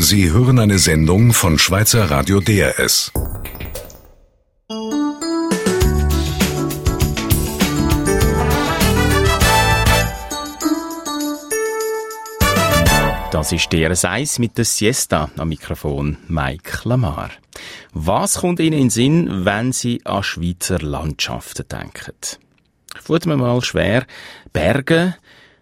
Sie 0.00 0.30
hören 0.30 0.60
eine 0.60 0.78
Sendung 0.78 1.32
von 1.32 1.58
Schweizer 1.58 2.08
Radio 2.08 2.38
DRS. 2.38 3.10
Das 13.32 13.50
ist 13.50 13.72
DRS 13.72 14.04
1 14.04 14.38
mit 14.38 14.56
der 14.56 14.64
Siesta 14.64 15.30
am 15.36 15.48
Mikrofon 15.48 16.16
Mike 16.28 16.88
Lamar. 16.88 17.30
Was 17.92 18.36
kommt 18.38 18.60
Ihnen 18.60 18.74
in 18.74 18.84
den 18.84 18.90
Sinn, 18.90 19.44
wenn 19.44 19.72
Sie 19.72 20.00
an 20.06 20.22
Schweizer 20.22 20.78
Landschaften 20.78 21.66
denken? 21.68 22.14
Fut 23.02 23.26
mir 23.26 23.36
mal 23.36 23.60
schwer. 23.64 24.06
Berge, 24.52 25.16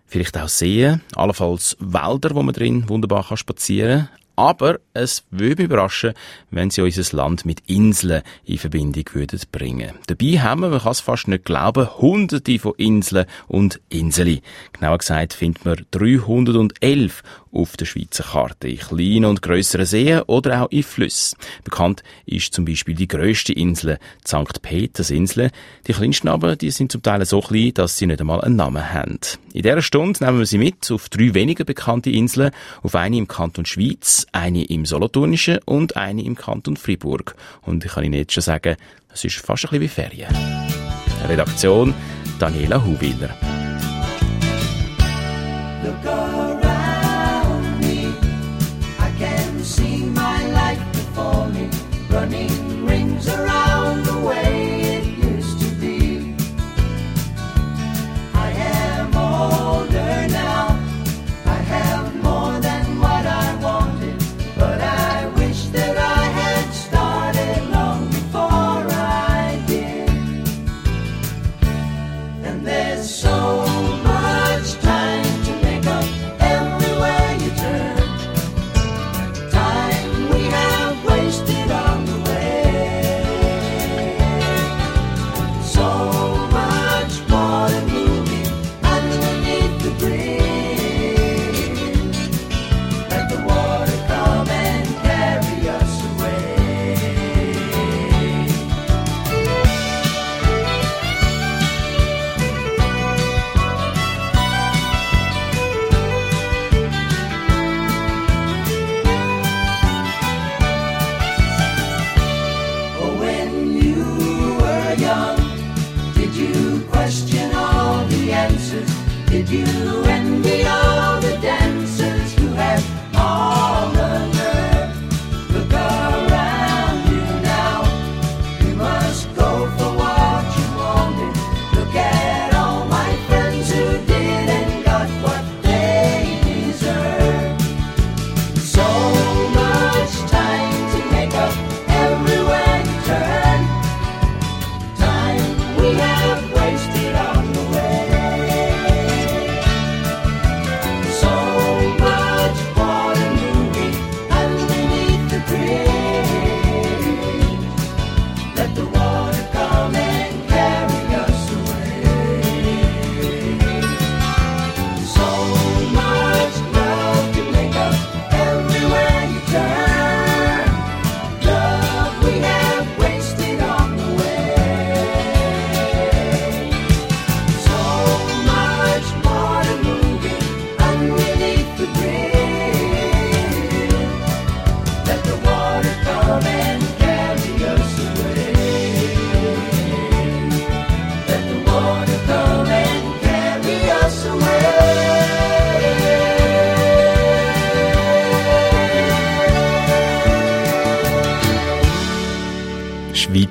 vielleicht 0.04 0.36
auch 0.36 0.48
Seen, 0.48 1.00
allenfalls 1.14 1.78
Wälder, 1.80 2.34
wo 2.34 2.42
man 2.42 2.54
drin 2.54 2.86
wunderbar 2.90 3.34
spazieren 3.34 4.08
kann, 4.08 4.25
aber 4.36 4.78
es 4.92 5.24
würde 5.30 5.64
überraschen, 5.64 6.12
wenn 6.50 6.70
sie 6.70 6.82
unser 6.82 7.16
Land 7.16 7.44
mit 7.44 7.60
Inseln 7.66 8.22
in 8.44 8.58
Verbindung 8.58 9.04
würden 9.12 9.40
bringen. 9.50 9.92
Dabei 10.06 10.38
haben 10.40 10.60
wir, 10.60 10.68
man 10.68 10.80
kann 10.80 10.92
es 10.92 11.00
fast 11.00 11.28
nicht 11.28 11.44
glauben, 11.44 11.88
hunderte 11.98 12.58
von 12.58 12.74
Inseln 12.76 13.26
und 13.48 13.80
Inseli. 13.88 14.42
Genauer 14.72 14.98
gesagt 14.98 15.34
findet 15.34 15.64
man 15.64 15.86
311 15.90 17.22
auf 17.56 17.76
der 17.76 17.86
Schweizer 17.86 18.24
Karte, 18.24 18.68
in 18.68 18.78
kleinen 18.78 19.24
und 19.24 19.42
grösseren 19.42 19.86
Seen 19.86 20.20
oder 20.22 20.62
auch 20.62 20.70
in 20.70 20.82
Flüssen. 20.82 21.38
Bekannt 21.64 22.02
ist 22.26 22.52
zum 22.52 22.64
Beispiel 22.64 22.94
die 22.94 23.08
grösste 23.08 23.52
Insel, 23.52 23.98
die 24.24 24.28
St. 24.28 24.62
Petersinsel. 24.62 25.50
Die 25.86 25.92
kleinsten 25.92 26.28
aber, 26.28 26.56
die 26.56 26.70
sind 26.70 26.92
zum 26.92 27.02
Teil 27.02 27.24
so 27.24 27.40
klein, 27.40 27.72
dass 27.74 27.96
sie 27.96 28.06
nicht 28.06 28.20
einmal 28.20 28.40
einen 28.42 28.56
Namen 28.56 28.92
haben. 28.92 29.18
In 29.52 29.62
dieser 29.62 29.82
Stunde 29.82 30.24
nehmen 30.24 30.38
wir 30.38 30.46
sie 30.46 30.58
mit 30.58 30.90
auf 30.90 31.08
drei 31.08 31.34
weniger 31.34 31.64
bekannte 31.64 32.10
Inseln, 32.10 32.50
auf 32.82 32.94
eine 32.94 33.16
im 33.16 33.28
Kanton 33.28 33.66
Schweiz, 33.66 34.26
eine 34.32 34.64
im 34.64 34.84
Solothurnischen 34.84 35.58
und 35.64 35.96
eine 35.96 36.22
im 36.22 36.36
Kanton 36.36 36.76
Fribourg. 36.76 37.34
Und 37.62 37.84
ich 37.84 37.92
kann 37.92 38.04
Ihnen 38.04 38.14
jetzt 38.14 38.34
schon 38.34 38.42
sagen, 38.42 38.76
es 39.12 39.24
ist 39.24 39.36
fast 39.36 39.64
ein 39.64 39.70
bisschen 39.70 39.80
wie 39.80 39.88
Ferien. 39.88 40.28
Redaktion 41.28 41.94
Daniela 42.38 42.84
Huwiller. 42.84 43.55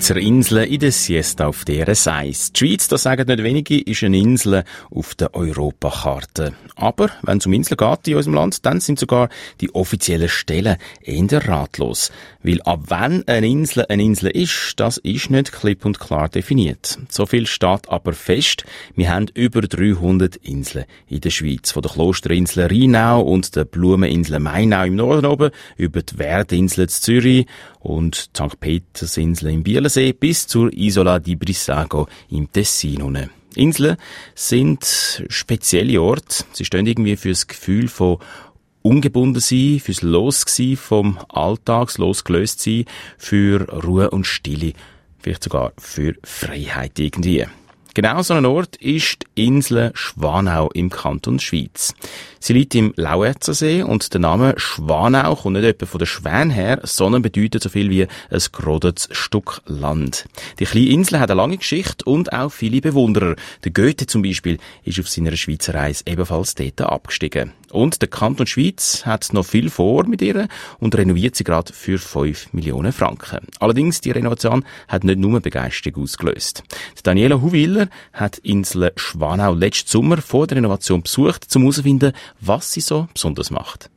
Schweizer 0.06 0.22
Inseln 0.22 0.70
in 0.70 0.80
der 0.80 0.92
Siesta 0.92 1.48
auf 1.48 1.66
der 1.66 1.88
Eis. 1.90 2.52
Die 2.52 2.60
Schweiz, 2.60 2.88
das 2.88 3.02
sagen 3.02 3.26
nicht 3.28 3.44
wenige, 3.44 3.82
ist 3.82 4.04
eine 4.04 4.20
Insel 4.20 4.64
auf 4.92 5.16
der 5.16 5.34
Europakarte. 5.34 6.54
Aber 6.76 7.10
wenn 7.24 7.38
es 7.38 7.46
um 7.46 7.54
Inseln 7.54 7.78
geht 7.78 8.08
in 8.08 8.16
unserem 8.16 8.36
Land, 8.36 8.66
dann 8.66 8.80
sind 8.80 9.00
sogar 9.00 9.30
die 9.62 9.74
offiziellen 9.74 10.30
Stellen 10.30 10.78
eher 11.02 11.48
ratlos. 11.48 12.12
Weil 12.44 12.62
ab 12.64 12.82
wann 12.88 13.24
eine 13.28 13.48
Insel 13.48 13.86
eine 13.88 14.04
Insel 14.04 14.30
ist, 14.30 14.74
das 14.78 14.98
ist 14.98 15.30
nicht 15.30 15.52
klipp 15.52 15.86
und 15.86 16.00
klar 16.00 16.30
definiert. 16.30 17.00
So 17.10 17.26
viel 17.26 17.48
steht 17.48 17.90
aber 17.90 18.14
fest, 18.14 18.66
wir 18.96 19.10
haben 19.10 19.28
über 19.34 19.62
300 19.62 20.36
Inseln 20.38 20.86
in 21.08 21.22
der 21.22 21.30
Schweiz. 21.30 21.72
Von 21.72 21.82
der 21.82 21.92
Klosterinsel 21.92 22.68
Rheinau 22.68 23.22
und 23.22 23.56
der 23.56 23.66
Blumeninsel 23.66 24.40
Mainau 24.40 24.84
im 24.84 24.96
Norden 24.96 25.26
oben, 25.26 25.52
über 25.78 26.02
die 26.02 26.20
Werdinsel 26.20 26.84
in 26.84 26.90
Zürich 26.90 27.46
und 27.80 28.16
St. 28.16 28.60
Petersinsel 28.60 29.50
im 29.52 29.64
Bielensee 29.64 30.14
bis 30.14 30.48
zur 30.48 30.74
Isola 30.74 31.20
di 31.20 31.36
Brissago 31.36 32.08
im 32.30 32.52
Tessin. 32.52 33.30
Inseln 33.56 33.98
sind 34.34 35.24
spezielle 35.30 36.02
Orte. 36.02 36.46
Sie 36.54 36.66
stehen 36.66 36.86
irgendwie 36.86 37.16
für 37.16 37.30
das 37.30 37.48
Gefühl 37.48 37.88
von 37.88 38.18
ungebunden 38.82 39.42
sein, 39.42 39.82
fürs 39.84 40.02
Losgsein 40.04 40.78
vom 40.78 41.18
Alltags, 41.30 41.98
losgelöst 41.98 42.62
sein, 42.62 42.86
für 43.18 43.68
Ruhe 43.84 44.12
und 44.12 44.28
Stille, 44.28 44.74
vielleicht 45.20 45.44
sogar 45.44 45.74
für 45.78 46.16
Freiheit 46.24 47.00
irgendwie. 47.00 47.46
Genau 47.96 48.22
so 48.22 48.34
ein 48.34 48.46
Ort 48.46 48.76
ist 48.76 49.20
die 49.38 49.46
Insel 49.46 49.92
Schwanau 49.96 50.70
im 50.74 50.90
Kanton 50.90 51.40
Schweiz. 51.40 51.96
Sie 52.46 52.54
liegt 52.54 52.76
im 52.76 52.94
Lauerzersee 52.96 53.82
und 53.82 54.14
der 54.14 54.22
Name 54.22 54.54
Schwanau 54.58 55.34
kommt 55.34 55.56
nicht 55.56 55.66
etwa 55.66 55.88
von 55.88 55.98
der 55.98 56.06
Schwän 56.06 56.52
her, 56.52 56.80
sondern 56.84 57.24
bedeutet 57.24 57.64
so 57.64 57.70
viel 57.70 57.90
wie 57.90 58.04
ein 58.04 58.42
gerodetes 58.52 59.10
Stück 59.14 59.64
Land. 59.66 60.26
Die 60.60 60.66
kleine 60.66 60.90
Insel 60.90 61.20
hat 61.20 61.32
eine 61.32 61.42
lange 61.42 61.58
Geschichte 61.58 62.06
und 62.06 62.34
auch 62.34 62.52
viele 62.52 62.82
Bewunderer. 62.82 63.36
Der 63.64 63.72
Goethe 63.72 64.06
zum 64.06 64.22
Beispiel 64.22 64.60
ist 64.84 65.00
auf 65.00 65.10
seiner 65.10 65.36
Schweizer 65.36 65.74
Reise 65.74 66.04
ebenfalls 66.06 66.54
dort 66.54 66.82
abgestiegen. 66.82 67.52
Und 67.72 68.02
der 68.02 68.10
Kanton 68.10 68.48
Schweiz 68.48 69.06
hat 69.06 69.34
noch 69.34 69.46
viel 69.46 69.70
vor 69.70 70.06
mit 70.06 70.22
ihr 70.22 70.48
und 70.80 70.96
renoviert 70.96 71.36
sie 71.36 71.44
gerade 71.44 71.74
für 71.74 71.98
5 71.98 72.54
Millionen 72.54 72.94
Franken. 72.94 73.48
Allerdings, 73.60 74.00
die 74.00 74.12
Renovation 74.12 74.64
hat 74.88 75.04
nicht 75.04 75.20
nur 75.20 75.42
Begeisterung 75.42 76.04
ausgelöst. 76.04 76.64
Daniela 77.04 77.42
Huwiller 77.42 77.90
hat 78.14 78.38
Insel 78.38 78.94
Schwanau 78.96 79.54
letzten 79.54 79.90
Sommer 79.90 80.22
vor 80.22 80.48
der 80.48 80.58
Renovation 80.58 81.04
besucht, 81.04 81.54
um 81.56 81.64
herauszufinden, 81.64 82.14
was 82.40 82.72
sie 82.72 82.82
so 82.82 83.08
besonders 83.14 83.52
macht. 83.52 83.90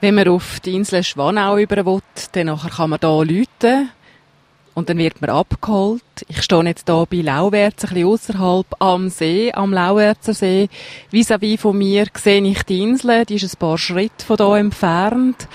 Wenn 0.00 0.16
man 0.16 0.26
auf 0.28 0.58
die 0.58 0.74
Insel 0.74 1.04
Schwanau 1.04 1.58
über 1.58 1.86
will, 1.86 2.02
dann 2.32 2.58
kann 2.58 2.90
man 2.90 2.98
hier 3.00 3.24
läuten 3.24 3.90
und 4.74 4.88
dann 4.88 4.98
wird 4.98 5.20
man 5.20 5.30
abgeholt. 5.30 6.02
Ich 6.28 6.42
stehe 6.42 6.64
jetzt 6.64 6.88
hier 6.88 7.06
bei 7.08 7.18
Lauwerz, 7.18 7.84
ein 7.84 7.90
bisschen 7.90 8.06
ausserhalb 8.08 8.66
am 8.80 9.08
See, 9.10 9.52
am 9.52 9.72
Lauwerzer 9.72 10.34
See. 10.34 10.68
Vis-à-vis 11.10 11.60
von 11.60 11.76
mir 11.76 12.06
sehe 12.14 12.42
ich 12.42 12.62
die 12.64 12.82
Insel, 12.82 13.24
die 13.26 13.36
ist 13.36 13.54
ein 13.54 13.58
paar 13.58 13.78
Schritte 13.78 14.24
von 14.24 14.38
hier 14.38 14.56
entfernt. 14.56 15.46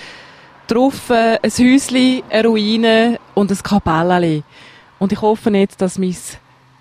Drauf 0.67 1.09
äh, 1.09 1.39
ein 1.41 1.51
Häuschen, 1.51 2.23
eine 2.29 2.47
Ruine 2.47 3.19
und 3.35 3.51
ein 3.51 3.57
Kapellchen. 3.57 4.43
Und 4.99 5.11
ich 5.11 5.21
hoffe 5.21 5.49
jetzt, 5.49 5.81
dass 5.81 5.97
mein 5.97 6.15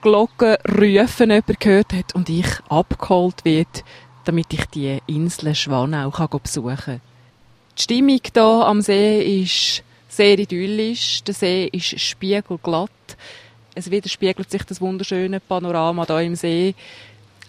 Glockenrufen 0.06 1.30
jemand 1.30 1.58
gehört 1.58 1.92
hat 1.92 2.14
und 2.14 2.28
ich 2.28 2.46
abgeholt 2.68 3.44
wird, 3.44 3.82
damit 4.24 4.52
ich 4.52 4.64
die 4.66 5.00
Insel 5.08 5.52
Schwanau 5.52 6.12
kann 6.12 6.28
besuchen 6.40 6.76
kann. 6.76 7.00
Die 7.76 7.82
Stimmung 7.82 8.20
hier 8.32 8.42
am 8.42 8.82
See 8.82 9.42
ist 9.42 9.82
sehr 10.08 10.38
idyllisch. 10.38 11.24
Der 11.24 11.34
See 11.34 11.68
ist 11.72 11.98
spiegelglatt. 11.98 13.16
Es 13.74 13.90
widerspiegelt 13.90 14.48
sich 14.48 14.62
das 14.62 14.80
wunderschöne 14.80 15.40
Panorama 15.40 16.06
hier 16.06 16.20
im 16.20 16.36
See. 16.36 16.76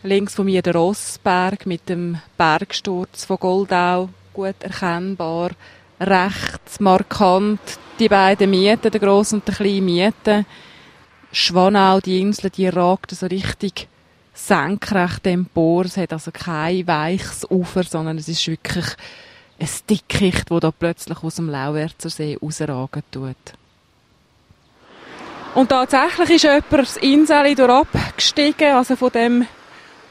Links 0.01 0.33
von 0.33 0.47
mir 0.47 0.63
der 0.63 0.73
Rossberg 0.73 1.63
mit 1.67 1.87
dem 1.87 2.19
Bergsturz 2.39 3.25
von 3.25 3.37
Goldau, 3.37 4.09
gut 4.33 4.55
erkennbar. 4.61 5.51
Rechts 5.99 6.79
markant 6.79 7.59
die 7.99 8.09
beiden 8.09 8.49
Mieten, 8.49 8.89
der 8.89 8.99
grosse 8.99 9.35
und 9.35 9.47
der 9.47 9.53
kleine 9.53 9.81
Mieten. 9.81 10.45
Schwanau, 11.39 11.99
die 11.99 12.19
Insel, 12.19 12.49
die 12.49 12.67
ragt 12.67 13.11
so 13.11 13.27
richtig 13.27 13.87
senkrecht 14.33 15.27
empor. 15.27 15.85
Es 15.85 15.95
hat 15.95 16.11
also 16.11 16.31
kein 16.31 16.87
weiches 16.87 17.45
Ufer, 17.51 17.83
sondern 17.83 18.17
es 18.17 18.27
ist 18.27 18.47
wirklich 18.47 18.85
ein 19.59 19.69
Dickicht, 19.87 20.49
das 20.49 20.59
da 20.59 20.71
plötzlich 20.71 21.21
aus 21.21 21.35
dem 21.35 21.51
Lauwerzer 21.51 22.09
See 22.09 22.39
rausragen 22.41 23.03
tut. 23.11 23.35
Und 25.53 25.69
tatsächlich 25.69 26.31
ist 26.31 26.43
jemand 26.43 26.71
das 26.71 26.97
Inseli 26.97 27.55
abgestiegen, 27.61 28.73
also 28.73 28.95
von 28.95 29.11
dem 29.11 29.45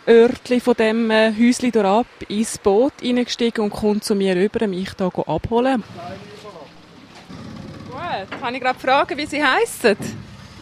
Örtli, 0.06 0.60
von 0.60 0.74
dem 0.74 1.10
äh, 1.10 1.32
Häusli 1.36 1.76
ab, 1.80 2.06
ins 2.28 2.56
Boot 2.58 2.92
hineingestiegen 3.00 3.64
und 3.64 3.70
kommt 3.70 4.04
zu 4.04 4.14
mir 4.14 4.36
rüber, 4.36 4.68
mich 4.68 4.90
hier 4.96 5.28
abholen. 5.28 5.82
Gut, 7.90 8.40
kann 8.40 8.54
ich 8.54 8.60
gerade 8.60 8.78
fragen, 8.78 9.18
wie 9.18 9.26
Sie 9.26 9.42
heissen? 9.42 9.96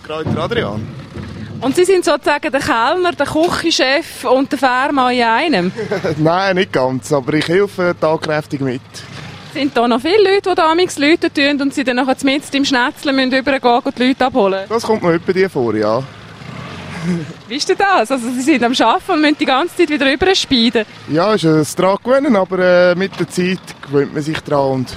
Kräuter 0.04 0.38
Adrian. 0.38 0.86
Und 1.60 1.76
Sie 1.76 1.84
sind 1.84 2.04
sozusagen 2.04 2.52
der 2.52 2.60
Kellner, 2.60 3.12
der 3.12 3.26
Küchenchef 3.26 4.24
und 4.24 4.52
der 4.52 4.58
Fährmann 4.58 5.14
in 5.14 5.22
einem? 5.22 5.72
Nein, 6.18 6.56
nicht 6.56 6.72
ganz, 6.72 7.10
aber 7.10 7.32
ich 7.32 7.48
helfe 7.48 7.94
tagkräftig 7.98 8.60
mit. 8.60 8.82
Sind 9.54 9.74
da 9.74 9.88
noch 9.88 10.00
viele 10.00 10.34
Leute, 10.34 10.50
die 10.50 10.54
da 10.54 10.72
Leute 10.74 11.32
tun 11.32 11.62
und 11.62 11.72
sie 11.72 11.84
dann 11.84 11.96
nachher 11.96 12.16
mit 12.22 12.54
im 12.54 12.64
Schnetzeln 12.66 13.16
müssen 13.16 13.32
übergehen 13.32 13.80
und 13.82 13.98
die 13.98 14.08
Leute 14.08 14.26
abholen? 14.26 14.64
Das 14.68 14.82
kommt 14.82 15.02
mir 15.02 15.14
etwa 15.14 15.32
dir 15.32 15.48
vor, 15.48 15.74
ja. 15.74 16.02
Wie 17.48 17.56
ist 17.56 17.68
denn 17.68 17.76
das? 17.78 18.10
Also 18.10 18.28
sie 18.30 18.42
sind 18.42 18.62
am 18.62 18.72
Arbeiten 18.72 19.12
und 19.12 19.20
müssen 19.22 19.38
die 19.38 19.46
ganze 19.46 19.76
Zeit 19.76 19.88
wieder 19.88 20.06
rüber 20.06 20.34
speiden? 20.34 20.84
Ja, 21.08 21.32
ist 21.32 21.44
ein 21.44 21.64
dran 21.76 21.96
gewöhnen, 22.02 22.36
aber 22.36 22.58
äh, 22.58 22.94
mit 22.94 23.18
der 23.18 23.28
Zeit 23.28 23.60
gewöhnt 23.80 24.12
man 24.12 24.22
sich 24.22 24.40
dran 24.40 24.70
und 24.70 24.92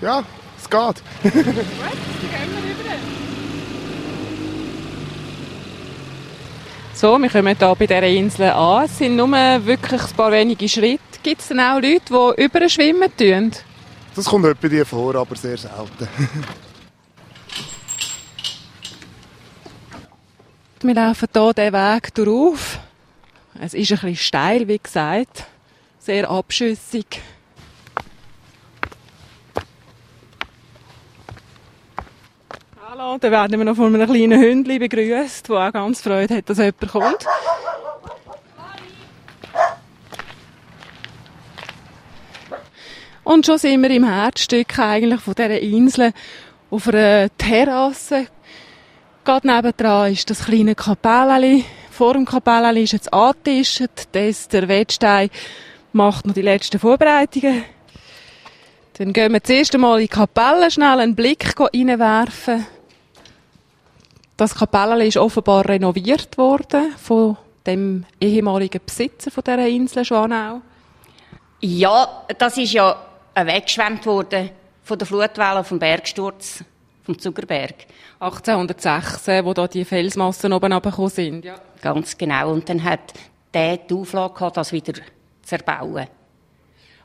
ja, 0.00 0.22
es 0.58 0.70
geht. 0.70 1.02
Gut, 1.22 1.34
dann 1.34 1.44
gehen 1.44 1.64
wir 1.64 2.62
rüber. 2.62 2.98
So, 7.00 7.16
wir 7.16 7.30
kommen 7.30 7.56
hier 7.56 7.76
bei 7.76 7.86
dieser 7.86 8.02
Insel 8.08 8.50
an. 8.50 8.86
Es 8.86 8.98
sind 8.98 9.14
nur 9.14 9.30
wirklich 9.30 10.02
ein 10.02 10.16
paar 10.16 10.32
wenige 10.32 10.68
Schritte. 10.68 11.20
Gibt 11.22 11.40
es 11.40 11.46
denn 11.46 11.60
auch 11.60 11.76
Leute, 11.80 12.00
die 12.10 12.42
überschwimmen 12.42 13.16
tun? 13.16 13.52
Das 14.16 14.24
kommt 14.24 14.46
etwa 14.46 14.66
dir 14.66 14.84
vor, 14.84 15.14
aber 15.14 15.36
sehr 15.36 15.56
selten. 15.56 16.08
wir 20.82 20.94
laufen 20.94 21.28
hier 21.32 21.52
diesen 21.54 21.72
Weg 21.72 22.14
durch. 22.16 22.60
Es 23.60 23.74
ist 23.74 23.92
ein 23.92 23.98
bisschen 23.98 24.16
steil, 24.16 24.66
wie 24.66 24.80
gesagt. 24.80 25.44
Sehr 26.00 26.28
abschüssig. 26.28 27.22
Hallo, 32.98 33.16
dann 33.16 33.30
werden 33.30 33.58
wir 33.60 33.64
noch 33.64 33.76
von 33.76 33.94
einem 33.94 34.10
kleinen 34.10 34.40
Hündchen 34.40 34.80
begrüßt, 34.80 35.48
der 35.48 35.56
auch 35.56 35.72
ganz 35.72 36.00
Freude 36.00 36.38
hat, 36.38 36.50
dass 36.50 36.58
jemand 36.58 36.88
kommt. 36.88 37.26
Und 43.22 43.46
schon 43.46 43.58
sind 43.58 43.82
wir 43.82 43.90
im 43.90 44.02
Herzstück 44.02 44.76
eigentlich 44.80 45.20
von 45.20 45.34
dieser 45.34 45.60
Insel 45.60 46.12
auf 46.70 46.88
einer 46.88 47.28
Terrasse. 47.38 48.26
Gerade 49.24 49.46
nebendran 49.46 50.12
ist 50.12 50.28
das 50.28 50.46
kleine 50.46 50.74
Kapellchen. 50.74 51.64
Vor 51.92 52.14
dem 52.14 52.24
Kapellchen 52.24 52.82
ist 52.82 52.92
jetzt 52.94 53.12
angetischt. 53.12 54.08
Das 54.10 54.48
der 54.48 54.66
Wettstein 54.66 55.30
macht 55.92 56.26
noch 56.26 56.34
die 56.34 56.42
letzten 56.42 56.80
Vorbereitungen. 56.80 57.62
Dann 58.94 59.12
gehen 59.12 59.32
wir 59.32 59.44
zuerst 59.44 59.72
einmal 59.72 60.00
in 60.00 60.06
die 60.06 60.08
Kapelle 60.08 60.68
schnell 60.68 60.98
einen 60.98 61.14
Blick 61.14 61.54
reinwerfen. 61.60 62.66
Das 64.38 64.54
Kapelle 64.54 65.04
ist 65.04 65.16
offenbar 65.16 65.68
renoviert 65.68 66.38
worden 66.38 66.92
von 66.96 67.36
dem 67.66 68.06
ehemaligen 68.20 68.80
Besitzer 68.86 69.32
von 69.32 69.42
dieser 69.42 69.66
Insel 69.66 70.04
Schwanau. 70.04 70.60
Ja, 71.58 72.24
das 72.38 72.56
ist 72.56 72.72
ja 72.72 72.96
weggeschwemmt 73.34 74.06
worden 74.06 74.50
von 74.84 74.96
der 74.96 75.08
Flutwelle 75.08 75.64
vom 75.64 75.80
Bergsturz 75.80 76.62
vom 77.02 77.18
Zuckerberg. 77.18 77.74
1816, 78.20 79.44
wo 79.44 79.54
da 79.54 79.66
die 79.66 79.84
Felsmassen 79.84 80.52
oben 80.52 80.72
abgekommen 80.72 81.10
sind. 81.10 81.44
Ja. 81.44 81.56
Ganz 81.82 82.16
genau. 82.16 82.52
Und 82.52 82.68
dann 82.68 82.84
hat 82.84 83.12
der 83.52 83.78
die 83.78 83.94
Auflage 83.94 84.34
gehabt, 84.34 84.56
das 84.56 84.70
wieder 84.70 84.92
zu 85.42 85.56
erbauen. 85.56 86.06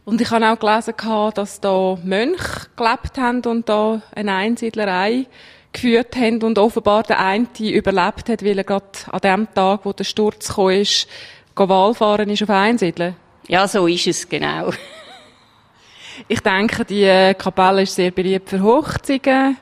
Und 0.06 0.22
ich 0.22 0.30
habe 0.30 0.52
auch 0.52 0.60
gelesen, 0.60 0.94
dass 1.34 1.60
da 1.60 1.98
Mönche 2.04 2.68
gelebt 2.76 3.18
haben 3.18 3.42
und 3.46 3.68
da 3.68 4.04
eine 4.14 4.36
Einsiedlerei 4.36 5.26
geführt 5.74 6.16
haben 6.16 6.42
und 6.44 6.58
offenbar 6.60 7.04
der 7.04 7.20
eine 7.20 7.48
überlebt 7.60 8.30
hat, 8.30 8.44
weil 8.44 8.58
er 8.58 8.64
gerade 8.64 8.86
an 9.12 9.20
dem 9.20 9.54
Tag, 9.54 9.82
wo 9.84 9.92
der 9.92 10.04
Sturz 10.04 10.54
kam, 10.56 10.70
ist, 10.70 11.08
Wahlfahren 11.56 12.30
ist 12.30 12.44
auf 12.44 12.50
Einsiedeln. 12.50 13.16
Ja, 13.48 13.68
so 13.68 13.88
ist 13.88 14.08
es, 14.08 14.30
genau. 14.30 14.72
Ich 16.28 16.42
denke, 16.42 16.86
die 16.86 17.04
äh, 17.06 17.34
Kapelle 17.34 17.82
ist 17.82 17.96
sehr 17.96 18.12
beliebt 18.12 18.48
für 18.48 18.62
Hochzeiten. 18.62 19.58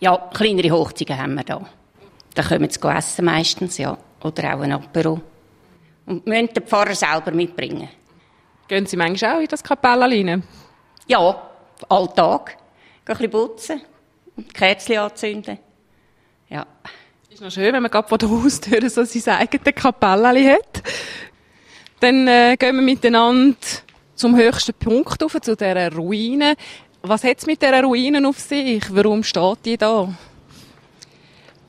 Ja, 0.00 0.28
kleinere 0.34 0.70
Hochzeiten 0.70 1.16
haben 1.16 1.34
wir 1.34 1.44
da. 1.44 1.66
Da 2.34 2.42
kommen 2.42 2.68
sie 2.68 2.88
essen 2.88 3.24
meistens, 3.24 3.78
ja. 3.78 3.96
Oder 4.22 4.54
auch 4.54 4.60
ein 4.60 4.72
Apero. 4.72 5.20
Und 6.04 6.26
müssen 6.26 6.52
den 6.52 6.62
Pfarrer 6.62 6.94
selber 6.94 7.30
mitbringen. 7.30 7.88
Gehen 8.68 8.86
Sie 8.86 8.96
manchmal 8.96 9.36
auch 9.36 9.40
in 9.40 9.48
das 9.48 9.62
Kapelle 9.62 10.04
rein? 10.04 10.42
Ja, 11.06 11.42
Alltag. 11.88 12.56
Gehen 13.06 13.16
ein 13.16 13.16
bisschen 13.16 13.30
putzen. 13.30 13.80
Kerzchen 14.52 14.98
anzünden. 14.98 15.58
Ja. 16.48 16.66
Ist 17.30 17.40
noch 17.40 17.50
schön, 17.50 17.72
wenn 17.72 17.82
man 17.82 17.90
gerade 17.90 18.08
vor 18.08 18.18
der 18.18 18.30
Haustür 18.30 18.88
so 18.88 19.04
sein 19.04 19.36
eigenes 19.36 19.74
Kapellchen 19.74 20.52
hat. 20.52 20.82
Dann 22.00 22.28
äh, 22.28 22.56
gehen 22.56 22.76
wir 22.76 22.82
miteinander 22.82 23.56
zum 24.14 24.36
höchsten 24.36 24.74
Punkt 24.74 25.22
auf, 25.22 25.36
zu 25.40 25.56
dieser 25.56 25.92
Ruine. 25.92 26.54
Was 27.02 27.24
hat 27.24 27.38
es 27.38 27.46
mit 27.46 27.60
dieser 27.60 27.82
Ruine 27.82 28.26
auf 28.28 28.38
sich? 28.38 28.82
Warum 28.90 29.22
steht 29.22 29.58
die 29.64 29.76
da? 29.76 30.12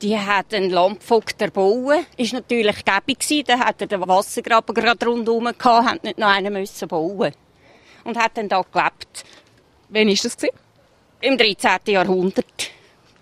Die 0.02 0.18
hat 0.18 0.52
ein 0.52 0.70
Landvogt 0.70 1.40
erbaut. 1.40 2.06
Ist 2.16 2.32
natürlich 2.32 2.84
gäbig 2.84 3.18
gewesen. 3.18 3.44
Da 3.46 3.58
hat 3.58 3.80
er 3.80 3.86
den 3.86 4.06
Wassergraben 4.06 4.74
gerade 4.74 5.06
rundherum 5.06 5.44
gehabt, 5.44 5.64
hat 5.64 6.04
nicht 6.04 6.18
noch 6.18 6.28
einen 6.28 6.52
müssen 6.52 6.86
bauen. 6.86 7.32
Und 8.04 8.18
hat 8.18 8.36
dann 8.36 8.48
da 8.48 8.62
gelebt. 8.62 9.24
Wann 9.88 10.08
war 10.08 10.14
das? 10.14 10.36
Gewesen? 10.36 10.65
Im 11.26 11.36
13. 11.36 11.80
Jahrhundert, 11.88 12.70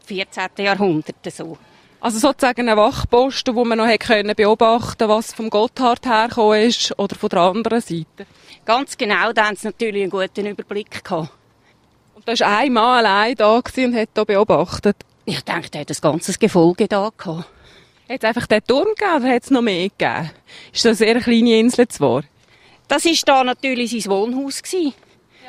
14. 0.05 0.43
Jahrhundert 0.59 1.17
so. 1.33 1.57
Also 2.03 2.19
sozusagen 2.19 2.69
ein 2.69 2.77
Wachposten, 2.77 3.55
wo 3.55 3.65
man 3.65 3.79
noch 3.79 3.99
können 3.99 4.35
beobachten 4.37 5.09
was 5.09 5.33
vom 5.33 5.49
Gotthard 5.49 6.05
hergekommen 6.05 6.61
ist 6.65 6.99
oder 6.99 7.17
von 7.17 7.31
der 7.31 7.39
anderen 7.39 7.81
Seite. 7.81 8.27
Ganz 8.67 8.99
genau, 8.99 9.33
da 9.33 9.47
haben 9.47 9.57
sie 9.57 9.69
natürlich 9.69 10.03
einen 10.03 10.11
guten 10.11 10.45
Überblick 10.45 11.03
gehabt. 11.03 11.31
Und 12.15 12.29
da 12.29 12.39
war 12.39 12.59
ein 12.59 12.75
Mann 12.75 13.07
allein 13.07 13.37
da 13.37 13.55
und 13.55 13.67
hat 13.75 14.09
hier 14.15 14.25
beobachtet? 14.27 14.97
Ich 15.25 15.41
denke, 15.41 15.71
der 15.71 15.81
hat 15.81 15.91
ein 15.91 15.97
ganzes 16.03 16.39
Gefolge 16.39 16.87
da 16.87 17.11
gehabt. 17.17 17.49
Hat 18.11 18.23
es 18.23 18.25
einfach 18.25 18.47
den 18.47 18.67
Turm 18.67 18.89
gegeben 18.99 19.25
oder 19.25 19.35
hat 19.35 19.45
es 19.45 19.51
noch 19.51 19.63
mehr 19.63 19.89
gegeben? 19.89 20.31
Ist 20.75 20.85
das 20.85 21.01
eine 21.01 21.15
sehr 21.15 21.21
kleine 21.23 21.59
Insel 21.59 21.89
zwar? 21.89 22.23
Das 22.87 23.07
war 23.07 23.15
da 23.25 23.45
natürlich 23.45 23.93
sein 23.93 24.13
Wohnhaus 24.13 24.63
gewesen, 24.63 24.93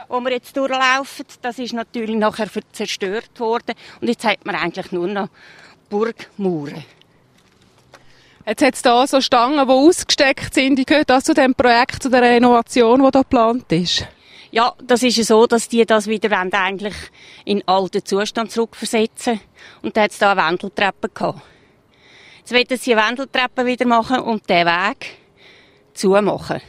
wo 0.07 0.19
wir 0.19 0.31
jetzt 0.31 0.55
durchlaufen. 0.55 1.25
Das 1.41 1.59
ist 1.59 1.73
natürlich 1.73 2.15
nachher 2.15 2.49
zerstört 2.71 3.39
worden 3.39 3.75
und 4.01 4.07
jetzt 4.07 4.23
hat 4.23 4.45
man 4.45 4.55
eigentlich 4.55 4.91
nur 4.91 5.07
noch 5.07 5.29
Burgmauern. 5.89 6.83
Jetzt 8.47 8.63
hat 8.63 8.75
es 8.75 8.81
da 8.83 9.07
so 9.07 9.21
Stangen, 9.21 9.65
die 9.67 9.73
ausgesteckt 9.73 10.53
sind. 10.53 10.75
Die 10.75 10.85
gehört 10.85 11.09
das 11.09 11.23
zu 11.23 11.33
dem 11.33 11.55
Projekt, 11.55 12.03
zu 12.03 12.09
der 12.09 12.21
Renovation, 12.21 13.03
die 13.03 13.11
da 13.11 13.21
geplant 13.21 13.71
ist? 13.71 14.07
Ja, 14.51 14.73
das 14.83 15.01
ist 15.01 15.17
ja 15.17 15.23
so, 15.23 15.47
dass 15.47 15.67
die 15.67 15.83
das 15.85 16.05
wieder 16.07 16.31
eigentlich 16.37 16.93
in 17.43 17.67
alten 17.67 18.05
Zustand 18.05 18.51
zurückversetzen. 18.51 19.41
Und 19.81 19.97
da 19.97 20.03
hat 20.03 20.11
es 20.11 20.19
da 20.19 20.31
eine 20.31 20.41
Wendeltreppe 20.43 21.09
gehabt. 21.09 21.41
Jetzt 22.37 22.53
wollen 22.53 22.79
sie 22.79 22.93
eine 22.93 23.09
Wendeltreppe 23.09 23.65
wieder 23.65 23.87
machen 23.87 24.19
und 24.19 24.47
den 24.47 24.67
Weg 24.67 25.17
zumachen. 25.95 26.61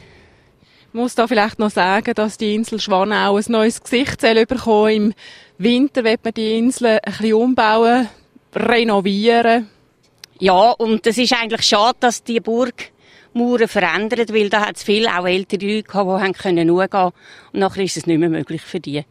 Ich 0.97 1.03
muss 1.03 1.15
da 1.15 1.27
vielleicht 1.27 1.59
noch 1.59 1.69
sagen, 1.69 2.15
dass 2.15 2.39
die 2.39 2.55
Insel 2.55 2.81
Schwanau 2.81 3.37
ein 3.37 3.45
neues 3.49 3.83
Gesicht 3.83 4.23
bekommen 4.23 4.91
Im 4.91 5.15
Winter 5.59 6.05
wird 6.05 6.25
man 6.25 6.33
die 6.33 6.57
Insel 6.57 6.87
ein 6.87 7.01
bisschen 7.05 7.35
umbauen, 7.35 8.09
renovieren. 8.55 9.69
Ja, 10.39 10.71
und 10.71 11.07
es 11.07 11.19
ist 11.19 11.35
eigentlich 11.35 11.67
schade, 11.67 11.99
dass 12.01 12.25
die 12.25 12.41
Burg 12.41 12.93
Mauern 13.35 13.69
verändert, 13.69 14.33
weil 14.33 14.49
da 14.49 14.65
hat 14.65 14.77
es 14.77 14.85
viele 14.85 15.11
auch 15.11 15.27
ältere 15.27 15.67
Leute 15.67 15.83
gehabt, 15.83 16.27
die 16.29 16.33
können 16.33 16.71
Und 16.71 17.13
nachher 17.53 17.85
ist 17.85 17.99
es 17.99 18.07
nicht 18.07 18.19
mehr 18.19 18.31
möglich 18.31 18.63
für 18.63 18.81
die. 18.81 19.05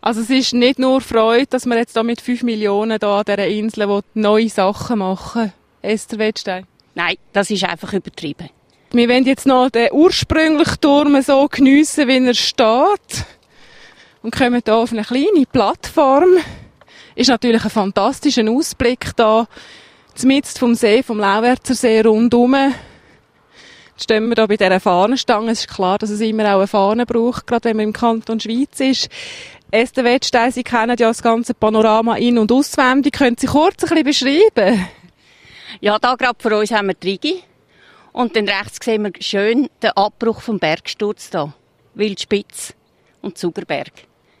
Also 0.00 0.22
es 0.22 0.30
ist 0.30 0.54
nicht 0.54 0.78
nur 0.78 1.02
Freude, 1.02 1.48
dass 1.48 1.66
wir 1.66 1.76
jetzt 1.76 1.96
da 1.96 2.02
mit 2.02 2.22
5 2.22 2.44
Millionen 2.44 2.98
da 2.98 3.18
an 3.18 3.24
dieser 3.26 3.46
Insel 3.46 4.00
neue 4.14 4.48
Sachen 4.48 5.00
machen. 5.00 5.52
Esther 5.82 6.18
Wettstein? 6.18 6.66
Nein, 6.94 7.16
das 7.34 7.50
ist 7.50 7.64
einfach 7.64 7.92
übertrieben. 7.92 8.48
Wir 8.92 9.08
wollen 9.08 9.24
jetzt 9.24 9.46
noch 9.46 9.70
den 9.70 9.92
ursprünglichen 9.92 10.80
Turm 10.80 11.22
so 11.22 11.46
geniessen, 11.48 12.08
wie 12.08 12.26
er 12.26 12.34
steht. 12.34 13.24
Und 14.20 14.34
kommen 14.34 14.60
hier 14.64 14.74
auf 14.74 14.90
eine 14.90 15.04
kleine 15.04 15.46
Plattform. 15.50 16.38
Ist 17.14 17.30
natürlich 17.30 17.62
ein 17.62 17.70
fantastischer 17.70 18.50
Ausblick 18.50 19.12
da. 19.14 19.46
Mitten 20.24 20.58
vom 20.58 20.74
See, 20.74 21.04
vom 21.04 21.20
Lauwerzer 21.20 21.74
See 21.74 22.00
rundum 22.00 22.56
stehen 23.96 24.28
wir 24.28 24.34
da 24.34 24.46
bei 24.46 24.56
dieser 24.56 24.80
Fahnenstange. 24.80 25.52
Es 25.52 25.60
ist 25.60 25.68
klar, 25.68 25.98
dass 25.98 26.10
es 26.10 26.20
immer 26.20 26.44
auch 26.54 26.58
eine 26.58 26.66
Fahne 26.66 27.06
braucht, 27.06 27.46
gerade 27.46 27.68
wenn 27.68 27.76
man 27.76 27.86
im 27.86 27.92
Kanton 27.92 28.40
Schweiz 28.40 28.80
ist. 28.80 29.08
Esther 29.70 30.02
Wettstein, 30.02 30.50
Sie 30.50 30.64
kennen 30.64 30.96
ja 30.98 31.08
das 31.08 31.22
ganze 31.22 31.54
Panorama 31.54 32.16
in- 32.16 32.38
und 32.38 32.50
auswendig. 32.50 33.12
Können 33.12 33.36
Sie 33.38 33.46
kurz 33.46 33.84
ein 33.84 34.02
bisschen 34.02 34.40
beschreiben? 34.50 34.88
Ja, 35.80 35.98
da 35.98 36.16
gerade 36.16 36.38
vor 36.38 36.58
uns 36.58 36.72
haben 36.72 36.88
wir 36.88 36.94
die 36.94 37.10
Rigi. 37.10 37.42
Und 38.12 38.36
dann 38.36 38.48
rechts 38.48 38.84
sehen 38.84 39.04
wir 39.04 39.12
schön 39.20 39.68
den 39.82 39.90
Abbruch 39.90 40.40
vom 40.40 40.58
Bergsturz 40.58 41.30
da. 41.30 41.52
Wildspitz 41.94 42.74
und 43.22 43.38
Zugerberg. 43.38 43.92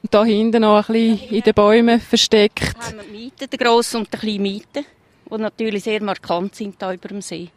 Und 0.02 0.14
da 0.14 0.24
hinten 0.24 0.62
noch 0.62 0.88
ein 0.88 0.92
bisschen 0.92 1.28
in 1.30 1.42
den 1.42 1.54
Bäumen 1.54 2.00
versteckt. 2.00 2.74
Da 2.76 2.86
haben 2.86 2.96
wir 2.96 3.04
die 3.04 3.10
Mieten, 3.10 3.50
den 3.50 3.58
grossen 3.58 3.96
und 3.98 4.12
den 4.12 4.20
kleinen 4.20 4.42
Mieten, 4.42 4.86
die 5.30 5.38
natürlich 5.38 5.84
sehr 5.84 6.02
markant 6.02 6.54
sind 6.54 6.76
hier 6.78 6.92
über 6.92 7.08
dem 7.08 7.20
See. 7.20 7.50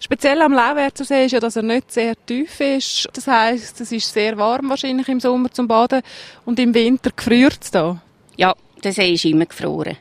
Speziell 0.00 0.42
am 0.42 0.52
Lauwerzer 0.52 1.04
See 1.04 1.24
ist 1.24 1.32
ja, 1.32 1.40
dass 1.40 1.56
er 1.56 1.62
nicht 1.62 1.90
sehr 1.90 2.14
tief 2.26 2.60
ist. 2.60 3.08
Das 3.14 3.26
heisst, 3.26 3.80
es 3.80 3.92
ist 3.92 4.12
sehr 4.12 4.36
warm 4.36 4.68
wahrscheinlich 4.68 5.08
im 5.08 5.20
Sommer 5.20 5.50
zum 5.50 5.68
Baden 5.68 6.02
und 6.44 6.58
im 6.58 6.74
Winter 6.74 7.10
gefriert 7.14 7.58
es 7.62 7.70
da. 7.70 8.02
Ja, 8.36 8.54
der 8.84 8.92
See 8.92 9.14
ist 9.14 9.24
immer 9.24 9.46
gefroren. 9.46 9.96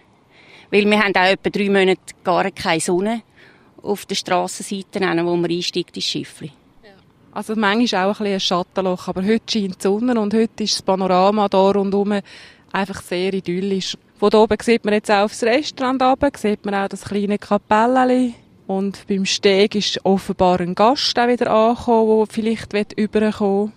Weil 0.71 0.85
wir 0.85 0.99
haben 0.99 1.15
auch 1.15 1.23
etwa 1.23 1.49
drei 1.49 1.69
Monate 1.69 2.13
gar 2.23 2.49
keine 2.51 2.81
Sonne 2.81 3.21
auf 3.85 4.05
der 4.05 4.15
Strassenseite, 4.15 4.99
wo 5.25 5.35
man 5.35 5.51
einsteigt 5.51 5.95
ins 5.95 6.05
Schiffli. 6.05 6.51
Also 7.31 7.55
manchmal 7.55 8.09
auch 8.09 8.19
ein, 8.21 8.27
ein 8.27 8.39
Schattenloch, 8.39 9.09
aber 9.09 9.23
heute 9.23 9.43
scheint 9.51 9.75
die 9.75 9.81
Sonne 9.83 10.19
und 10.19 10.33
heute 10.33 10.63
ist 10.63 10.75
das 10.75 10.81
Panorama 10.81 11.49
da 11.49 11.69
rundherum 11.69 12.21
einfach 12.71 13.01
sehr 13.01 13.33
idyllisch. 13.33 13.97
Von 14.17 14.33
oben 14.33 14.57
sieht 14.61 14.85
man 14.85 14.93
jetzt 14.93 15.11
auch 15.11 15.25
aufs 15.25 15.43
Restaurant 15.43 16.01
runter, 16.01 16.31
sieht 16.37 16.63
man 16.65 16.75
auch 16.75 16.87
das 16.87 17.03
kleine 17.03 17.37
Kapellchen 17.37 18.35
und 18.67 19.05
beim 19.07 19.25
Steg 19.25 19.75
ist 19.75 19.99
offenbar 20.05 20.61
ein 20.61 20.75
Gast 20.75 21.19
auch 21.19 21.27
wieder 21.27 21.51
angekommen, 21.51 22.25
der 22.25 22.33
vielleicht 22.33 22.93
überkommen 22.93 23.73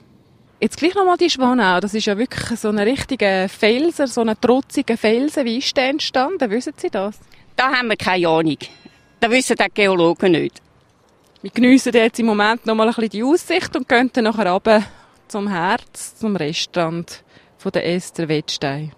Jetzt 0.60 0.78
gleich 0.78 0.94
nochmal 0.96 1.16
die 1.16 1.30
Schwanau. 1.30 1.78
Das 1.78 1.94
ist 1.94 2.06
ja 2.06 2.18
wirklich 2.18 2.58
so 2.58 2.68
ein 2.68 2.78
richtiger 2.80 3.48
Felser, 3.48 4.08
so 4.08 4.22
ein 4.22 4.34
trotziger 4.40 4.96
Felsen. 4.96 5.44
Wie 5.44 5.58
ist 5.58 5.76
der 5.76 5.90
entstanden? 5.90 6.50
Wissen 6.50 6.72
Sie 6.76 6.90
das? 6.90 7.20
Da 7.54 7.70
haben 7.70 7.88
wir 7.88 7.96
keine 7.96 8.26
Ahnung. 8.26 8.58
Das 9.20 9.30
wissen 9.30 9.56
die 9.56 9.66
Geologen 9.74 10.32
nicht. 10.32 10.62
Wir 11.42 11.50
geniessen 11.50 11.92
jetzt 11.92 12.20
im 12.20 12.26
Moment 12.26 12.64
nochmal 12.66 12.88
ein 12.88 12.94
bisschen 12.94 13.10
die 13.10 13.24
Aussicht 13.24 13.74
und 13.74 13.88
gehen 13.88 14.10
dann 14.12 14.24
nachher 14.24 14.50
runter 14.50 14.84
zum 15.26 15.48
Herz, 15.48 16.16
zum 16.16 16.36
Restaurant 16.36 17.24
von 17.58 17.72
der 17.72 17.86
Esther 17.86 18.28
Wettstein. 18.28 18.92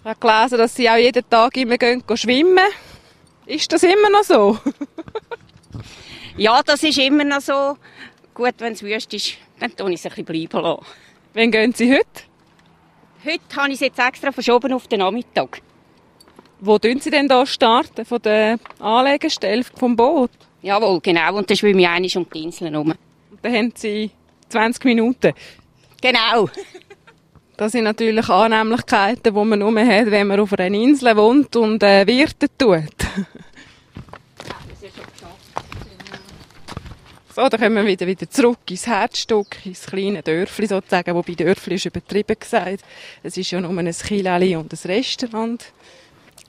Ich 0.00 0.04
habe 0.04 0.20
gelesen, 0.20 0.58
dass 0.58 0.74
sie 0.74 0.90
auch 0.90 0.96
jeden 0.96 1.28
Tag 1.28 1.56
immer 1.56 1.78
gehen, 1.78 2.02
gehen 2.06 2.16
schwimmen. 2.16 2.66
Ist 3.46 3.72
das 3.72 3.82
immer 3.82 4.10
noch 4.10 4.24
so? 4.24 4.58
ja, 6.36 6.62
das 6.62 6.82
ist 6.82 6.98
immer 6.98 7.24
noch 7.24 7.40
so. 7.40 7.78
Gut, 8.34 8.54
wenn 8.58 8.74
es 8.74 8.82
wüst 8.82 9.12
ist, 9.14 9.34
dann 9.58 9.74
tue 9.74 9.90
ich 9.90 9.96
es 9.96 10.04
ein 10.04 10.10
bisschen 10.10 10.24
bleiben 10.26 10.62
lassen. 10.62 10.86
Wann 11.32 11.50
gehen 11.50 11.72
Sie 11.72 11.90
heute? 11.92 12.22
Heute 13.24 13.56
habe 13.56 13.68
ich 13.68 13.74
es 13.74 13.80
jetzt 13.80 13.98
extra 13.98 14.32
verschoben 14.32 14.72
auf 14.72 14.86
den 14.86 15.00
Nachmittag. 15.00 15.62
Wo 16.60 16.78
tun 16.78 17.00
Sie 17.00 17.10
denn 17.10 17.28
da 17.28 17.46
starten? 17.46 18.04
Von 18.04 18.20
der 18.22 18.58
Anlegestelle 18.80 19.64
vom 19.64 19.94
Boot? 19.94 20.30
Jawohl, 20.62 21.00
genau. 21.00 21.36
Und 21.36 21.48
dann 21.48 21.56
schwimme 21.56 21.82
ich 21.82 21.88
einmal 21.88 22.10
um 22.16 22.26
die 22.32 22.42
Insel 22.42 22.70
herum. 22.72 22.94
Und 23.30 23.38
dann 23.42 23.54
haben 23.54 23.72
Sie 23.76 24.10
20 24.48 24.84
Minuten? 24.84 25.32
Genau. 26.00 26.48
Das 27.56 27.72
sind 27.72 27.82
natürlich 27.82 28.28
Annehmlichkeiten, 28.28 29.34
die 29.34 29.44
man 29.44 29.58
nur 29.58 29.84
hat, 29.84 30.12
wenn 30.12 30.28
man 30.28 30.38
auf 30.38 30.52
einer 30.52 30.72
Insel 30.72 31.16
wohnt 31.16 31.56
und 31.56 31.82
äh, 31.82 32.06
Wirte 32.06 32.46
tut. 32.56 32.84
So, 37.34 37.48
dann 37.48 37.60
kommen 37.60 37.76
wir 37.76 37.86
wieder, 37.86 38.04
wieder 38.04 38.28
zurück 38.28 38.58
ins 38.68 38.88
Herzstück, 38.88 39.64
ins 39.64 39.86
kleine 39.86 40.24
Dörfli 40.24 40.66
sozusagen, 40.66 41.14
wobei 41.14 41.34
Dörfli 41.34 41.76
ist 41.76 41.86
übertrieben 41.86 42.36
gesagt. 42.36 42.82
Es 43.22 43.36
ist 43.36 43.52
ja 43.52 43.60
nur 43.60 43.70
ein 43.78 43.92
Kilali 43.92 44.56
und 44.56 44.72
ein 44.72 44.90
Restaurant. 44.90 45.72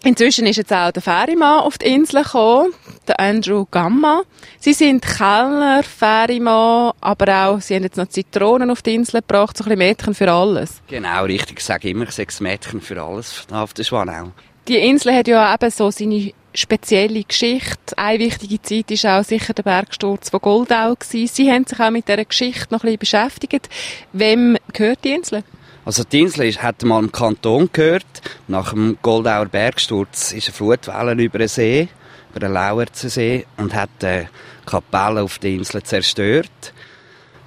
Inzwischen 0.03 0.45
ist 0.45 0.55
jetzt 0.55 0.71
auch 0.71 0.91
der 0.91 1.01
Fährimann 1.01 1.59
auf 1.59 1.77
die 1.77 1.87
Insel 1.87 2.23
gekommen, 2.23 2.73
der 3.07 3.19
Andrew 3.19 3.65
Gamma. 3.69 4.23
Sie 4.59 4.73
sind 4.73 5.05
Kellner, 5.05 5.83
Fährimann, 5.83 6.93
aber 7.01 7.45
auch, 7.45 7.61
sie 7.61 7.75
haben 7.75 7.83
jetzt 7.83 7.97
noch 7.97 8.07
Zitronen 8.07 8.71
auf 8.71 8.81
die 8.81 8.95
Insel 8.95 9.21
gebracht, 9.21 9.57
so 9.57 9.63
ein 9.63 9.65
bisschen 9.65 9.79
Mädchen 9.79 10.13
für 10.13 10.31
alles. 10.31 10.81
Genau, 10.87 11.25
richtig. 11.25 11.59
Ich 11.59 11.65
sage 11.65 11.89
immer, 11.89 12.05
ich 12.05 12.11
sage 12.11 12.31
Mädchen 12.39 12.81
für 12.81 13.01
alles 13.01 13.45
auf 13.51 13.73
der 13.73 13.83
Schwanau. 13.83 14.31
Die 14.67 14.77
Insel 14.77 15.15
hat 15.15 15.27
ja 15.27 15.53
eben 15.53 15.71
so 15.71 15.91
seine 15.91 16.31
spezielle 16.53 17.23
Geschichte. 17.23 17.97
Eine 17.97 18.19
wichtige 18.19 18.61
Zeit 18.61 19.03
war 19.03 19.19
auch 19.19 19.23
sicher 19.23 19.53
der 19.53 19.63
Bergsturz 19.63 20.29
von 20.29 20.39
Goldau. 20.39 20.95
Gewesen. 20.95 21.27
Sie 21.33 21.51
haben 21.51 21.65
sich 21.65 21.79
auch 21.79 21.89
mit 21.89 22.07
dieser 22.07 22.25
Geschichte 22.25 22.67
noch 22.69 22.83
ein 22.83 22.97
bisschen 22.97 22.99
beschäftigt. 22.99 23.69
Wem 24.13 24.57
gehört 24.73 25.03
die 25.03 25.13
Insel? 25.13 25.43
Also 25.89 26.03
die 26.03 26.19
Insel 26.19 26.53
hat 26.53 26.83
mal 26.83 27.03
im 27.03 27.11
Kanton 27.11 27.67
gehört. 27.73 28.05
Nach 28.47 28.73
dem 28.73 28.99
Goldauer 29.01 29.47
Bergsturz 29.47 30.33
ist 30.33 30.45
eine 30.49 30.53
Flutwelle 30.53 31.13
über 31.13 31.39
den 31.39 31.47
See, 31.47 31.89
über 32.29 32.41
den 32.41 32.53
Lauerzer 32.53 33.09
See 33.09 33.47
und 33.57 33.73
hat 33.73 33.89
die 33.99 34.27
Kapelle 34.67 35.23
auf 35.23 35.39
der 35.39 35.49
Insel 35.49 35.81
zerstört. 35.81 36.73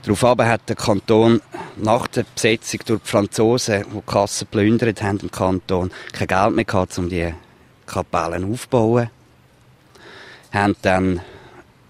Daraufhin 0.02 0.44
hat 0.44 0.68
der 0.68 0.74
Kanton 0.74 1.40
nach 1.76 2.08
der 2.08 2.24
Besetzung 2.34 2.80
durch 2.84 3.02
die 3.02 3.08
Franzosen, 3.08 3.84
die 3.88 3.94
die 3.94 4.06
Kassen 4.12 4.48
plündert 4.48 5.00
haben 5.04 5.20
im 5.20 5.30
Kanton, 5.30 5.92
kein 6.12 6.26
Geld 6.26 6.56
mehr 6.56 6.64
gehabt, 6.64 6.98
um 6.98 7.08
die 7.08 7.32
Kapellen 7.86 8.52
aufzubauen. 8.52 9.08
Haben 10.52 10.74
dann 10.82 11.20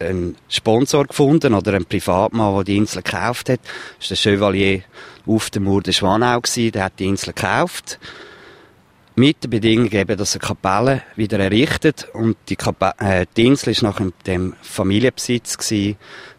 einen 0.03 0.37
Sponsor 0.49 1.07
gefunden 1.07 1.55
oder 1.55 1.75
einen 1.75 1.85
Privatmann, 1.85 2.55
der 2.55 2.65
die 2.65 2.77
Insel 2.77 3.03
gekauft 3.03 3.49
hat. 3.49 3.61
Das 3.99 4.11
war 4.11 4.17
der 4.17 4.17
Chevalier 4.17 4.83
auf 5.27 5.51
dem 5.51 5.65
Mur 5.65 5.83
der 5.83 5.93
Schwanau. 5.93 6.41
Der 6.57 6.85
hat 6.85 6.99
die 6.99 7.07
Insel 7.07 7.33
gekauft. 7.33 7.99
Mit 9.15 9.45
der 9.45 9.49
Bedingung 9.49 9.91
eben, 9.93 10.17
dass 10.17 10.35
er 10.35 10.41
Kapelle 10.41 11.03
wieder 11.17 11.39
errichtet. 11.39 12.09
Und 12.15 12.37
die, 12.49 12.57
Kapelle, 12.57 12.95
äh, 12.99 13.27
die 13.37 13.47
Insel 13.47 13.75
war 13.77 13.91
noch 13.91 14.13
dem 14.27 14.55
Familienbesitz 14.63 15.59
gewesen, 15.59 15.97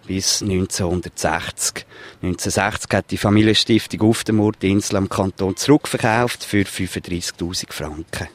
bis 0.07 0.41
1960. 0.41 1.85
1960 2.23 2.91
hat 2.91 3.11
die 3.11 3.17
Familienstiftung 3.17 4.01
auf 4.01 4.23
dem 4.23 4.37
Mur 4.37 4.53
die 4.59 4.71
Insel 4.71 4.97
am 4.97 5.07
Kanton 5.07 5.55
zurückverkauft 5.55 6.43
für 6.43 6.63
35.000 6.63 7.71
Franken. 7.71 8.27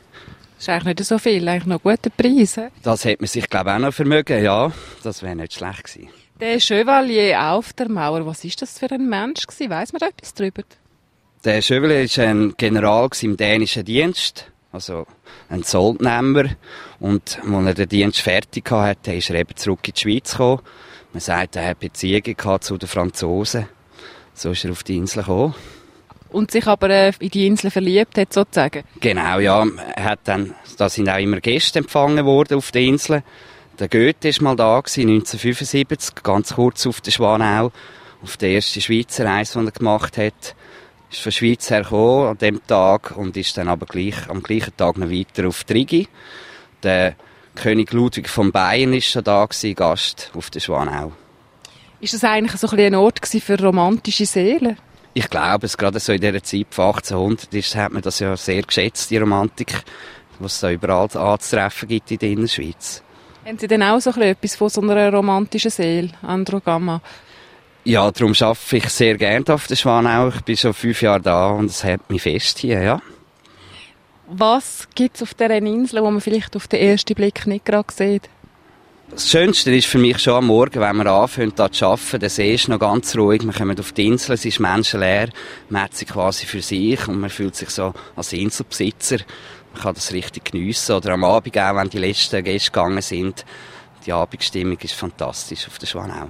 Das 0.58 0.64
ist 0.64 0.68
eigentlich 0.70 0.98
nicht 0.98 1.04
so 1.04 1.18
viel, 1.18 1.48
eigentlich 1.48 1.66
noch 1.66 1.80
guter 1.80 2.10
Preis. 2.10 2.56
He? 2.56 2.62
Das 2.82 3.04
hätte 3.04 3.22
man 3.22 3.28
sich, 3.28 3.48
glaube 3.48 3.70
ich, 3.70 3.76
auch 3.76 3.78
noch 3.78 3.94
vermögen, 3.94 4.42
ja. 4.42 4.72
Das 5.04 5.22
wäre 5.22 5.36
nicht 5.36 5.52
schlecht 5.52 5.84
gewesen. 5.84 6.08
Der 6.40 6.58
Chevalier 6.58 7.52
auf 7.52 7.72
der 7.74 7.88
Mauer, 7.88 8.26
was 8.26 8.44
ist 8.44 8.60
das 8.60 8.76
für 8.76 8.90
ein 8.90 9.08
Mensch 9.08 9.46
gewesen? 9.46 9.70
Weiss 9.70 9.92
man 9.92 10.00
da 10.00 10.08
etwas 10.08 10.34
drüber? 10.34 10.64
Der 11.44 11.62
Chevalier 11.62 12.08
war 12.08 12.24
ein 12.24 12.54
General 12.56 13.08
im 13.22 13.36
dänischen 13.36 13.84
Dienst, 13.84 14.50
also 14.72 15.06
ein 15.48 15.62
Soldnehmer. 15.62 16.46
Und 16.98 17.38
als 17.40 17.66
er 17.66 17.74
den 17.74 17.88
Dienst 17.88 18.20
fertig 18.20 18.68
hatte, 18.68 19.12
ist 19.12 19.30
er 19.30 19.36
eben 19.36 19.54
zurück 19.54 19.86
in 19.86 19.94
die 19.94 20.00
Schweiz 20.00 20.32
gekommen. 20.32 20.62
Man 21.12 21.20
sagt, 21.20 21.54
er 21.54 21.68
hat 21.68 21.78
Beziehungen 21.78 22.60
zu 22.60 22.76
den 22.76 22.88
Franzosen. 22.88 23.68
So 24.34 24.50
ist 24.50 24.64
er 24.64 24.72
auf 24.72 24.82
die 24.82 24.96
Insel 24.96 25.22
gekommen. 25.22 25.54
Und 26.30 26.50
sich 26.50 26.66
aber 26.66 26.90
äh, 26.90 27.12
in 27.20 27.30
die 27.30 27.46
Insel 27.46 27.70
verliebt 27.70 28.18
hat, 28.18 28.32
sozusagen. 28.32 28.84
Genau, 29.00 29.38
ja. 29.38 29.66
Er 29.96 30.04
hat 30.04 30.20
dann, 30.24 30.54
da 30.76 30.88
sind 30.88 31.08
auch 31.08 31.18
immer 31.18 31.40
Gäste 31.40 31.78
empfangen 31.78 32.24
worden 32.26 32.58
auf 32.58 32.70
der 32.70 32.82
Insel. 32.82 33.22
Der 33.78 33.88
Goethe 33.88 34.28
war 34.28 34.42
mal 34.42 34.56
da, 34.56 34.80
gewesen, 34.80 35.08
1975, 35.08 36.22
ganz 36.22 36.54
kurz 36.54 36.86
auf 36.86 37.00
der 37.00 37.12
Schwanau, 37.12 37.70
auf 38.22 38.36
der 38.36 38.50
ersten 38.50 38.80
Schweizer 38.80 39.24
Reise, 39.24 39.60
die 39.60 39.66
er 39.66 39.70
gemacht 39.70 40.18
hat. 40.18 40.56
Ist 41.10 41.20
von 41.20 41.30
der 41.30 41.36
Schweiz 41.36 41.70
hergekommen 41.70 42.26
an 42.28 42.38
dem 42.38 42.66
Tag 42.66 43.16
und 43.16 43.36
ist 43.36 43.56
dann 43.56 43.68
aber 43.68 43.86
gleich, 43.86 44.28
am 44.28 44.42
gleichen 44.42 44.76
Tag 44.76 44.98
noch 44.98 45.10
weiter 45.10 45.46
auf 45.46 45.64
Trigi. 45.64 46.08
Der 46.82 47.14
König 47.54 47.92
Ludwig 47.92 48.28
von 48.28 48.52
Bayern 48.52 48.92
ist 48.92 49.06
schon 49.06 49.24
da 49.24 49.44
gewesen, 49.44 49.74
Gast 49.74 50.32
auf 50.34 50.50
der 50.50 50.60
Schwanau. 50.60 51.12
Ist 52.00 52.14
das 52.14 52.24
eigentlich 52.24 52.60
so 52.60 52.68
ein, 52.68 52.80
ein 52.80 52.94
Ort 52.94 53.26
für 53.26 53.62
romantische 53.62 54.26
Seelen? 54.26 54.76
Ich 55.18 55.28
glaube, 55.30 55.66
es 55.66 55.76
gerade 55.76 55.98
so 55.98 56.12
in 56.12 56.20
dieser 56.20 56.40
Zeit 56.44 56.68
von 56.70 56.94
1800 56.94 57.52
ist, 57.52 57.74
hat 57.74 57.90
man 57.92 58.02
das 58.02 58.20
ja 58.20 58.36
sehr 58.36 58.62
geschätzt, 58.62 59.10
die 59.10 59.16
Romantik, 59.16 59.82
was 60.38 60.54
es 60.54 60.60
da 60.60 60.70
überall 60.70 61.08
anzutreffen 61.12 61.88
gibt 61.88 62.12
in 62.12 62.18
der 62.18 62.28
Innerschweiz. 62.28 63.02
Haben 63.44 63.58
Sie 63.58 63.66
denn 63.66 63.82
auch 63.82 63.98
so 63.98 64.10
etwas 64.10 64.54
von 64.54 64.68
so 64.68 64.80
einer 64.80 65.12
romantischen 65.12 65.72
Seele, 65.72 66.10
Andro 66.22 66.60
Gamma? 66.60 67.00
Ja, 67.82 68.08
darum 68.12 68.32
arbeite 68.38 68.76
ich 68.76 68.88
sehr 68.90 69.16
gerne 69.16 69.44
auf 69.48 69.66
der 69.66 69.74
Schwanau. 69.74 70.28
Ich 70.28 70.42
bin 70.42 70.56
schon 70.56 70.72
fünf 70.72 71.02
Jahre 71.02 71.20
da 71.20 71.48
und 71.48 71.66
es 71.66 71.82
hält 71.82 72.08
mich 72.08 72.22
fest 72.22 72.60
hier, 72.60 72.80
ja. 72.80 73.02
Was 74.28 74.86
gibt 74.94 75.16
es 75.16 75.22
auf 75.24 75.34
dieser 75.34 75.50
Insel, 75.50 76.00
wo 76.00 76.12
man 76.12 76.20
vielleicht 76.20 76.54
auf 76.54 76.68
den 76.68 76.78
ersten 76.78 77.16
Blick 77.16 77.44
nicht 77.44 77.64
gerade 77.64 77.92
sieht? 77.92 78.30
Das 79.10 79.30
Schönste 79.30 79.74
ist 79.74 79.86
für 79.86 79.98
mich 79.98 80.18
schon 80.18 80.34
am 80.34 80.46
Morgen, 80.48 80.80
wenn 80.80 80.96
wir 80.96 81.06
anfangen, 81.06 81.54
hier 81.56 81.72
zu 81.72 81.86
arbeiten. 81.86 82.20
Der 82.20 82.28
See 82.28 82.54
ist 82.54 82.68
noch 82.68 82.78
ganz 82.78 83.16
ruhig. 83.16 83.42
Wir 83.42 83.54
kommen 83.54 83.78
auf 83.80 83.92
die 83.92 84.06
Insel, 84.06 84.34
es 84.34 84.44
ist 84.44 84.60
menschenleer. 84.60 85.30
Man 85.70 85.82
hat 85.82 85.94
sie 85.94 86.04
quasi 86.04 86.44
für 86.44 86.60
sich 86.60 87.08
und 87.08 87.18
man 87.18 87.30
fühlt 87.30 87.56
sich 87.56 87.70
so 87.70 87.94
als 88.14 88.34
Inselbesitzer. 88.34 89.18
Man 89.72 89.82
kann 89.82 89.94
das 89.94 90.12
richtig 90.12 90.52
geniessen. 90.52 90.94
Oder 90.94 91.14
am 91.14 91.24
Abend 91.24 91.56
auch, 91.56 91.76
wenn 91.76 91.88
die 91.88 91.98
letzten 91.98 92.44
Gäste 92.44 92.70
gegangen 92.70 93.00
sind. 93.00 93.46
Die 94.04 94.12
Abendstimmung 94.12 94.78
ist 94.78 94.94
fantastisch 94.94 95.66
auf 95.66 95.78
der 95.78 95.86
Schwanau. 95.86 96.28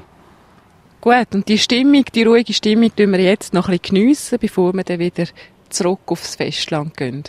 Gut, 1.01 1.35
und 1.35 1.49
die 1.49 1.59
Stimmung, 1.59 2.05
die 2.15 2.23
ruhige 2.23 2.55
Stimmung, 2.55 2.95
tun 2.95 3.11
wir 3.11 3.21
jetzt 3.21 3.53
noch 3.53 3.69
ein 3.69 3.79
bisschen 3.79 3.97
geniessen, 3.97 4.39
bevor 4.41 4.73
wir 4.73 4.85
dann 4.85 5.01
wieder 5.01 5.25
zurück 5.69 6.01
aufs 6.07 6.37
Festland 6.37 6.97
gehen. 6.97 7.25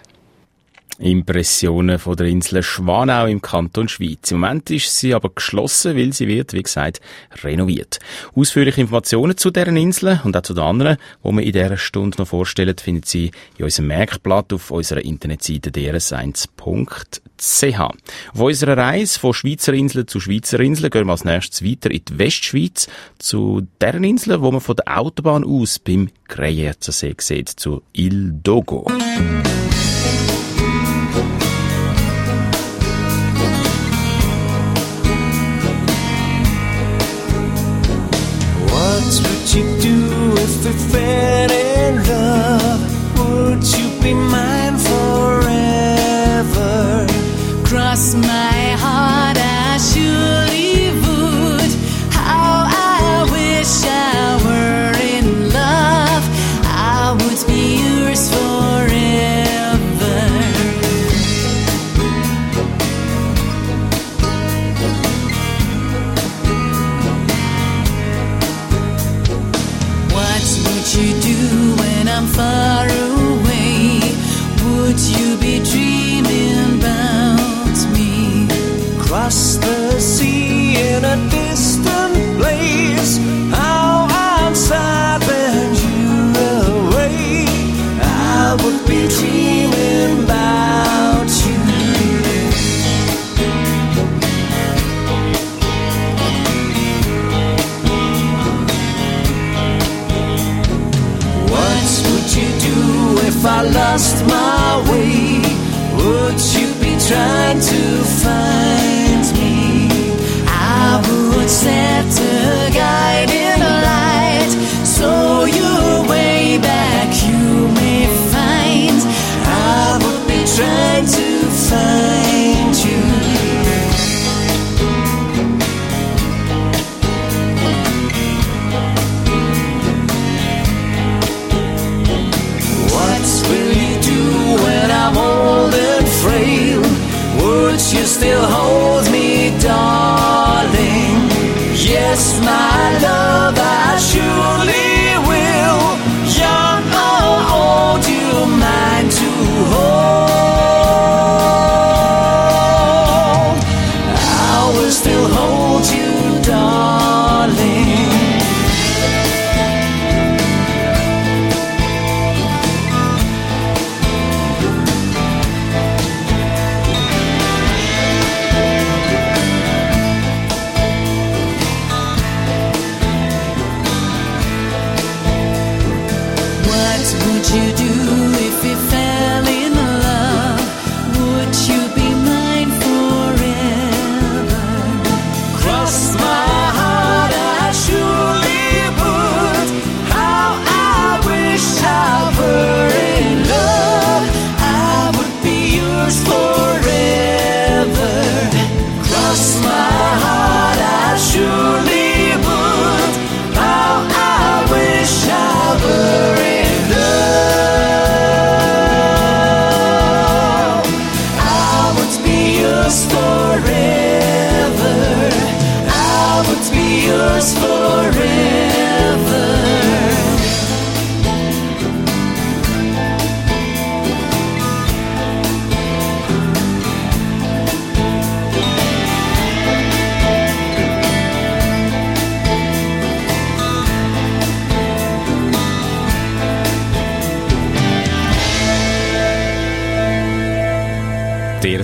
Impressionen 0.99 1.97
von 1.97 2.17
der 2.17 2.27
Insel 2.27 2.61
Schwanau 2.61 3.25
im 3.25 3.41
Kanton 3.41 3.87
Schweiz. 3.87 4.31
Im 4.31 4.41
Moment 4.41 4.69
ist 4.69 4.97
sie 4.97 5.13
aber 5.13 5.29
geschlossen, 5.29 5.95
weil 5.95 6.11
sie 6.11 6.27
wird, 6.27 6.53
wie 6.53 6.63
gesagt, 6.63 6.99
renoviert. 7.41 7.99
Ausführliche 8.35 8.81
Informationen 8.81 9.37
zu 9.37 9.49
deren 9.49 9.77
Inseln 9.77 10.19
und 10.25 10.35
auch 10.35 10.41
zu 10.41 10.53
den 10.53 10.63
anderen, 10.63 10.97
die 11.23 11.31
wir 11.31 11.43
in 11.43 11.53
dieser 11.53 11.77
Stunde 11.77 12.17
noch 12.17 12.27
vorstellen, 12.27 12.77
finden 12.77 13.03
Sie 13.05 13.31
in 13.57 13.65
unserem 13.65 13.87
Merkblatt 13.87 14.51
auf 14.51 14.71
unserer 14.71 15.01
Internetseite 15.01 15.69
drs1.ch. 15.69 17.79
Auf 17.79 18.39
unserer 18.39 18.77
Reise 18.77 19.19
von 19.19 19.33
Schweizer 19.33 19.73
Inseln 19.73 20.07
zu 20.07 20.19
Schweizer 20.19 20.59
Inseln 20.59 20.89
gehen 20.89 21.07
wir 21.07 21.13
als 21.13 21.23
nächstes 21.23 21.63
weiter 21.63 21.91
in 21.91 22.03
die 22.03 22.19
Westschweiz 22.19 22.89
zu 23.17 23.65
deren 23.79 24.03
Inseln, 24.03 24.41
wo 24.41 24.51
man 24.51 24.59
von 24.59 24.75
der 24.75 24.99
Autobahn 24.99 25.45
aus 25.45 25.79
beim 25.79 26.09
Greyerzer 26.27 26.91
See 26.91 27.15
sieht, 27.17 27.49
zu 27.49 27.83
Il 27.93 28.33
Dogo. 28.43 28.91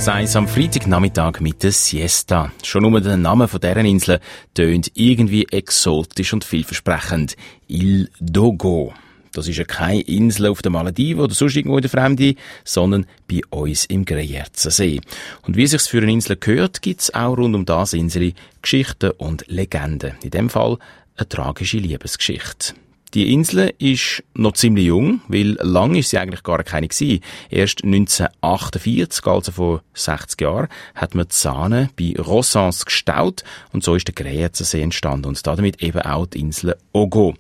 Der 0.06 0.14
Seis 0.14 0.36
am 0.36 0.48
Freitagnachmittag 0.48 1.40
mit 1.40 1.64
der 1.64 1.72
Siesta. 1.72 2.52
Schon 2.64 2.84
nur 2.84 3.02
der 3.02 3.18
Name 3.18 3.48
von 3.48 3.60
deren 3.60 3.88
Insel 3.88 4.20
tönt 4.54 4.92
irgendwie 4.94 5.48
exotisch 5.50 6.32
und 6.32 6.44
vielversprechend. 6.44 7.36
Il 7.68 8.12
Dogo. 8.20 8.94
Das 9.34 9.48
ist 9.48 9.58
ja 9.58 9.64
keine 9.64 10.02
Insel 10.02 10.46
auf 10.46 10.62
den 10.62 10.74
Malediven 10.74 11.24
oder 11.24 11.34
sonst 11.34 11.56
irgendwo 11.56 11.78
in 11.78 11.82
der 11.82 11.90
Fremde, 11.90 12.36
sondern 12.64 13.08
bei 13.28 13.42
uns 13.50 13.86
im 13.86 14.06
Greyerzer 14.06 14.70
See. 14.70 15.02
Und 15.42 15.58
wie 15.58 15.66
sich's 15.66 15.88
für 15.88 16.04
eine 16.04 16.12
Insel 16.12 16.36
gehört, 16.36 16.84
gibt's 16.84 17.12
auch 17.12 17.36
rund 17.36 17.56
um 17.56 17.66
das 17.66 17.94
Insel 17.94 18.34
Geschichten 18.62 19.10
und 19.10 19.48
Legenden. 19.48 20.14
In 20.22 20.30
dem 20.30 20.52
Fall 20.52 20.78
eine 21.18 21.30
tragische 21.30 21.80
Liebesgeschichte. 21.80 22.76
Die 23.16 23.32
Insel 23.32 23.74
ist 23.78 24.24
noch 24.34 24.56
ziemlich 24.56 24.88
jung, 24.88 25.22
weil 25.30 25.54
lang 25.62 25.96
ist 25.96 26.10
sie 26.10 26.18
eigentlich 26.18 26.44
gar 26.44 26.62
keine 26.66 26.90
gewesen. 26.90 27.22
Erst 27.50 27.82
1948, 27.86 29.26
also 29.26 29.54
vor 29.54 29.84
60 29.94 30.42
Jahren, 30.42 30.68
hat 30.96 31.16
man 31.16 31.26
die 31.26 31.34
Sahne 31.34 31.90
bei 31.98 32.14
Rossens 32.22 32.84
gestaut 32.84 33.46
und 33.72 33.86
so 33.86 33.96
ist 33.96 34.10
der 34.10 34.16
Greyerzer 34.16 34.66
See 34.66 34.82
entstanden 34.82 35.28
und 35.28 35.48
damit 35.48 35.82
eben 35.82 36.02
auch 36.02 36.26
die 36.26 36.42
Insel 36.42 36.76
Ogo. 36.92 37.36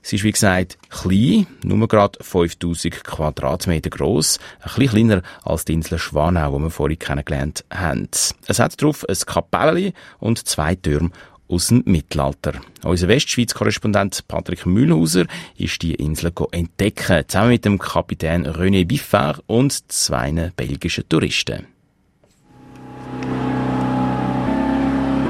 Sie 0.00 0.16
ist, 0.16 0.24
wie 0.24 0.32
gesagt, 0.32 0.78
klein, 0.88 1.46
nur 1.62 1.86
gerade 1.88 2.18
5000 2.24 3.04
Quadratmeter 3.04 3.90
groß, 3.90 4.38
ein 4.60 4.70
bisschen 4.76 4.88
kleiner 4.88 5.22
als 5.42 5.66
die 5.66 5.74
Insel 5.74 5.98
Schwanau, 5.98 6.56
die 6.56 6.64
wir 6.64 6.70
vorhin 6.70 6.98
kennengelernt 6.98 7.66
haben. 7.70 8.08
Es 8.46 8.58
hat 8.58 8.80
darauf 8.80 9.06
ein 9.06 9.16
Kapelle 9.26 9.92
und 10.20 10.48
zwei 10.48 10.74
Türme 10.74 11.10
aus 11.48 11.68
dem 11.68 11.82
Mittelalter. 11.86 12.52
Unser 12.84 13.08
Westschweiz-Korrespondent 13.08 14.26
Patrick 14.28 14.66
Mühlhauser 14.66 15.24
ist 15.56 15.82
die 15.82 15.94
Insel 15.94 16.32
entdecken, 16.52 17.24
zusammen 17.26 17.50
mit 17.50 17.64
dem 17.64 17.78
Kapitän 17.78 18.46
René 18.46 18.86
Biffard 18.86 19.42
und 19.46 19.90
zwei 19.90 20.52
belgischen 20.56 21.08
Touristen. 21.08 21.66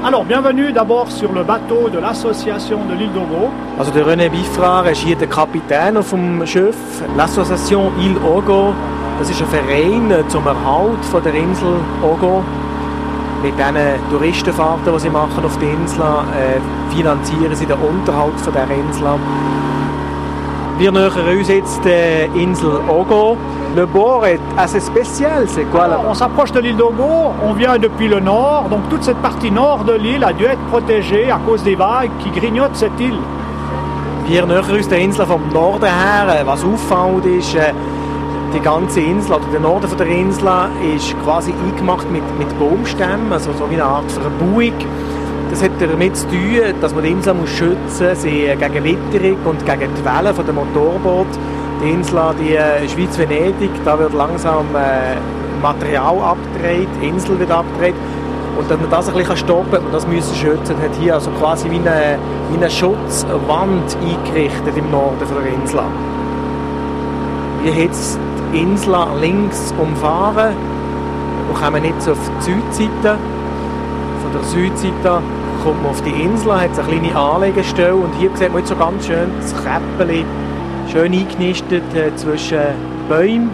Alors, 0.01 0.23
bienvenue 0.23 0.71
d'abord 0.71 1.11
sur 1.11 1.33
le 1.33 1.43
bateau 1.43 1.89
de 1.89 1.99
l'association 1.99 2.79
de 2.87 2.93
l'île 2.93 3.11
d'Ogo. 3.11 3.51
Also 3.77 3.91
der 3.91 4.05
René 4.07 4.29
Biffard 4.29 4.87
ist 4.89 5.01
hier 5.03 5.17
der 5.17 5.27
Kapitän 5.27 5.97
auf 5.97 6.11
dem 6.11 6.45
Schiff. 6.47 6.77
L'Association 7.17 7.91
Île 7.99 8.17
Ogo, 8.23 8.73
das 9.19 9.29
ist 9.29 9.41
ein 9.41 9.47
Verein 9.47 10.23
zum 10.29 10.47
Erhalt 10.47 11.03
von 11.11 11.21
der 11.21 11.33
Insel 11.33 11.75
Ogo. 12.01 12.43
Mit 13.41 13.53
diesen 13.57 14.09
Touristenfahrten, 14.11 14.93
die 14.93 14.99
sie 14.99 15.09
machen 15.09 15.45
auf 15.45 15.57
die 15.59 15.65
Insel, 15.65 16.01
äh, 16.01 16.93
finanzieren 16.93 17.55
sie 17.55 17.65
den 17.65 17.77
Unterhalt 17.77 18.39
von 18.39 18.51
dieser 18.51 18.69
Insel. 18.69 19.07
Wir 20.77 20.91
nähern 20.91 21.37
uns 21.37 21.47
jetzt 21.47 21.83
der 21.85 22.25
Insel 22.35 22.79
Ogo. 22.87 23.37
Le 23.75 23.85
bord 23.85 24.25
est 24.25 24.41
assez 24.57 24.79
spécial, 24.79 25.45
c'est 25.47 25.65
quoi 25.71 25.87
là 25.87 25.99
On 26.09 26.13
s'approche 26.13 26.51
de 26.51 26.59
l'île 26.59 26.75
d'Ogo, 26.75 27.33
on 27.47 27.53
vient 27.53 27.77
depuis 27.77 28.07
le 28.07 28.19
nord, 28.19 28.65
donc 28.69 28.89
toute 28.89 29.03
cette 29.03 29.21
partie 29.21 29.51
nord 29.51 29.83
de 29.85 29.93
l'île 29.93 30.23
a 30.23 30.33
dû 30.33 30.45
être 30.45 30.65
protégée 30.71 31.29
à 31.29 31.39
cause 31.45 31.63
des 31.63 31.75
vagues 31.75 32.11
qui 32.19 32.31
grignotent 32.31 32.75
cette 32.75 32.99
île. 32.99 33.19
Wir 34.27 34.45
nähern 34.45 34.75
uns 34.75 34.87
der 34.87 34.99
Insel 34.99 35.25
vom 35.25 35.41
Norden 35.53 35.89
her. 35.89 36.27
Äh, 36.29 36.45
Was 36.45 36.63
auffällt 36.63 37.25
ist, 37.25 37.55
äh, 37.55 37.73
die 38.53 38.59
ganze 38.59 38.99
Insel, 38.99 39.35
oder 39.35 39.45
der 39.51 39.59
Norden 39.59 39.89
der 39.97 40.07
Insel, 40.07 40.47
ist 40.95 41.15
quasi 41.23 41.53
eingemacht 41.65 42.09
mit, 42.11 42.23
mit 42.37 42.59
Baumstämmen, 42.59 43.31
also 43.31 43.51
so 43.53 43.69
wie 43.69 43.75
eine 43.75 43.85
Art 43.85 44.11
Verbauung. 44.11 44.73
Das 45.49 45.63
hat 45.63 45.71
damit 45.79 46.15
zu 46.15 46.27
tun, 46.27 46.59
dass 46.79 46.93
man 46.93 47.03
die 47.03 47.11
Insel 47.11 47.33
muss 47.33 47.49
schützen 47.49 48.09
muss, 48.09 48.21
sie 48.21 48.49
gegen 48.59 48.83
Witterung 48.83 49.37
und 49.45 49.65
gegen 49.65 49.89
die 49.95 50.05
Wellen 50.05 50.35
von 50.35 50.45
dem 50.45 50.55
Motorboot. 50.55 51.27
Die 51.83 51.89
Insel, 51.91 52.19
die 52.39 52.55
äh, 52.55 52.87
Schweiz-Venedig, 52.87 53.71
da 53.85 53.97
wird 53.97 54.13
langsam 54.13 54.65
äh, 54.75 55.15
Material 55.61 56.19
abgedreht, 56.19 56.89
die 57.01 57.07
Insel 57.07 57.39
wird 57.39 57.51
abgedreht. 57.51 57.95
Und 58.57 58.69
dass 58.69 58.79
man 58.79 58.89
das 58.89 59.07
ein 59.07 59.15
bisschen 59.15 59.37
stoppen 59.37 59.71
kann, 59.71 59.83
man 59.83 59.93
das 59.93 60.05
müssen 60.05 60.35
schützen, 60.35 60.75
hat 60.77 60.95
hier 60.99 61.13
also 61.15 61.31
quasi 61.31 61.71
wie 61.71 61.77
eine, 61.77 62.19
wie 62.51 62.57
eine 62.57 62.69
Schutzwand 62.69 63.97
eingerichtet 64.03 64.75
im 64.75 64.91
Norden 64.91 65.17
der 65.19 65.53
Insel. 65.53 65.79
Haben 65.79 65.91
jetzt 67.63 68.19
die 68.19 68.28
Insel 68.53 68.95
links 69.19 69.73
umfahren 69.77 70.55
und 71.47 71.55
kommen 71.55 71.83
jetzt 71.83 72.09
auf 72.09 72.17
die 72.39 72.51
Südseite. 72.51 73.17
Von 74.21 74.31
der 74.33 74.43
Südseite 74.43 75.21
kommt 75.63 75.81
man 75.83 75.91
auf 75.91 76.01
die 76.01 76.09
Insel, 76.09 76.53
hat 76.53 76.77
eine 76.79 76.87
kleine 76.87 77.15
Anlegestelle 77.15 77.95
und 77.95 78.13
hier 78.15 78.29
sieht 78.35 78.49
man 78.49 78.59
jetzt 78.59 78.69
so 78.69 78.75
ganz 78.75 79.05
schön 79.05 79.29
das 79.39 79.53
Käppeli, 79.63 80.25
schön 80.91 81.13
eingenistet 81.13 81.83
äh, 81.95 82.15
zwischen 82.15 82.59
Bäumen. 83.07 83.49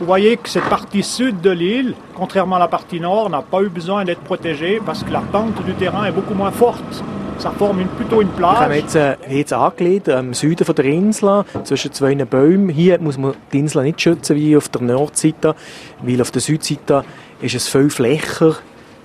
Vous 0.00 0.06
voyez 0.06 0.36
que 0.36 0.50
cette 0.50 0.68
partie 0.68 1.02
sud 1.02 1.40
de 1.40 1.50
l'île, 1.50 1.94
contrairement 2.14 2.56
à 2.56 2.58
la 2.58 2.68
partie 2.68 3.00
nord, 3.00 3.30
n'a 3.30 3.42
pas 3.42 3.62
eu 3.62 3.68
besoin 3.68 4.04
d'être 4.04 4.22
protégée 4.22 4.80
parce 4.84 5.02
que 5.02 5.10
la 5.10 5.20
pente 5.20 5.64
du 5.64 5.72
terrain 5.74 6.04
est 6.04 6.12
beaucoup 6.12 6.34
moins 6.34 6.50
forte. 6.50 7.02
Ça 7.44 7.50
forme 7.58 7.80
une- 7.82 7.88
plutôt 7.88 8.22
une 8.22 8.30
Wir 8.38 8.46
haben 8.50 8.68
plage. 8.70 8.74
jetzt, 8.80 8.94
äh, 8.96 9.16
jetzt 9.28 9.52
angelegt 9.52 10.08
am 10.08 10.32
Süden 10.32 10.64
von 10.64 10.74
der 10.74 10.86
Insel, 10.86 11.44
zwischen 11.64 11.92
zwei 11.92 12.14
Bäumen. 12.14 12.70
Hier 12.70 12.98
muss 13.00 13.18
man 13.18 13.34
die 13.52 13.58
Insel 13.58 13.82
nicht 13.82 14.00
schützen 14.00 14.34
wie 14.36 14.56
auf 14.56 14.70
der 14.70 14.80
Nordseite, 14.80 15.54
weil 16.00 16.22
auf 16.22 16.30
der 16.30 16.40
Südseite 16.40 17.04
ist 17.42 17.54
es 17.54 17.68
viel 17.68 17.90
flächer. 17.90 18.56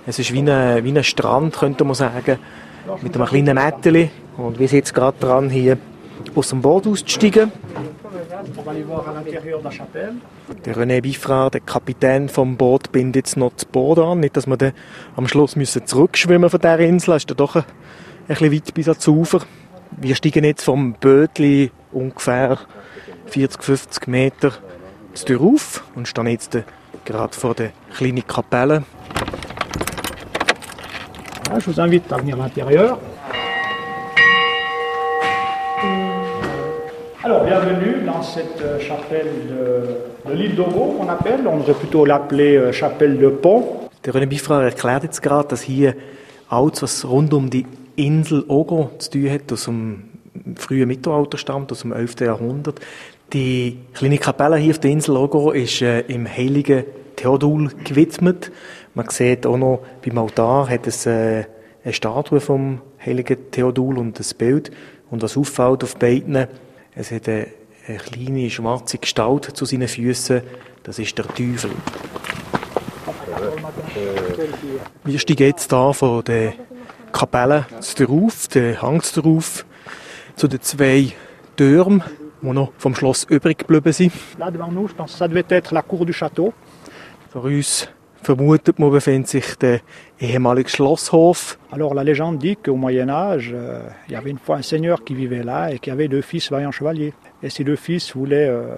Es 0.06 0.18
ist 0.18 0.32
wie 0.32 0.38
ein, 0.40 0.82
wie 0.84 0.96
ein 0.96 1.04
Strand, 1.04 1.54
könnte 1.58 1.84
man 1.84 1.92
sagen, 1.94 2.38
mit 3.02 3.14
einem 3.14 3.26
kleinen 3.26 3.54
Mätteli. 3.56 4.08
Und 4.38 4.58
wir 4.58 4.68
sind 4.68 4.78
jetzt 4.78 4.94
gerade 4.94 5.18
dran, 5.20 5.50
hier 5.50 5.76
aus 6.34 6.48
dem 6.48 6.62
Boot 6.62 6.86
auszusteigen. 6.86 7.52
Der 10.64 10.76
René 10.76 11.02
Biffra, 11.02 11.50
der 11.50 11.60
Kapitän 11.60 12.30
vom 12.30 12.56
Boot, 12.56 12.90
bindet 12.90 13.16
jetzt 13.26 13.36
noch 13.36 13.52
das 13.54 13.66
Boot 13.66 13.98
an. 13.98 14.20
Nicht, 14.20 14.34
dass 14.36 14.46
wir 14.46 14.72
am 15.16 15.28
Schluss 15.28 15.56
müssen 15.56 15.86
von 15.86 16.08
dieser 16.14 16.78
Insel. 16.80 17.12
Das 17.14 17.24
ist 17.24 17.38
doch 17.38 17.56
ein 17.56 17.64
bisschen 18.30 18.52
weit 18.52 18.74
bis 18.74 18.88
ans 18.88 19.08
Ufer. 19.08 19.40
Wir 19.90 20.14
steigen 20.14 20.44
jetzt 20.44 20.62
vom 20.62 20.94
Bötli 20.94 21.72
ungefähr 21.90 22.58
40, 23.26 23.60
50 23.60 24.06
Meter 24.06 24.52
zu 25.14 25.24
Tür 25.24 25.40
auf 25.40 25.82
und 25.96 26.06
stehen 26.06 26.28
jetzt 26.28 26.56
gerade 27.04 27.34
vor 27.34 27.54
der 27.54 27.72
kleinen 27.96 28.24
Kapelle. 28.24 28.84
Voilà, 31.44 31.58
je 31.58 31.66
vous 31.66 31.80
invite 31.80 32.12
à 32.12 32.18
venir 32.18 32.36
à 32.36 32.44
l'intérieur. 32.44 32.98
Alors, 37.24 37.44
bienvenue 37.44 38.04
dans 38.06 38.22
cette 38.22 38.62
euh, 38.62 38.78
chapelle 38.78 39.26
de, 39.48 40.30
de 40.30 40.34
l'île 40.36 40.54
d'Ogo, 40.54 40.94
qu'on 40.96 41.08
appelle. 41.08 41.48
On 41.48 41.58
devrait 41.58 41.74
plutôt 41.74 42.04
l'appeler 42.04 42.56
euh, 42.56 42.70
chapelle 42.70 43.18
de 43.18 43.28
Pont. 43.28 43.88
Der 44.04 44.14
René 44.14 44.26
Biffra 44.26 44.62
erklärt 44.62 45.02
jetzt 45.02 45.20
gerade, 45.20 45.48
dass 45.48 45.62
hier 45.62 45.94
alles, 46.48 46.80
was 46.80 47.04
rund 47.04 47.34
um 47.34 47.50
die 47.50 47.66
Insel 47.96 48.44
Ogo 48.48 48.90
zu 48.98 49.10
tun 49.10 49.30
hat, 49.30 49.52
aus 49.52 49.64
dem 49.64 50.04
frühen 50.56 50.88
Mittelalter 50.88 51.38
stammt, 51.38 51.72
aus 51.72 51.80
dem 51.80 51.92
11. 51.92 52.20
Jahrhundert. 52.20 52.80
Die 53.32 53.78
kleine 53.94 54.18
Kapelle 54.18 54.56
hier 54.56 54.72
auf 54.72 54.80
der 54.80 54.90
Insel 54.90 55.16
Ogo 55.16 55.52
ist 55.52 55.82
äh, 55.82 56.00
im 56.00 56.26
heiligen 56.26 56.84
Theodul 57.16 57.70
gewidmet. 57.84 58.50
Man 58.94 59.08
sieht 59.08 59.46
auch 59.46 59.56
noch, 59.56 59.82
beim 60.04 60.18
Altar 60.18 60.68
hat 60.68 60.86
es 60.86 61.06
äh, 61.06 61.44
eine 61.84 61.92
Statue 61.92 62.40
vom 62.40 62.80
heiligen 63.04 63.50
Theodul 63.50 63.98
und 63.98 64.18
ein 64.18 64.26
Bild. 64.36 64.70
Und 65.10 65.22
was 65.22 65.36
auffällt 65.36 65.84
auf 65.84 65.96
beiden, 65.96 66.46
es 66.94 67.10
hat 67.10 67.28
eine, 67.28 67.46
eine 67.86 67.98
kleine 67.98 68.50
schwarze 68.50 68.98
Gestalt 68.98 69.44
zu 69.56 69.64
seinen 69.64 69.88
Füßen. 69.88 70.42
Das 70.82 70.98
ist 70.98 71.16
der 71.16 71.26
Teufel. 71.26 71.70
Wir 75.04 75.18
steigen 75.18 75.46
jetzt 75.46 75.70
hier 75.70 75.94
von 75.94 76.24
der 76.24 76.54
Kapelle 77.12 77.66
zu 77.80 78.04
rauf, 78.04 78.48
der 78.48 78.80
Hang 78.82 79.02
zu 79.02 79.20
rauf, 79.20 79.64
zu 80.36 80.48
den 80.48 80.60
zwei 80.60 81.12
Türmen, 81.56 82.02
die 82.42 82.50
noch 82.50 82.72
vom 82.78 82.94
Schloss 82.94 83.24
übrig 83.28 83.58
geblieben 83.58 83.92
sind. 83.92 84.12
Là 84.38 84.50
devant 84.50 84.72
nous, 84.72 84.88
je 84.88 84.94
pense 84.94 85.16
ça 85.16 85.28
devait 85.28 85.44
être 85.48 85.74
la 85.74 85.82
cour 85.82 86.06
du 86.06 86.12
château. 86.12 86.52
Vor 87.32 87.44
uns 87.44 87.88
vermutet 88.22 88.78
man, 88.78 88.90
befindet 88.90 89.28
sich 89.28 89.56
der 89.56 89.80
ehemalige 90.20 90.70
Schlosshof. 90.70 91.58
Alors 91.70 91.94
la 91.94 92.04
légende 92.04 92.38
dit 92.38 92.56
qu'au 92.56 92.76
Moyen 92.76 93.08
Âge, 93.08 93.52
euh, 93.54 93.82
il 94.08 94.12
y 94.12 94.16
avait 94.16 94.30
une 94.30 94.38
fois 94.38 94.56
un 94.56 94.62
seigneur 94.62 95.04
qui 95.04 95.14
vivait 95.14 95.42
là 95.42 95.72
et 95.72 95.78
qui 95.78 95.90
avait 95.90 96.08
deux 96.08 96.22
fils 96.22 96.50
vaillants 96.50 96.72
chevaliers. 96.72 97.14
Et 97.42 97.50
ces 97.50 97.64
deux 97.64 97.76
fils 97.76 98.14
voulaient 98.14 98.48
euh, 98.48 98.76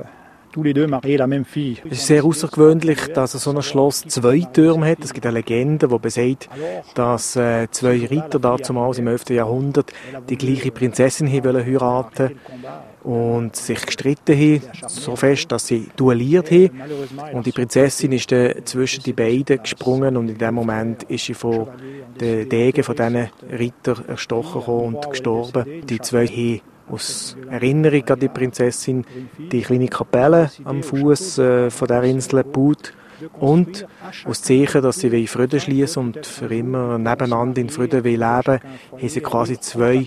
Es 1.84 1.98
ist 1.98 2.06
sehr 2.06 2.24
außergewöhnlich, 2.24 3.12
dass 3.14 3.32
so 3.32 3.50
ein 3.50 3.62
Schloss 3.62 4.02
zwei 4.02 4.40
Türme 4.52 4.90
hat. 4.90 4.98
Es 5.02 5.12
gibt 5.12 5.26
eine 5.26 5.38
Legende, 5.38 5.88
die 5.88 5.98
besagt, 5.98 6.48
dass 6.94 7.36
äh, 7.36 7.68
zwei 7.70 8.06
Ritter 8.06 8.38
damals 8.38 8.98
im 8.98 9.06
11. 9.06 9.30
Jahrhundert 9.30 9.92
die 10.28 10.36
gleiche 10.36 10.70
Prinzessin 10.70 11.26
heiraten 11.30 12.38
und 13.02 13.56
sich 13.56 13.84
gestritten 13.84 14.36
haben, 14.36 14.88
so 14.88 15.16
fest, 15.16 15.50
dass 15.50 15.66
sie 15.66 15.88
duelliert 15.96 16.50
haben. 16.50 16.70
Und 17.32 17.46
die 17.46 17.52
Prinzessin 17.52 18.12
ist 18.12 18.30
dann 18.30 18.54
zwischen 18.64 19.02
die 19.02 19.12
beiden 19.12 19.62
gesprungen 19.62 20.16
und 20.16 20.28
in 20.28 20.38
dem 20.38 20.54
Moment 20.54 21.02
ist 21.04 21.24
sie 21.26 21.34
von 21.34 21.68
den 22.20 22.48
Degen 22.48 22.84
von 22.84 22.94
diesen 22.94 23.28
Ritter 23.50 23.96
erstochen 24.06 24.62
und 24.62 25.10
gestorben. 25.10 25.64
Die 25.84 25.98
zwei 26.00 26.26
haben 26.26 26.60
aus 26.90 27.36
Erinnerung 27.50 28.08
an 28.08 28.20
die 28.20 28.28
Prinzessin 28.28 29.04
die 29.38 29.62
kleine 29.62 29.88
Kapelle 29.88 30.50
am 30.64 30.82
Fuß 30.82 31.38
äh, 31.38 31.70
von 31.70 31.88
der 31.88 32.02
Insel 32.02 32.42
gebaut 32.42 32.92
und 33.38 33.86
aus 34.24 34.42
Zeichen, 34.42 34.82
dass 34.82 34.98
sie 34.98 35.26
Frieden 35.26 35.60
schließen 35.60 36.02
und 36.02 36.26
für 36.26 36.52
immer 36.54 36.98
nebeneinander 36.98 37.60
in 37.60 37.68
Frieden 37.70 38.02
leben 38.02 38.20
wollen, 38.20 38.60
haben 38.92 39.08
sie 39.08 39.20
quasi 39.20 39.58
zwei 39.60 40.06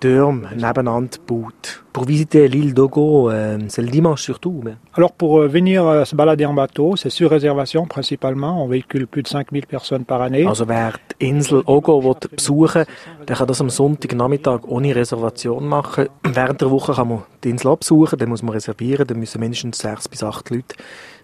Türme 0.00 0.50
nebeneinander 0.54 1.18
gebaut. 1.18 1.82
Pour 1.94 2.06
visiter 2.06 2.48
l'île 2.48 2.74
d'Ogo, 2.74 3.30
euh, 3.30 3.58
c'est 3.68 3.80
le 3.80 3.88
dimanche 3.88 4.22
surtout. 4.22 4.60
Mais... 4.64 4.74
Alors 4.94 5.12
pour 5.12 5.38
euh, 5.38 5.46
venir 5.46 5.86
euh, 5.86 6.04
se 6.04 6.16
balader 6.16 6.44
en 6.44 6.52
bateau, 6.52 6.96
c'est 6.96 7.08
sur 7.08 7.30
réservation 7.30 7.86
principalement. 7.86 8.64
On 8.64 8.66
véhicule 8.66 9.06
plus 9.06 9.22
de 9.22 9.28
5000 9.28 9.66
personnes 9.66 10.04
par 10.04 10.20
année. 10.20 10.44
Also 10.44 10.68
wer 10.68 10.94
die 11.20 11.28
Insel 11.28 11.62
Ogo 11.66 12.02
will 12.02 12.16
besuchen 12.30 12.84
der 13.28 13.36
kann 13.36 13.46
das 13.46 13.60
am 13.60 13.70
Sonntagnachmittag 13.70 14.64
ohne 14.66 14.94
Reservation 14.94 15.66
machen. 15.66 16.08
Während 16.24 16.60
der 16.60 16.70
Woche 16.70 16.94
kann 16.94 17.08
man 17.08 17.22
die 17.42 17.50
Insel 17.50 17.76
besuchen, 17.76 18.18
dann 18.18 18.28
muss 18.28 18.42
man 18.42 18.54
reservieren, 18.54 19.06
dann 19.06 19.18
müssen 19.20 19.40
mindestens 19.40 19.78
sechs 19.78 20.08
bis 20.08 20.22
acht 20.22 20.50
Leute 20.50 20.74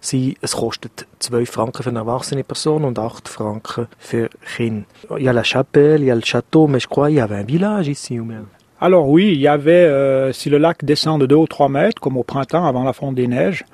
sein. 0.01 0.35
Es 0.41 0.57
kostet 0.57 1.07
12 1.19 1.51
Franken 1.51 1.83
für 1.83 1.91
eine 1.91 2.01
erwachsene 2.01 2.45
Person 2.45 2.85
und 2.85 2.99
8 2.99 3.29
Franken 3.29 3.89
für 3.99 4.29
Kinder. 4.57 4.87
Il 5.17 5.25
y 5.25 5.29
a 5.29 5.33
la 5.33 5.45
chapelle, 5.45 6.01
il 6.01 6.07
y 6.07 6.11
a 6.11 6.15
le 6.15 6.25
château, 6.25 6.67
mais 6.67 6.81
je 6.81 6.89
crois 6.89 7.11
il 7.11 7.17
y 7.17 7.21
avait 7.21 7.37
un 7.37 7.45
village 7.45 7.89
ici 7.89 8.19
ou 8.19 8.25
même. 8.25 8.47
Alors 8.81 9.09
oui, 9.09 9.33
il 9.33 9.41
y 9.41 9.49
avait, 9.49 9.73
euh, 9.73 10.33
si 10.33 10.49
le 10.49 10.57
lac 10.57 10.85
descend 10.85 11.21
de 11.21 11.27
2 11.27 11.35
ou 11.37 11.47
3 11.47 11.69
mètres, 11.69 12.01
comme 12.01 12.17
au 12.17 12.23
printemps 12.23 12.65
avant 12.65 12.83
la 12.83 12.95
fonte 12.95 13.15
des 13.15 13.27
neiges, 13.27 13.67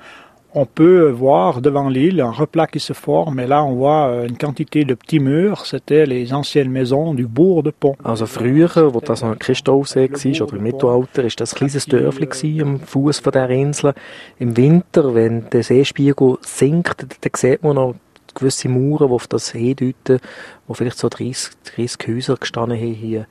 on 0.57 0.65
peut 0.65 1.11
voir 1.11 1.61
devant 1.61 1.87
l'île 1.87 2.19
un 2.19 2.31
replat 2.31 2.65
qui 2.65 2.79
se 2.79 2.93
forme 2.93 3.39
et 3.39 3.45
là 3.45 3.63
on 3.63 3.75
voit 3.75 4.07
euh, 4.07 4.27
une 4.27 4.37
quantité 4.37 4.85
de 4.85 4.95
petits 4.95 5.19
murs, 5.19 5.67
c'était 5.67 6.07
les 6.07 6.33
anciennes 6.33 6.71
maisons 6.71 7.13
du 7.13 7.27
bourg 7.27 7.61
de 7.61 7.69
Pont. 7.69 7.95
Also 8.03 8.25
früher, 8.25 8.91
wo 8.91 8.99
das 8.99 9.21
noch 9.21 9.33
ein 9.33 9.37
Christophsee 9.37 10.09
war, 10.09 10.47
oder 10.47 10.57
im 10.57 10.63
Mittelalter, 10.63 11.23
ist 11.25 11.39
das 11.39 11.53
ein 11.53 11.57
kleines 11.57 11.85
Dörfli 11.85 12.59
am 12.59 12.79
Fuß 12.79 13.21
der 13.21 13.49
Insel. 13.51 13.93
Im 14.39 14.57
Winter, 14.57 15.13
wenn 15.13 15.47
der 15.51 15.61
Seespiegel 15.61 16.37
sinkt, 16.41 17.05
dann 17.21 17.31
sieht 17.35 17.61
man 17.61 17.75
noch 17.75 17.93
gewisse 18.33 18.67
Mauern, 18.67 19.09
die 19.09 19.13
auf 19.13 19.27
das 19.27 19.49
See 19.49 19.75
deuten, 19.75 20.19
wo 20.67 20.73
vielleicht 20.73 20.97
so 20.97 21.07
30, 21.07 21.51
30 21.75 22.07
Häuser 22.07 22.35
gestanden 22.35 22.79
haben 22.79 22.93
hier 22.93 23.27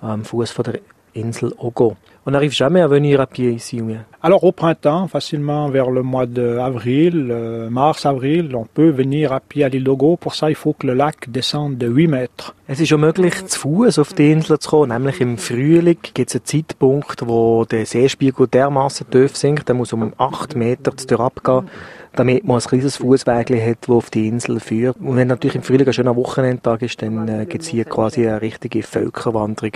am 0.00 0.24
Fuß 0.24 0.54
der 0.54 0.78
Insel 1.12 1.52
Ogo. 1.58 1.96
On 2.24 2.32
n'arrive 2.32 2.52
jamais 2.52 2.82
à 2.82 2.88
venir 2.88 3.20
à 3.20 3.26
pied 3.26 3.54
ici 3.54 3.80
ou 3.80 3.86
bien 3.86 4.04
Alors 4.28 4.44
au 4.44 4.52
printemps, 4.52 5.08
facilement 5.08 5.70
vers 5.70 5.90
le 5.90 6.02
mois 6.02 6.26
d'avril, 6.26 7.28
euh, 7.30 7.70
mars-avril, 7.70 8.54
on 8.54 8.66
peut 8.66 8.90
venir 8.90 9.32
à 9.32 9.40
pied 9.40 9.64
à 9.64 9.70
l'île 9.70 9.84
d'Ogo. 9.84 10.18
Pour 10.18 10.34
ça, 10.34 10.50
il 10.50 10.54
faut 10.54 10.74
que 10.74 10.86
le 10.86 10.92
lac 10.92 11.30
descende 11.30 11.78
de 11.78 11.86
8 11.86 12.08
mètres. 12.08 12.54
Es 12.70 12.80
ist 12.80 12.92
auch 12.92 12.98
möglich, 12.98 13.46
zu 13.46 13.60
Fuß 13.60 13.98
auf 13.98 14.12
die 14.12 14.30
Insel 14.30 14.58
zu 14.58 14.68
kommen. 14.68 14.90
Nämlich 14.90 15.22
im 15.22 15.38
Frühling 15.38 15.96
gibt 16.12 16.28
es 16.28 16.34
einen 16.34 16.44
Zeitpunkt, 16.44 17.26
wo 17.26 17.64
der 17.64 17.86
Seespiegel 17.86 18.46
dermaßen 18.46 19.08
tief 19.08 19.34
sinkt, 19.34 19.66
der 19.68 19.74
muss 19.74 19.94
um 19.94 20.12
8 20.18 20.54
Meter 20.54 20.94
zu 20.94 21.18
abgehen, 21.18 21.66
damit 22.12 22.44
man 22.44 22.60
ein 22.60 22.62
kleines 22.62 22.98
Fußweg 22.98 23.50
hat, 23.66 23.78
das 23.80 23.88
auf 23.88 24.10
die 24.10 24.28
Insel 24.28 24.60
führt. 24.60 24.98
Und 25.00 25.16
wenn 25.16 25.28
natürlich 25.28 25.56
im 25.56 25.62
Frühling 25.62 25.86
ein 25.86 25.94
schöner 25.94 26.14
Wochenendtag 26.14 26.82
ist, 26.82 27.00
dann 27.00 27.26
äh, 27.26 27.46
gibt 27.46 27.62
es 27.62 27.70
hier 27.70 27.86
quasi 27.86 28.28
eine 28.28 28.42
richtige 28.42 28.82
Völkerwanderung 28.82 29.72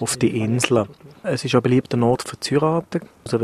auf 0.00 0.16
die 0.16 0.40
Insel. 0.40 0.86
Es 1.22 1.44
ist 1.44 1.54
auch 1.54 1.60
beliebt 1.60 1.92
der 1.92 2.02
Ort 2.02 2.22
für 2.26 2.40
zu 2.40 2.54
heiraten. 2.54 3.00
Also 3.24 3.38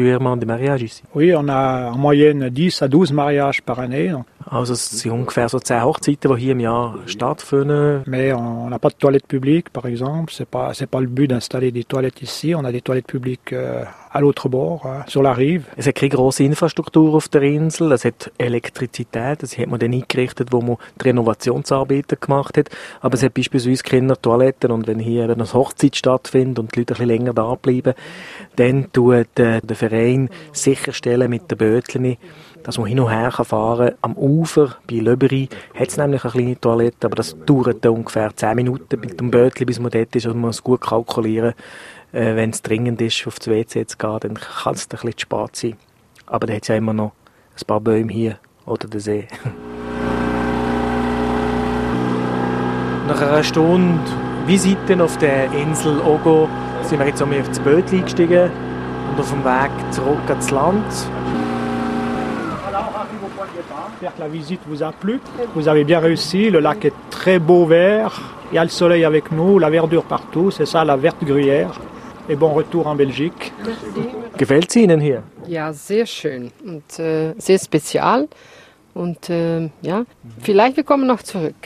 régulièrement 0.00 0.36
des 0.36 0.46
mariages 0.46 0.82
ici. 0.82 1.02
Oui, 1.14 1.32
on 1.36 1.48
a 1.48 1.90
en 1.90 1.98
moyenne 1.98 2.48
10 2.48 2.82
à 2.82 2.88
12 2.88 3.12
mariages 3.12 3.62
par 3.62 3.80
année. 3.80 4.12
Also 4.50 4.72
es 4.72 5.00
sind 5.00 5.12
ungefähr 5.12 5.48
so 5.48 5.58
10 5.58 5.84
Hochzeiten, 5.84 6.34
die 6.34 6.42
hier 6.42 6.52
im 6.52 6.60
Jahr 6.60 6.98
stattfinden. 7.06 8.02
Mais 8.06 8.32
on 8.32 8.68
n'a 8.68 8.78
pas 8.78 8.88
de 8.88 8.96
toilettes 8.96 9.26
publiques, 9.26 9.70
par 9.70 9.86
exemple. 9.86 10.32
C'est 10.32 10.48
pas, 10.48 10.72
c'est 10.74 10.88
pas 10.88 11.00
le 11.00 11.06
but 11.06 11.28
d'installer 11.28 11.70
des 11.70 11.84
toilettes 11.84 12.22
ici. 12.22 12.54
On 12.54 12.64
a 12.64 12.72
des 12.72 12.80
toilettes 12.80 13.06
publiques 13.06 13.52
euh, 13.52 13.84
à 14.12 14.20
l'autre 14.20 14.48
bord, 14.48 14.86
sur 15.06 15.22
la 15.22 15.32
rive. 15.32 15.64
Es 15.76 15.86
hat 15.86 15.94
keine 15.94 16.10
grosse 16.10 16.42
Infrastruktur 16.42 17.14
auf 17.14 17.28
der 17.28 17.42
Insel. 17.42 17.92
Es 17.92 18.04
hat 18.04 18.32
Elektrizität. 18.38 19.42
Das 19.42 19.56
hat 19.56 19.68
man 19.68 19.78
dann 19.78 19.92
eingerichtet, 19.92 20.52
wo 20.52 20.60
man 20.60 20.76
die 21.00 21.08
Renovationsarbeiten 21.08 22.18
gemacht 22.20 22.58
hat. 22.58 22.70
Aber 23.00 23.14
es 23.14 23.22
hat 23.22 23.34
beispielsweise 23.34 23.82
keine 23.84 24.20
Toiletten. 24.20 24.72
Und 24.72 24.88
wenn 24.88 24.98
hier 24.98 25.24
eben 25.24 25.34
eine 25.34 25.52
Hochzeit 25.52 25.94
stattfindet 25.94 26.58
und 26.58 26.74
die 26.74 26.80
Leute 26.80 26.94
ein 26.94 26.98
bisschen 26.98 27.08
länger 27.08 27.34
da 27.34 27.54
bleiben, 27.54 27.94
dann 28.56 28.92
tut 28.92 29.38
äh, 29.38 29.60
der 29.60 29.76
Verein 29.76 30.28
sicherstellen 30.52 31.30
mit 31.30 31.48
den 31.48 31.58
Bötchen, 31.58 32.16
dass 32.64 32.78
man 32.78 32.88
hin 32.88 33.00
und 33.00 33.10
her 33.10 33.30
fahren 33.30 33.88
kann. 33.90 33.98
Am 34.02 34.16
Ufer, 34.16 34.76
bei 34.88 34.96
Löberi, 34.96 35.48
hat 35.74 35.88
es 35.88 35.96
nämlich 35.96 36.24
eine 36.24 36.32
kleine 36.32 36.60
Toilette, 36.60 37.06
aber 37.06 37.16
das 37.16 37.36
dauert 37.46 37.84
dann 37.84 37.92
ungefähr 37.92 38.34
10 38.34 38.56
Minuten 38.56 39.00
mit 39.00 39.20
dem 39.20 39.30
Bötchen, 39.30 39.66
bis 39.66 39.78
man 39.78 39.90
dort 39.90 40.14
ist. 40.16 40.26
Also 40.26 40.36
man 40.36 40.48
muss 40.48 40.62
gut 40.62 40.80
kalkulieren, 40.80 41.54
äh, 42.12 42.36
wenn 42.36 42.50
es 42.50 42.62
dringend 42.62 43.00
ist, 43.00 43.26
auf 43.26 43.38
das 43.38 43.48
WC 43.48 43.86
zu 43.86 43.96
gehen, 43.96 44.18
dann 44.20 44.34
kann 44.34 44.74
es 44.74 44.86
ein 44.86 44.88
bisschen 44.90 45.16
zu 45.16 45.20
spät 45.20 45.56
sein. 45.56 45.76
Aber 46.26 46.46
dann 46.46 46.56
hat 46.56 46.62
es 46.62 46.68
ja 46.68 46.76
immer 46.76 46.92
noch 46.92 47.12
ein 47.58 47.66
paar 47.66 47.80
Bäume 47.80 48.12
hier 48.12 48.38
oder 48.66 48.86
den 48.88 49.00
See. 49.00 49.26
Nach 53.08 53.20
einer 53.20 53.42
Stunde 53.42 53.98
Visiten 54.46 55.00
auf 55.00 55.16
der 55.18 55.50
Insel 55.52 56.00
Ogo 56.00 56.48
sind 56.82 56.98
wir 56.98 57.06
jetzt 57.06 57.22
auf 57.22 57.28
das 57.48 57.58
Boot 57.60 57.92
eingestiegen 57.92 58.50
und 59.10 59.20
auf 59.20 59.30
dem 59.30 59.44
Weg 59.44 59.70
zurück 59.92 60.28
ans 60.28 60.50
Land. 60.50 60.84
J'espère 64.00 64.14
que 64.14 64.20
la 64.20 64.28
visite 64.28 64.60
vous 64.66 64.82
a 64.82 64.92
plu. 64.92 65.20
Vous 65.54 65.68
avez 65.68 65.84
bien 65.84 66.00
réussi. 66.00 66.50
Le 66.50 66.60
lac 66.60 66.84
est 66.84 66.94
très 67.10 67.38
beau 67.38 67.66
vert. 67.66 68.20
Il 68.50 68.54
y 68.54 68.58
a 68.58 68.64
le 68.64 68.70
soleil 68.70 69.04
avec 69.04 69.30
nous, 69.30 69.58
la 69.58 69.70
verdure 69.70 70.04
partout. 70.04 70.50
C'est 70.50 70.66
ça 70.66 70.84
la 70.84 70.96
verte 70.96 71.22
gruyère. 71.22 71.78
Et 72.30 72.36
bon 72.36 72.54
retour 72.54 72.86
en 72.86 72.94
Belgique. 72.94 73.52
Gefällt 74.38 74.70
es 74.70 74.76
Ihnen 74.76 75.00
hier? 75.00 75.24
Ja, 75.48 75.72
sehr 75.72 76.06
schön 76.06 76.52
und 76.64 76.96
äh, 77.00 77.34
sehr 77.38 77.58
spezial. 77.58 78.28
Und 78.94 79.28
äh, 79.30 79.68
ja, 79.82 80.04
vielleicht 80.40 80.76
wir 80.76 80.84
kommen 80.84 81.08
noch 81.08 81.24
zurück. 81.24 81.56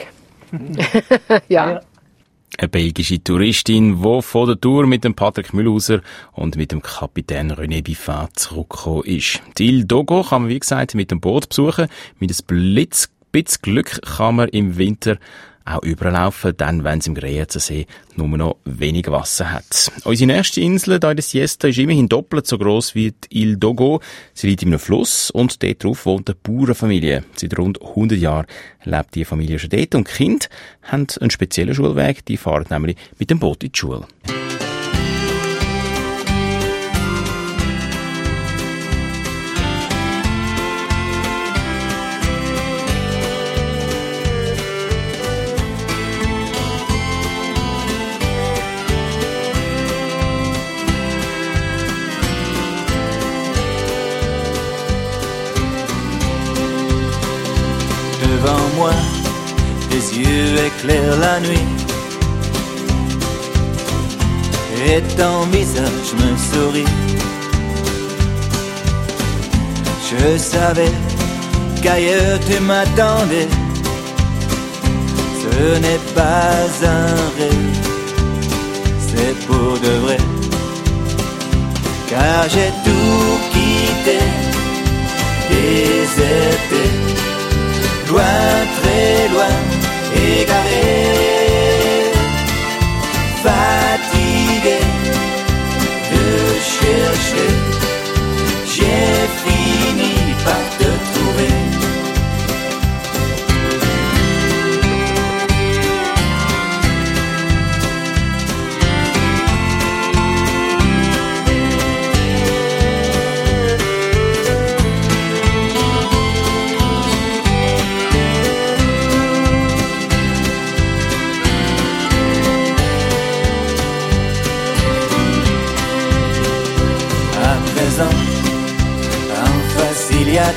ja. 1.49 1.81
Eine 2.57 2.67
belgische 2.67 3.23
Touristin, 3.23 4.01
die 4.01 4.21
von 4.23 4.47
der 4.47 4.59
Tour 4.59 4.87
mit 4.87 5.03
dem 5.03 5.13
Patrick 5.13 5.53
Mühlhauser 5.53 6.01
und 6.31 6.55
mit 6.55 6.71
dem 6.71 6.81
Kapitän 6.81 7.51
René 7.51 7.83
Biffat 7.83 8.31
zurückgekommen 8.39 9.03
ist. 9.03 9.43
Die 9.59 9.67
Ile 9.67 9.85
Dogo 9.85 10.23
kann 10.23 10.43
man, 10.43 10.49
wie 10.49 10.59
gesagt, 10.59 10.95
mit 10.95 11.11
dem 11.11 11.19
Boot 11.19 11.49
besuchen. 11.49 11.89
Mit 12.17 12.31
ein 12.31 12.45
Blitz, 12.47 13.11
bisschen 13.31 13.61
Glück 13.61 14.01
kann 14.01 14.37
man 14.37 14.49
im 14.49 14.77
Winter 14.79 15.17
auch 15.65 15.83
überlaufen, 15.83 16.53
dann, 16.55 16.83
wenn 16.83 16.99
es 16.99 17.07
im 17.07 17.15
Greenzer 17.15 17.59
See 17.59 17.87
nur 18.15 18.27
noch 18.27 18.57
wenig 18.65 19.07
Wasser 19.09 19.51
hat. 19.51 19.91
Unsere 20.03 20.31
nächste 20.31 20.61
Insel 20.61 20.99
hier 20.99 21.09
in 21.09 21.17
der 21.17 21.23
Siesta 21.23 21.67
ist 21.67 21.79
immerhin 21.79 22.07
doppelt 22.07 22.47
so 22.47 22.57
gross 22.57 22.95
wie 22.95 23.11
die 23.11 23.41
Ile 23.41 23.57
Dogo. 23.57 23.99
Sie 24.33 24.47
liegt 24.47 24.61
in 24.61 24.69
einem 24.69 24.79
Fluss 24.79 25.31
und 25.31 25.61
dort 25.63 25.83
drauf 25.83 26.05
wohnt 26.05 26.29
eine 26.29 26.37
Bauernfamilie. 26.41 27.23
Seit 27.35 27.57
rund 27.57 27.81
100 27.81 28.17
Jahren 28.17 28.45
lebt 28.83 29.15
die 29.15 29.25
Familie 29.25 29.59
schon 29.59 29.71
dort 29.71 29.95
und 29.95 30.07
die 30.07 30.13
Kinder 30.13 30.45
haben 30.83 31.07
einen 31.19 31.31
speziellen 31.31 31.73
Schulweg. 31.73 32.25
Die 32.25 32.37
fahren 32.37 32.65
nämlich 32.69 32.97
mit 33.17 33.29
dem 33.29 33.39
Boot 33.39 33.63
in 33.63 33.71
die 33.71 33.77
Schule. 33.77 34.07
Éclairent 60.65 61.17
la 61.19 61.39
nuit. 61.39 61.67
Et 64.87 65.01
ton 65.17 65.37
visage 65.51 66.09
me 66.21 66.29
sourit. 66.49 66.93
Je 70.09 70.37
savais 70.37 70.93
qu'ailleurs 71.81 72.39
tu 72.47 72.59
m'attendais. 72.61 73.49
Ce 75.41 75.79
n'est 75.83 76.05
pas 76.13 76.57
un 76.99 77.15
rêve, 77.37 77.75
c'est 79.07 79.35
pour 79.47 79.73
de 79.85 79.93
vrai. 80.03 80.17
Car 82.09 82.43
j'ai 82.53 82.71
tout 82.85 83.35
quitté, 83.53 84.19
déserté 85.49 86.83
loin, 88.09 88.21
très 88.77 89.27
loin, 89.33 89.55
brigadeiro. 90.35 91.04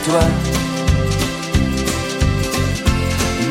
Toi. 0.05 0.21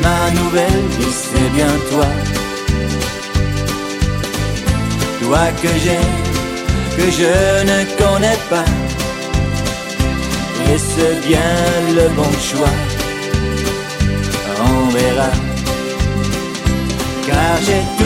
Ma 0.02 0.30
nouvelle 0.30 0.86
vie, 0.98 1.12
c'est 1.12 1.50
bien 1.54 1.72
toi. 1.90 2.06
Toi 5.20 5.44
que 5.62 5.68
j'aime, 5.82 6.14
que 6.96 7.10
je 7.18 7.64
ne 7.70 7.78
connais 8.00 8.38
pas. 8.50 8.68
Et 10.70 10.78
c'est 10.78 11.26
bien 11.26 11.54
le 11.96 12.08
bon 12.16 12.32
choix. 12.48 12.76
On 14.60 14.88
verra. 14.90 15.30
Car 17.26 17.56
j'ai 17.66 17.97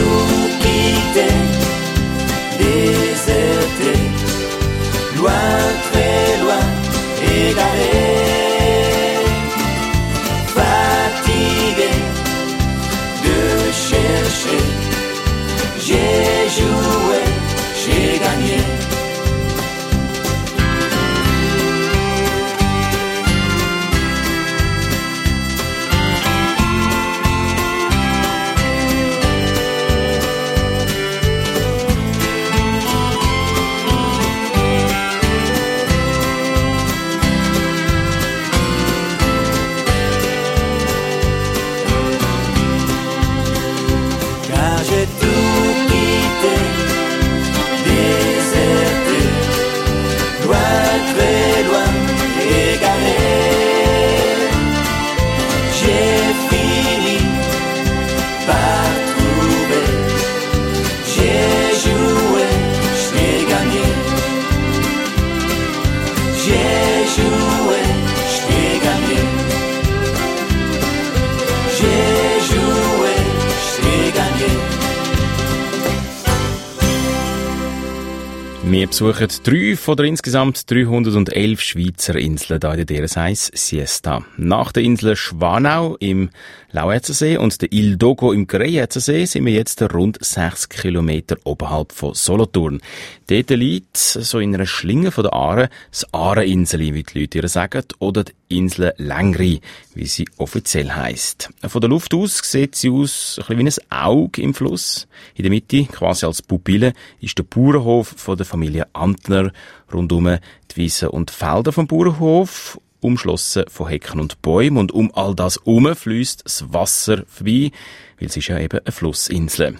besuchen 78.93 79.27
drei 79.43 79.75
von 79.75 79.97
der 79.97 80.05
insgesamt 80.05 80.69
311 80.69 81.59
Schweizer 81.59 82.13
Inseln 82.13 82.59
hier 82.61 82.73
in 82.73 82.85
der 82.85 83.07
DRS1 83.07 83.57
Siesta. 83.57 84.23
Nach 84.37 84.71
der 84.71 84.83
Insel 84.83 85.15
Schwanau 85.15 85.95
im 85.99 86.29
Lauerzersee 86.71 87.37
und 87.37 87.59
der 87.63 87.71
Ile 87.71 87.97
Dogo 87.97 88.31
im 88.33 88.45
Greyerzersee 88.45 89.25
sind 89.25 89.47
wir 89.47 89.53
jetzt 89.53 89.81
rund 89.81 90.23
6 90.23 90.69
Kilometer 90.69 91.37
oberhalb 91.43 91.91
von 91.91 92.13
Solothurn. 92.13 92.81
Dort 93.25 93.49
liegt, 93.49 93.97
so 93.97 94.37
in 94.37 94.53
einer 94.53 94.67
Schlinge 94.67 95.09
von 95.09 95.23
der 95.23 95.33
Aare, 95.33 95.69
das 95.89 96.13
Aareninseli, 96.13 96.93
wie 96.93 97.01
die 97.01 97.19
Leute 97.21 97.39
ihr 97.39 97.47
sagen, 97.47 97.85
oder 97.97 98.25
die 98.25 98.33
Insel 98.53 98.93
Längri, 98.97 99.61
wie 99.93 100.05
sie 100.05 100.27
offiziell 100.37 100.91
heisst. 100.91 101.49
Von 101.67 101.81
der 101.81 101.89
Luft 101.89 102.13
aus 102.13 102.39
sieht 102.43 102.75
sie 102.75 102.89
aus 102.89 103.39
ein 103.47 103.57
wie 103.57 103.67
ein 103.67 103.91
Auge 103.91 104.41
im 104.41 104.53
Fluss. 104.53 105.07
In 105.35 105.43
der 105.43 105.51
Mitte, 105.51 105.85
quasi 105.85 106.25
als 106.25 106.41
Pupille, 106.41 106.93
ist 107.19 107.37
der 107.37 107.43
Bauernhof 107.43 108.13
von 108.17 108.37
der 108.37 108.45
Familie 108.45 108.87
Antner, 108.93 109.51
rundum 109.91 110.37
die 110.71 110.75
Wiesen 110.75 111.09
und 111.09 111.31
Felder 111.31 111.71
vom 111.71 111.87
Bauernhof, 111.87 112.79
umschlossen 113.03 113.65
von 113.69 113.87
Hecken 113.87 114.19
und 114.19 114.41
Bäumen 114.41 114.77
und 114.77 114.91
um 114.91 115.11
all 115.13 115.35
das 115.35 115.59
herum 115.65 115.95
fließt 115.95 116.45
das 116.45 116.73
Wasser 116.73 117.23
vorbei, 117.27 117.71
weil 118.19 118.27
es 118.27 118.37
ist 118.37 118.47
ja 118.47 118.59
eben 118.59 118.79
eine 118.79 118.91
Flussinsel. 118.91 119.75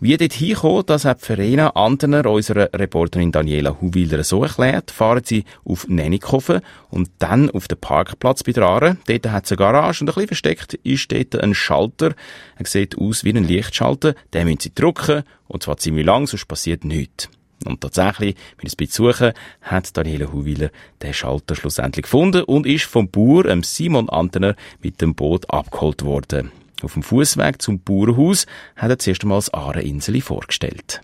Wie 0.00 0.16
dort 0.16 0.32
hinkommen, 0.32 0.84
das 0.86 1.04
hat 1.04 1.20
Verena 1.20 1.70
Antner, 1.70 2.26
unsere 2.26 2.70
Reporterin 2.72 3.32
Daniela 3.32 3.80
Huwiler, 3.80 4.24
so 4.24 4.42
erklärt. 4.42 4.90
Fahren 4.90 5.22
sie 5.24 5.44
auf 5.64 5.88
Nennikofen 5.88 6.60
und 6.90 7.10
dann 7.18 7.50
auf 7.50 7.68
den 7.68 7.78
Parkplatz 7.78 8.42
bei 8.42 8.52
der 8.52 8.64
Aare. 8.64 8.96
Dort 9.06 9.28
hat 9.28 9.44
es 9.44 9.52
eine 9.52 9.58
Garage 9.58 10.02
und 10.02 10.10
ein 10.10 10.14
bisschen 10.14 10.28
versteckt 10.28 10.74
ist 10.74 11.12
dort 11.12 11.36
ein 11.36 11.54
Schalter. 11.54 12.14
Er 12.56 12.66
sieht 12.66 12.98
aus 12.98 13.24
wie 13.24 13.32
ein 13.32 13.44
Lichtschalter. 13.44 14.14
Den 14.34 14.46
müssen 14.46 14.60
sie 14.60 14.74
drücken 14.74 15.22
und 15.46 15.62
zwar 15.62 15.76
ziemlich 15.76 16.06
lang, 16.06 16.26
sonst 16.26 16.46
passiert 16.46 16.84
nichts. 16.84 17.28
Und 17.66 17.80
tatsächlich, 17.80 18.36
mit 18.62 18.72
ein 18.72 18.76
bisschen 18.76 19.12
Suchen, 19.12 19.32
hat 19.60 19.96
Daniela 19.96 20.32
Huwiler 20.32 20.70
den 21.02 21.14
Schalter 21.14 21.54
schlussendlich 21.54 22.04
gefunden 22.04 22.42
und 22.44 22.66
ist 22.66 22.84
vom 22.84 23.08
Bauer, 23.08 23.46
ähm, 23.46 23.62
Simon 23.62 24.08
Antener, 24.08 24.56
mit 24.82 25.00
dem 25.00 25.14
Boot 25.14 25.50
abgeholt 25.50 26.04
worden. 26.04 26.52
Auf 26.82 26.94
dem 26.94 27.02
Fußweg 27.02 27.62
zum 27.62 27.80
Bauernhaus 27.80 28.46
hat 28.76 28.90
er 28.90 28.98
zuerst 28.98 29.22
einmal 29.22 29.38
das 29.38 29.54
Aareninseli 29.54 30.20
vorgestellt. 30.20 31.00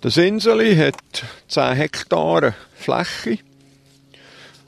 Das 0.00 0.16
Inseli 0.16 0.76
hat 0.76 0.96
10 1.48 1.76
Hektare 1.76 2.54
Fläche. 2.74 3.38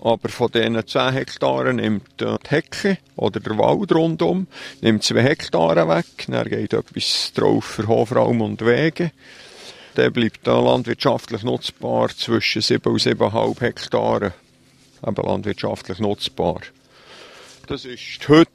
Aber 0.01 0.29
von 0.29 0.51
diesen 0.51 0.87
10 0.87 1.13
Hektaren 1.13 1.77
nimmt 1.77 2.21
die 2.21 2.37
Hecke 2.49 2.99
oder 3.17 3.41
der 3.41 3.59
Wald 3.59 3.93
rundum 3.93 4.47
nimmt 4.81 5.05
2 5.05 5.23
Hektare 5.23 5.89
weg. 5.89 6.07
Dann 6.29 6.49
geht 6.49 6.73
etwas 6.73 7.33
drauf 7.35 7.65
für 7.65 7.89
Hofraum 7.89 8.41
und 8.41 8.65
Wege. 8.65 9.11
Dann 9.97 10.13
bleibt 10.13 10.47
da 10.47 10.61
landwirtschaftlich 10.61 11.43
nutzbar 11.43 12.11
zwischen 12.11 12.61
7 12.61 12.93
und 12.93 13.01
7,5 13.01 13.61
Hektaren. 13.63 14.35
Eben 15.07 15.27
landwirtschaftlich 15.27 16.01
nutzbar. 16.01 16.61
Das 17.67 17.87
ist 17.87 18.29
heute 18.29 18.51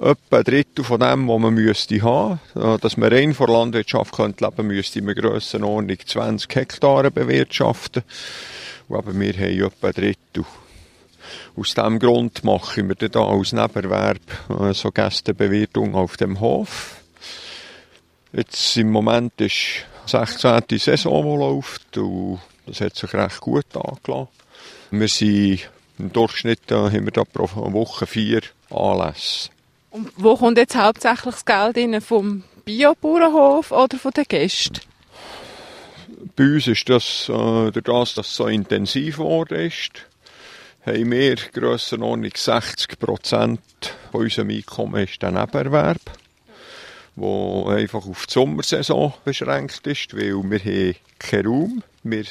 etwa 0.00 0.38
ein 0.38 0.44
Drittel 0.44 0.82
von 0.82 1.00
dem, 1.00 1.28
was 1.28 1.38
man 1.38 1.52
müsste 1.52 2.00
haben. 2.00 2.40
Äh, 2.54 2.78
Dass 2.78 2.96
man 2.96 3.12
rein 3.12 3.34
von 3.34 3.50
Landwirtschaft 3.50 4.14
könnte 4.14 4.42
leben 4.42 4.66
müsste 4.66 5.02
man 5.02 5.14
Grössenordnung 5.14 5.98
20 6.02 6.56
Hektare 6.56 7.10
bewirtschaften. 7.10 8.02
Und 8.88 9.06
eben 9.06 9.20
wir 9.20 9.34
haben 9.34 9.66
etwa 9.66 9.86
ein 9.88 9.92
Drittel. 9.92 10.46
Aus 11.56 11.74
diesem 11.74 11.98
Grund 11.98 12.42
machen 12.42 12.88
wir 12.88 13.08
da 13.10 13.22
als 13.22 13.52
Nebenerwerb 13.52 14.22
äh, 14.48 14.72
so 14.72 14.90
Gästebewirtung 14.90 15.94
auf 15.94 16.16
dem 16.16 16.40
Hof. 16.40 17.02
Jetzt 18.32 18.78
im 18.78 18.90
Moment 18.90 19.38
ist 19.42 19.84
16. 20.06 20.62
Saison, 20.78 21.24
die 21.24 21.38
läuft 21.38 21.98
und 21.98 22.40
das 22.66 22.80
hat 22.80 22.96
sich 22.96 23.12
recht 23.14 23.40
gut 23.40 23.66
angelassen. 23.74 24.28
Wir 24.90 25.08
sind 25.08 25.70
im 25.98 26.12
Durchschnitt 26.12 26.60
haben 26.70 27.04
wir 27.04 27.12
da 27.12 27.24
pro 27.24 27.48
Woche 27.72 28.06
vier 28.06 28.42
Anlässe. 28.70 29.50
Und 29.90 30.10
wo 30.16 30.36
kommt 30.36 30.58
jetzt 30.58 30.76
hauptsächlich 30.76 31.34
das 31.34 31.44
Geld 31.44 31.76
rein? 31.76 32.00
Vom 32.00 32.42
Biobauernhof 32.64 33.70
oder 33.70 33.96
von 33.96 34.10
den 34.10 34.24
Gästen? 34.24 34.80
Bei 36.34 36.44
uns 36.44 36.66
ist 36.66 36.88
das, 36.88 37.28
äh, 37.28 37.70
durch 37.70 37.84
das, 37.84 38.14
dass 38.14 38.28
es 38.28 38.36
so 38.36 38.46
intensiv 38.46 39.18
geworden 39.18 39.60
ist, 39.60 40.06
haben 40.84 41.12
wir 41.12 41.36
Grössenordnung 41.36 42.32
60 42.34 42.98
Prozent 42.98 43.60
von 44.10 44.22
unserem 44.22 44.50
Einkommen 44.50 45.02
ist 45.02 45.22
der 45.22 45.30
Nebenerwerb, 45.30 46.00
wo 47.16 47.66
einfach 47.68 48.06
auf 48.06 48.26
die 48.26 48.32
Sommersaison 48.32 49.14
beschränkt 49.24 49.86
ist, 49.86 50.14
weil 50.14 50.34
wir 50.42 50.58
haben 50.58 50.96
keinen 51.18 51.46
Raum. 51.46 51.82
Wir 52.02 52.24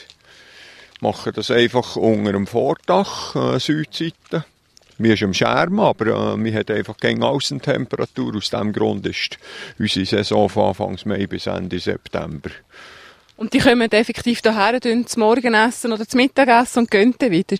machen 0.99 1.33
das 1.35 1.51
einfach 1.51 1.95
unter 1.95 2.33
dem 2.33 2.47
Vordach, 2.47 3.35
äh, 3.35 3.59
Südseite. 3.59 4.45
Wir 4.97 5.17
sind 5.17 5.27
am 5.27 5.33
Schermen, 5.33 5.79
aber 5.79 6.05
äh, 6.07 6.43
wir 6.43 6.53
haben 6.53 6.75
einfach 6.75 6.97
keine 6.97 7.25
Aussentemperatur. 7.25 8.35
Aus 8.35 8.49
diesem 8.49 8.73
Grund 8.73 9.05
ist 9.07 9.37
unsere 9.79 10.05
Saison 10.05 10.49
von 10.49 10.69
Anfang 10.69 10.99
Mai 11.05 11.27
bis 11.27 11.47
Ende 11.47 11.79
September. 11.79 12.49
Und 13.35 13.53
die 13.53 13.59
kommen 13.59 13.91
effektiv 13.91 14.41
hierher, 14.41 14.79
tun 14.79 15.07
zum 15.07 15.21
Morgenessen 15.21 15.91
oder 15.91 16.07
zum 16.07 16.19
Mittagessen 16.19 16.79
und 16.79 16.91
gehen 16.91 17.15
dann 17.17 17.31
wieder. 17.31 17.57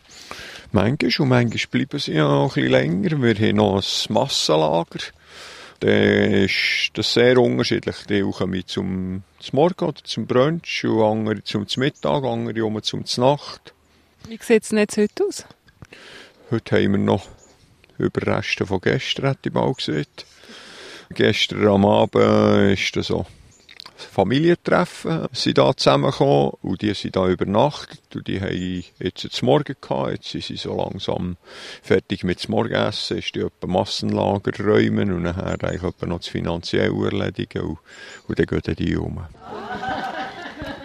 Manchmal 0.71 1.11
und 1.19 1.29
manchmal 1.29 1.67
bleiben 1.71 1.99
sie 1.99 2.13
ja 2.13 2.27
auch 2.27 2.55
ein 2.55 2.63
bisschen 2.63 2.71
länger. 2.71 3.21
Wir 3.21 3.35
haben 3.35 3.57
noch 3.57 3.75
ein 3.77 4.13
Massenlager. 4.13 4.99
Dann 5.83 6.31
ist 6.45 6.91
das 6.93 7.11
sehr 7.11 7.37
unterschiedlich. 7.37 8.05
Die 8.07 8.21
kommen 8.21 8.65
zum, 8.65 9.23
zum 9.39 9.55
Morgen 9.57 9.83
oder 9.83 10.01
zum 10.01 10.25
Brunch 10.25 10.85
und 10.85 11.03
andere 11.03 11.43
zum 11.43 11.65
Mittag, 11.75 12.23
andere 12.23 12.65
um 12.65 12.81
zum 12.81 13.03
Nacht. 13.17 13.73
Wie 14.29 14.39
sieht 14.41 14.63
es 14.63 14.71
jetzt 14.71 14.95
heute 14.95 15.25
aus? 15.27 15.45
Heute 16.51 16.77
haben 16.77 16.91
wir 16.93 16.99
noch 16.99 17.27
Überreste 17.97 18.65
von 18.65 18.79
gestern, 18.79 19.25
hätte 19.25 19.49
ich 19.49 19.53
mal 19.53 19.73
gesehen. 19.73 20.05
Gestern 21.09 21.67
am 21.67 21.85
Abend 21.85 22.71
ist 22.71 22.95
das 22.95 23.07
so 23.07 23.25
Familientreffen 23.95 25.27
sind 25.31 25.57
da 25.57 25.75
zusammengekommen 25.75 26.51
und 26.61 26.81
die 26.81 26.93
sind 26.93 27.15
da 27.15 27.27
übernachtet 27.27 28.15
und 28.15 28.27
die 28.27 28.41
haben 28.41 28.83
jetzt 28.99 29.31
zum 29.31 29.45
Morgen 29.45 29.75
gehabt, 29.79 30.11
jetzt 30.11 30.29
sind 30.29 30.43
sie 30.43 30.55
so 30.57 30.75
langsam 30.75 31.37
fertig 31.81 32.23
mit 32.23 32.43
dem 32.43 32.51
Morgenessen, 32.51 33.17
ist 33.19 33.35
die 33.35 33.41
etwa 33.41 33.67
Massenlager 33.67 34.63
räumen 34.63 35.11
und 35.11 35.23
nachher 35.23 35.63
eigentlich 35.63 35.83
etwa 35.83 36.05
noch 36.05 36.19
das 36.19 36.27
Finanzielle 36.27 37.05
erledigen 37.05 37.61
und, 37.61 37.77
und 38.27 38.39
dann 38.39 38.45
gehen 38.45 38.75
die 38.75 38.97
um. 38.97 39.23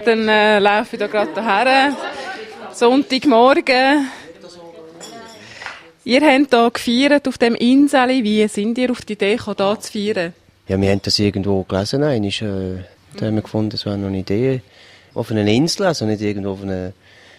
Dann 0.04 0.28
äh, 0.28 0.59
laufe 0.59 0.96
ich 0.96 1.00
da 1.00 1.06
gerade 1.06 1.32
daher. 1.34 1.96
Sonntagmorgen. 2.72 4.06
Ihr 6.04 6.20
habt 6.22 6.54
hier 6.54 6.70
gefeiert 6.70 7.28
auf 7.28 7.36
dem 7.36 7.54
Insel. 7.54 8.09
Wie 8.22 8.46
sind 8.48 8.78
ihr 8.78 8.90
auf 8.90 9.02
die 9.02 9.14
Idee 9.14 9.36
gekommen, 9.36 9.56
hier 9.59 9.80
zu 9.80 9.92
feiern? 9.92 10.32
Ja, 10.68 10.80
wir 10.80 10.90
haben 10.90 11.02
das 11.02 11.18
irgendwo 11.18 11.64
gelesen. 11.64 12.00
Nein, 12.00 12.24
ist, 12.24 12.40
äh, 12.42 12.84
da 13.18 13.26
haben 13.26 13.34
wir 13.34 13.42
gefunden, 13.42 13.74
es 13.74 13.84
wäre 13.84 13.98
noch 13.98 14.08
eine 14.08 14.18
Idee. 14.18 14.62
Auf 15.14 15.30
einer 15.30 15.46
Insel, 15.46 15.86
also 15.86 16.04
nicht 16.06 16.20
irgendwo 16.22 16.50
auf 16.50 16.62
einer 16.62 16.92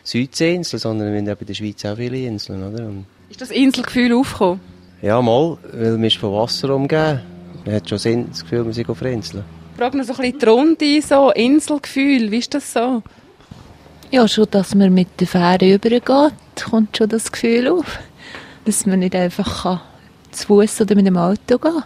Südseeinsel, 0.04 0.80
sondern 0.80 1.12
wir 1.12 1.20
haben 1.20 1.28
ja 1.28 1.36
bei 1.36 1.46
der 1.46 1.54
Schweiz 1.54 1.84
auch 1.86 1.96
viele 1.96 2.18
Inseln, 2.18 2.64
oder? 2.74 2.86
Und 2.86 3.06
Ist 3.30 3.42
das 3.42 3.52
Inselgefühl 3.52 4.14
aufgekommen? 4.14 4.60
ja, 5.02 5.22
mal, 5.22 5.58
weil 5.72 5.92
man 5.94 6.04
ist 6.06 6.18
von 6.18 6.34
Wasser 6.34 6.76
umgeben. 6.76 7.22
Man 7.66 7.76
hat 7.76 7.88
schon 7.90 7.98
Sinn- 7.98 8.28
das 8.30 8.42
Gefühl, 8.42 8.64
man 8.64 8.74
sei 8.74 8.86
auf 8.88 9.02
einer 9.02 9.12
Insel. 9.12 9.44
Frage 9.78 9.98
noch 9.98 10.06
so 10.06 10.14
ein 10.14 10.18
bisschen 10.18 10.40
die 10.40 10.46
Runde, 10.46 11.02
so 11.02 11.32
Inselgefühl, 11.32 12.32
wie 12.32 12.38
ist 12.38 12.54
das 12.54 12.74
so? 12.74 13.02
Ja, 14.12 14.28
schon, 14.28 14.48
dass 14.52 14.74
man 14.76 14.94
mit 14.94 15.08
der 15.20 15.28
Fähre 15.28 15.74
übergeht, 15.76 16.34
kommt 16.70 16.98
schon 16.98 17.08
das 17.10 17.32
Gefühl 17.32 17.68
auf. 17.70 18.00
Dass 18.66 18.86
man 18.86 19.00
nicht 19.00 19.16
einfach 19.16 19.64
kann 19.64 19.82
zu 20.32 20.48
Fuß 20.48 20.82
oder 20.82 20.96
mit 20.96 21.08
dem 21.08 21.18
Auto 21.18 21.58
gehen 21.58 21.84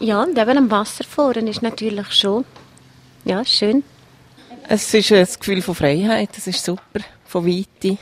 Ja, 0.00 0.22
und 0.22 0.38
eben 0.38 0.56
am 0.58 0.70
Wasser 0.70 1.04
fahren 1.04 1.46
ist 1.48 1.62
natürlich 1.62 2.12
schon 2.12 2.44
ja, 3.24 3.44
schön. 3.44 3.84
Es 4.68 4.92
ist 4.94 5.12
ein 5.12 5.26
Gefühl 5.38 5.62
von 5.62 5.74
Freiheit, 5.74 6.30
das 6.36 6.46
ist 6.46 6.64
super, 6.64 7.00
von 7.26 7.46
Weite. 7.46 7.98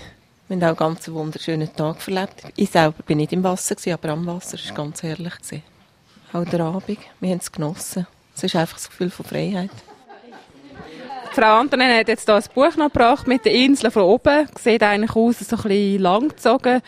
Wir 0.49 0.57
haben 0.57 0.65
auch 0.65 0.77
ganz 0.77 1.07
einen 1.07 1.17
wunderschönen 1.17 1.75
Tag 1.75 2.03
verlebt. 2.03 2.43
Ich 2.57 2.71
selber 2.71 3.03
bin 3.05 3.19
nicht 3.19 3.33
im 3.33 3.45
Wasser, 3.45 3.77
aber 3.93 4.11
am 4.11 4.27
Wasser 4.27 4.59
war 4.59 4.75
ganz 4.75 5.03
herrlich. 5.03 5.33
Auch 6.33 6.45
der 6.45 6.61
Abend, 6.61 6.99
wir 7.21 7.31
haben 7.31 7.39
es 7.39 7.51
genossen. 7.51 8.07
Es 8.35 8.45
ist 8.45 8.57
einfach 8.57 8.77
das 8.77 8.89
Gefühl 8.89 9.11
von 9.11 9.27
Freiheit. 9.27 9.71
Frau 11.33 11.61
Antonin 11.61 11.97
hat 11.97 12.09
jetzt 12.09 12.25
hier 12.25 12.35
ein 12.35 12.43
Buch 12.55 12.77
noch 12.77 12.93
gebracht 12.93 13.27
mit 13.27 13.45
den 13.45 13.55
Inseln 13.55 13.93
von 13.93 14.03
oben. 14.03 14.49
Sieht 14.59 14.83
eigentlich 14.83 15.15
aus, 15.15 15.39
so 15.39 15.57
ein 15.57 15.63
bisschen 15.63 16.03
langgezogen. 16.03 16.83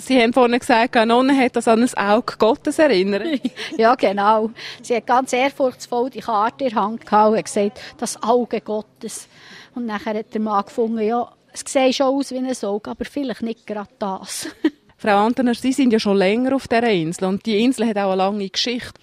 Sie 0.00 0.20
haben 0.22 0.32
vorhin 0.32 0.58
gesagt, 0.58 0.94
Nonne 0.94 1.36
hat 1.36 1.56
das 1.56 1.66
an 1.66 1.82
ein 1.82 1.94
Auge 1.98 2.34
Gottes 2.38 2.78
erinnert. 2.78 3.24
Ja, 3.76 3.96
genau. 3.96 4.50
Sie 4.80 4.94
hat 4.94 5.06
ganz 5.06 5.32
ehrfurchtsvoll 5.32 6.10
die 6.10 6.20
Karte 6.20 6.64
in 6.64 6.70
der 6.70 6.80
Hand 6.80 7.04
gehabt 7.04 7.36
und 7.36 7.44
gesagt, 7.44 7.80
das 7.98 8.22
Auge 8.22 8.60
Gottes. 8.60 9.28
Und 9.74 9.86
nachher 9.86 10.14
hat 10.14 10.32
der 10.32 10.40
Mann 10.40 10.64
gefunden, 10.64 11.00
ja, 11.00 11.30
es 11.52 11.64
sieht 11.66 11.96
schon 11.96 12.06
aus 12.06 12.30
wie 12.30 12.38
ein 12.38 12.50
Auge, 12.62 12.90
aber 12.90 13.04
vielleicht 13.04 13.42
nicht 13.42 13.66
gerade 13.66 13.90
das. 13.98 14.48
Frau 15.00 15.26
Antoner, 15.26 15.54
Sie 15.54 15.72
sind 15.72 15.92
ja 15.92 16.00
schon 16.00 16.16
länger 16.16 16.54
auf 16.56 16.66
dieser 16.66 16.90
Insel 16.90 17.26
und 17.26 17.46
die 17.46 17.62
Insel 17.62 17.88
hat 17.88 17.98
auch 17.98 18.12
eine 18.12 18.16
lange 18.16 18.48
Geschichte. 18.48 18.94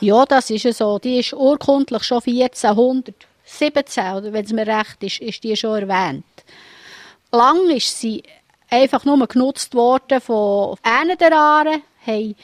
Ja, 0.00 0.24
das 0.24 0.50
ist 0.50 0.64
ja 0.64 0.72
so. 0.72 0.98
Die 0.98 1.20
ist 1.20 1.32
urkundlich 1.32 2.02
schon 2.02 2.22
1417, 2.24 4.04
oder 4.16 4.32
wenn 4.32 4.44
es 4.44 4.52
mir 4.52 4.66
recht 4.66 5.02
ist, 5.02 5.20
ist 5.20 5.44
die 5.44 5.56
schon 5.56 5.88
erwähnt. 5.88 6.24
Lang 7.30 7.68
ist 7.70 8.00
sie 8.00 8.22
einfach 8.74 9.04
nur 9.04 9.26
genutzt 9.26 9.74
worden 9.74 10.20
von 10.20 10.76
einer 10.82 11.16
der 11.16 11.32
Aaren, 11.32 11.82
haben 12.06 12.34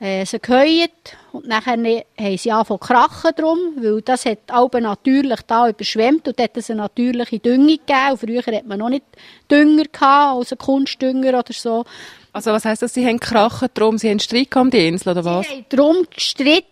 äh, 0.00 0.24
sie 0.24 0.38
geheuert 0.38 1.16
und 1.32 1.46
nachher 1.46 1.72
haben 1.72 2.38
sie 2.38 2.50
angefangen 2.50 2.80
zu 2.80 2.86
krachen 2.86 3.32
drum, 3.36 3.58
weil 3.76 4.00
das 4.00 4.24
hat 4.24 4.38
Alben 4.48 4.84
natürlich 4.84 5.40
da 5.46 5.68
überschwemmt 5.68 6.26
und 6.26 6.40
hat 6.40 6.56
es 6.56 6.70
eine 6.70 6.80
natürliche 6.80 7.38
Düngung 7.38 7.68
gegeben. 7.68 8.12
Und 8.12 8.20
früher 8.20 8.42
hat 8.42 8.66
man 8.66 8.78
noch 8.78 8.88
nicht 8.88 9.04
Dünger 9.50 9.84
gehabt, 9.84 10.36
also 10.36 10.56
Kunstdünger 10.56 11.38
oder 11.38 11.52
so. 11.52 11.84
Also 12.32 12.52
was 12.52 12.64
heisst 12.64 12.82
das, 12.82 12.94
Sie 12.94 13.06
haben 13.06 13.20
gekracht 13.20 13.72
drum, 13.74 13.98
Sie 13.98 14.08
haben 14.08 14.20
Streit 14.20 14.50
gehabt 14.50 14.64
um 14.64 14.70
die 14.70 14.88
Insel, 14.88 15.10
oder 15.10 15.24
was? 15.24 15.46
Sie 15.46 15.52
haben 15.52 15.66
darum 15.68 16.06
gestritten, 16.14 16.64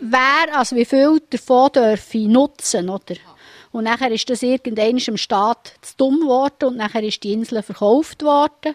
wer, 0.00 0.56
also 0.56 0.76
wie 0.76 0.84
viel 0.84 1.20
davon 1.30 1.72
dürfe 1.72 2.28
nutzen, 2.28 2.88
oder? 2.88 3.16
Und 3.72 3.84
nachher 3.84 4.10
ist 4.10 4.28
das 4.30 4.42
irgendwann 4.42 4.98
im 4.98 5.16
Staat 5.16 5.74
zu 5.82 5.94
dumm 5.96 6.20
geworden 6.20 6.64
und 6.64 6.76
nachher 6.76 7.02
ist 7.02 7.22
die 7.22 7.32
Insel 7.32 7.62
verkauft 7.62 8.22
worden. 8.22 8.74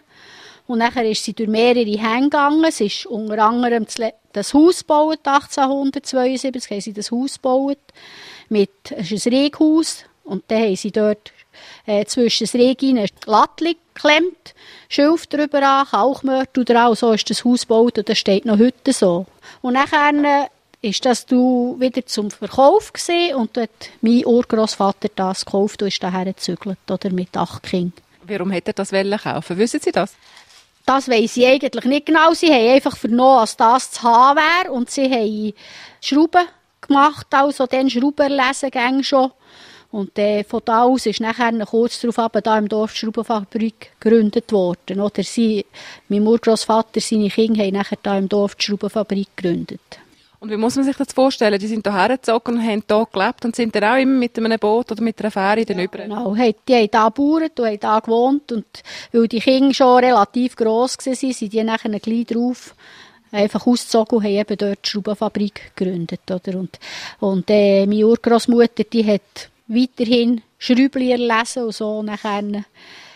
Und 0.66 0.80
nachher 0.80 1.10
ist 1.10 1.24
sie 1.24 1.34
durch 1.34 1.50
mehrere 1.50 1.86
Hänge 1.86 2.30
gegangen. 2.30 2.64
Es 2.64 2.80
ist 2.80 3.06
unter 3.06 3.44
anderem 3.44 3.86
das 4.32 4.54
Haus 4.54 4.80
gebaut, 4.80 5.20
1872 5.24 6.72
haben 6.72 6.82
sie 6.82 6.94
das 6.94 7.12
Haus 7.12 7.36
gebaut. 7.36 7.80
Mit, 8.50 8.72
es 8.92 9.12
ist 9.12 9.28
ein 9.28 9.34
Reghaus. 9.34 10.06
Und 10.24 10.44
dann 10.48 10.64
haben 10.64 10.76
sie 10.76 10.92
dort 10.92 11.34
äh, 11.86 12.06
zwischen 12.06 12.46
das 12.46 12.56
Reg 12.56 12.82
rein 12.82 13.06
Lattli 13.26 13.78
geklemmt, 13.94 14.56
Schilf 14.88 15.28
drüber 15.28 15.62
an, 15.62 15.88
Kalkmörtel 15.88 16.66
dran. 16.66 16.96
So 16.96 17.12
ist 17.12 17.30
das 17.30 17.44
Haus 17.44 17.62
gebaut 17.62 17.98
und 17.98 18.08
das 18.08 18.18
steht 18.18 18.46
noch 18.46 18.58
heute 18.58 18.94
so. 18.94 19.26
Und 19.62 19.74
nachher 19.74 20.14
äh, 20.14 20.48
ist 20.84 21.06
das 21.06 21.26
du 21.26 21.78
wieder 21.80 22.06
zum 22.06 22.30
Verkauf 22.30 22.92
gesehen 22.92 23.36
und 23.38 23.56
dort 23.56 23.70
mein 24.02 24.26
Urgroßvater 24.26 25.10
das 25.16 25.46
gekauft 25.46 25.82
und 25.82 25.88
ist 25.88 26.04
daher 26.04 26.26
gezügelt, 26.26 26.78
oder 26.90 27.10
mit 27.10 27.36
acht 27.38 27.64
Kindern. 27.64 28.04
Warum 28.28 28.52
hätte 28.52 28.72
er 28.72 28.74
das 28.74 28.92
wollen 28.92 29.18
kaufen? 29.18 29.58
Wissen 29.58 29.80
Sie 29.80 29.92
das? 29.92 30.14
Das 30.86 31.08
weiss 31.08 31.38
ich 31.38 31.48
eigentlich 31.48 31.86
nicht 31.86 32.06
genau. 32.08 32.34
Sie 32.34 32.52
haben 32.52 32.74
einfach 32.74 32.98
vernommen, 32.98 33.40
dass 33.40 33.56
das 33.56 33.92
zu 33.92 34.04
haben 34.04 34.38
wäre. 34.38 34.72
Und 34.74 34.90
sie 34.90 35.10
haben 35.10 35.54
Schrauben 36.02 36.46
gemacht, 36.82 37.28
also 37.32 37.66
den 37.66 37.90
Schrauberlesegänge 37.90 39.04
schon. 39.04 39.32
Und 39.92 40.18
äh, 40.20 40.44
von 40.44 40.62
da 40.66 40.84
aus 40.84 41.06
ist 41.06 41.22
nachher 41.22 41.54
kurz 41.66 42.02
darauf 42.02 42.20
aber 42.20 42.42
da 42.42 42.58
im 42.58 42.68
Dorf 42.68 42.96
Schraubenfabrik 42.96 43.92
gegründet 44.00 44.52
worden. 44.52 45.00
Oder 45.00 45.24
sie, 45.24 45.66
mein 46.10 46.28
Urgroßvater, 46.28 47.00
seine 47.00 47.30
Kinder 47.30 47.64
haben 47.64 47.76
nachher 47.76 48.00
da 48.02 48.18
im 48.18 48.28
Dorf 48.28 48.56
die 48.56 48.66
Schraubenfabrik 48.66 49.30
gegründet. 49.38 50.00
Und 50.44 50.50
wie 50.50 50.58
muss 50.58 50.76
man 50.76 50.84
sich 50.84 50.98
das 50.98 51.14
vorstellen? 51.14 51.58
Die 51.58 51.68
sind 51.68 51.88
hierher 51.88 52.18
gezogen 52.18 52.56
und 52.56 52.68
haben 52.68 52.84
hier 52.86 53.08
gelebt 53.14 53.46
und 53.46 53.56
sind 53.56 53.74
dann 53.74 53.86
auch 53.86 53.96
immer 53.96 54.20
mit 54.20 54.38
einem 54.38 54.60
Boot 54.60 54.92
oder 54.92 55.02
mit 55.02 55.18
einer 55.22 55.32
Fähre 55.32 55.64
dann 55.64 55.80
über. 55.80 56.00
Genau, 56.00 56.36
hey, 56.36 56.54
die 56.68 56.74
haben 56.74 56.82
hier 56.82 56.90
gebaut 56.90 57.60
und 57.62 57.66
haben 57.66 57.80
hier 57.80 58.02
gewohnt. 58.02 58.52
Und 58.52 58.66
weil 59.14 59.30
die 59.30 59.40
Kinder 59.40 59.74
schon 59.74 60.04
relativ 60.04 60.58
gross 60.58 60.98
waren, 60.98 61.16
sind 61.16 61.54
die 61.54 61.64
nachher 61.64 61.98
gleich 61.98 62.26
drauf 62.26 62.76
einfach 63.32 63.66
ausgezogen 63.66 64.18
und 64.18 64.24
haben 64.26 64.34
eben 64.34 64.58
dort 64.58 64.80
die 64.86 64.90
Schraubenfabrik 64.90 65.72
gegründet. 65.78 66.30
Oder? 66.30 66.60
Und, 66.60 66.78
und 67.22 67.50
äh, 67.50 67.86
meine 67.86 68.06
Urgroßmutter, 68.06 68.84
die 68.84 69.08
hat 69.10 69.50
weiterhin 69.68 70.42
Schrübli 70.58 71.12
erlesen 71.12 71.64
und 71.64 71.74
so 71.74 72.04
nachher 72.04 72.44
und 72.44 72.66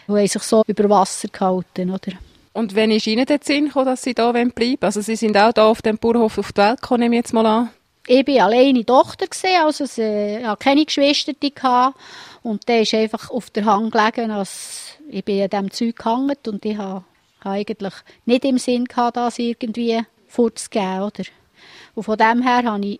haben 0.07 0.28
sich 0.28 0.43
so 0.43 0.63
über 0.65 0.89
Wasser 0.89 1.28
gehalten. 1.28 1.89
Oder? 1.89 2.13
Und 2.57 2.73
wenn 2.73 2.89
ist 2.89 3.05
Ihnen 3.05 3.27
der 3.27 3.37
Sinn 3.43 3.65
gekommen, 3.65 3.85
dass 3.85 4.01
Sie 4.01 4.15
hier 4.17 4.33
bleiben 4.33 4.51
wollen? 4.57 4.77
Also 4.81 5.01
Sie 5.01 5.15
sind 5.15 5.37
auch 5.37 5.51
hier 5.53 5.63
auf 5.63 5.83
dem 5.83 5.99
Bauernhof 5.99 6.39
auf 6.39 6.53
die 6.53 6.57
Welt 6.57 6.81
gekommen, 6.81 7.01
nehme 7.01 7.15
ich 7.15 7.19
jetzt 7.19 7.31
mal 7.31 7.45
an. 7.45 7.69
Ich 8.07 8.25
war 8.25 8.45
alleine 8.45 8.83
Tochter, 8.83 9.27
gewesen, 9.27 9.63
also 9.63 9.83
ich 9.83 10.43
hatte 10.43 10.63
keine 10.63 10.83
Geschwister. 10.83 11.93
Und 12.41 12.67
der 12.67 12.81
ist 12.81 12.95
einfach 12.95 13.29
auf 13.29 13.51
der 13.51 13.65
Hand 13.65 13.91
gelegen, 13.91 14.31
als 14.31 14.97
ich 15.07 15.23
bin 15.23 15.43
an 15.43 15.49
diesem 15.51 15.71
Zeug 15.71 15.97
gehangen 15.97 16.35
und 16.47 16.65
ich 16.65 16.77
habe 16.79 17.03
eigentlich 17.41 17.93
nicht 18.25 18.43
im 18.43 18.57
Sinn 18.57 18.85
gehabt, 18.85 19.17
das 19.17 19.37
irgendwie 19.37 20.01
vorzugeben. 20.27 21.03
Oder? 21.03 21.25
Und 21.93 22.03
von 22.03 22.17
dem 22.17 22.41
her 22.41 22.63
habe 22.63 22.83
ich 22.87 22.99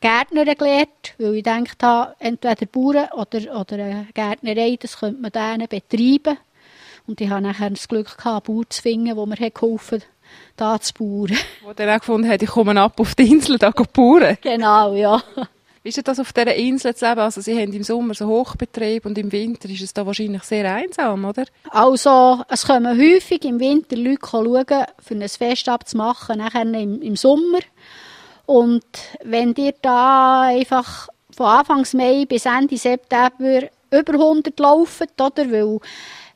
Gärtner 0.00 0.46
gelernt, 0.46 1.14
weil 1.18 1.34
ich 1.34 1.44
gedacht 1.44 1.82
habe, 1.82 2.14
entweder 2.20 2.64
Bauern 2.64 3.08
oder, 3.12 3.60
oder 3.60 3.74
eine 3.74 4.06
Gärtnerei, 4.14 4.78
das 4.80 4.98
könnte 4.98 5.20
man 5.20 5.30
denen 5.30 5.68
betreiben. 5.68 6.38
Und 7.06 7.20
ich 7.20 7.28
habe 7.28 7.42
nachher 7.42 7.70
das 7.70 7.88
Glück 7.88 8.16
gehabt, 8.16 8.48
einen 8.48 8.56
Bauer 8.56 8.70
zu 8.70 8.82
finden, 8.82 9.14
der 9.14 9.26
mir 9.26 9.50
geholfen 9.50 10.00
hat, 10.00 10.08
da 10.56 10.80
zu 10.80 10.94
bauen. 10.94 11.36
Wo 11.62 11.72
der 11.72 11.94
auch 11.94 12.00
gefunden 12.00 12.28
hat, 12.28 12.42
ich 12.42 12.48
komme 12.48 12.80
ab 12.80 12.98
auf 12.98 13.14
die 13.14 13.30
Insel, 13.30 13.58
da 13.58 13.70
gehen 13.70 13.86
bauen. 13.92 14.38
Genau, 14.40 14.94
ja. 14.94 15.22
Wie 15.82 15.90
ist 15.90 16.08
das 16.08 16.18
auf 16.18 16.32
dieser 16.32 16.54
Insel 16.54 16.94
zu 16.94 17.06
leben? 17.06 17.20
Also 17.20 17.42
Sie 17.42 17.60
haben 17.60 17.70
im 17.74 17.82
Sommer 17.82 18.14
so 18.14 18.26
Hochbetrieb 18.26 19.04
und 19.04 19.18
im 19.18 19.30
Winter 19.30 19.68
ist 19.68 19.82
es 19.82 19.92
da 19.92 20.06
wahrscheinlich 20.06 20.42
sehr 20.44 20.72
einsam, 20.72 21.26
oder? 21.26 21.44
Also, 21.68 22.42
es 22.48 22.66
kommen 22.66 22.98
häufig 22.98 23.44
im 23.44 23.60
Winter 23.60 23.94
Leute 23.94 24.26
schauen, 24.26 24.86
für 24.98 25.14
ein 25.14 25.28
Fest 25.28 25.68
abzumachen, 25.68 26.38
nachher 26.38 26.62
im, 26.62 27.02
im 27.02 27.16
Sommer. 27.16 27.58
Und 28.46 28.86
wenn 29.24 29.54
ihr 29.56 29.74
da 29.82 30.42
einfach 30.42 31.08
von 31.36 31.46
Anfang 31.46 31.86
Mai 31.92 32.24
bis 32.26 32.46
Ende 32.46 32.78
September 32.78 33.68
über 33.90 34.12
100 34.14 34.58
laufen, 34.58 35.08
oder? 35.20 35.50
Weil 35.50 35.80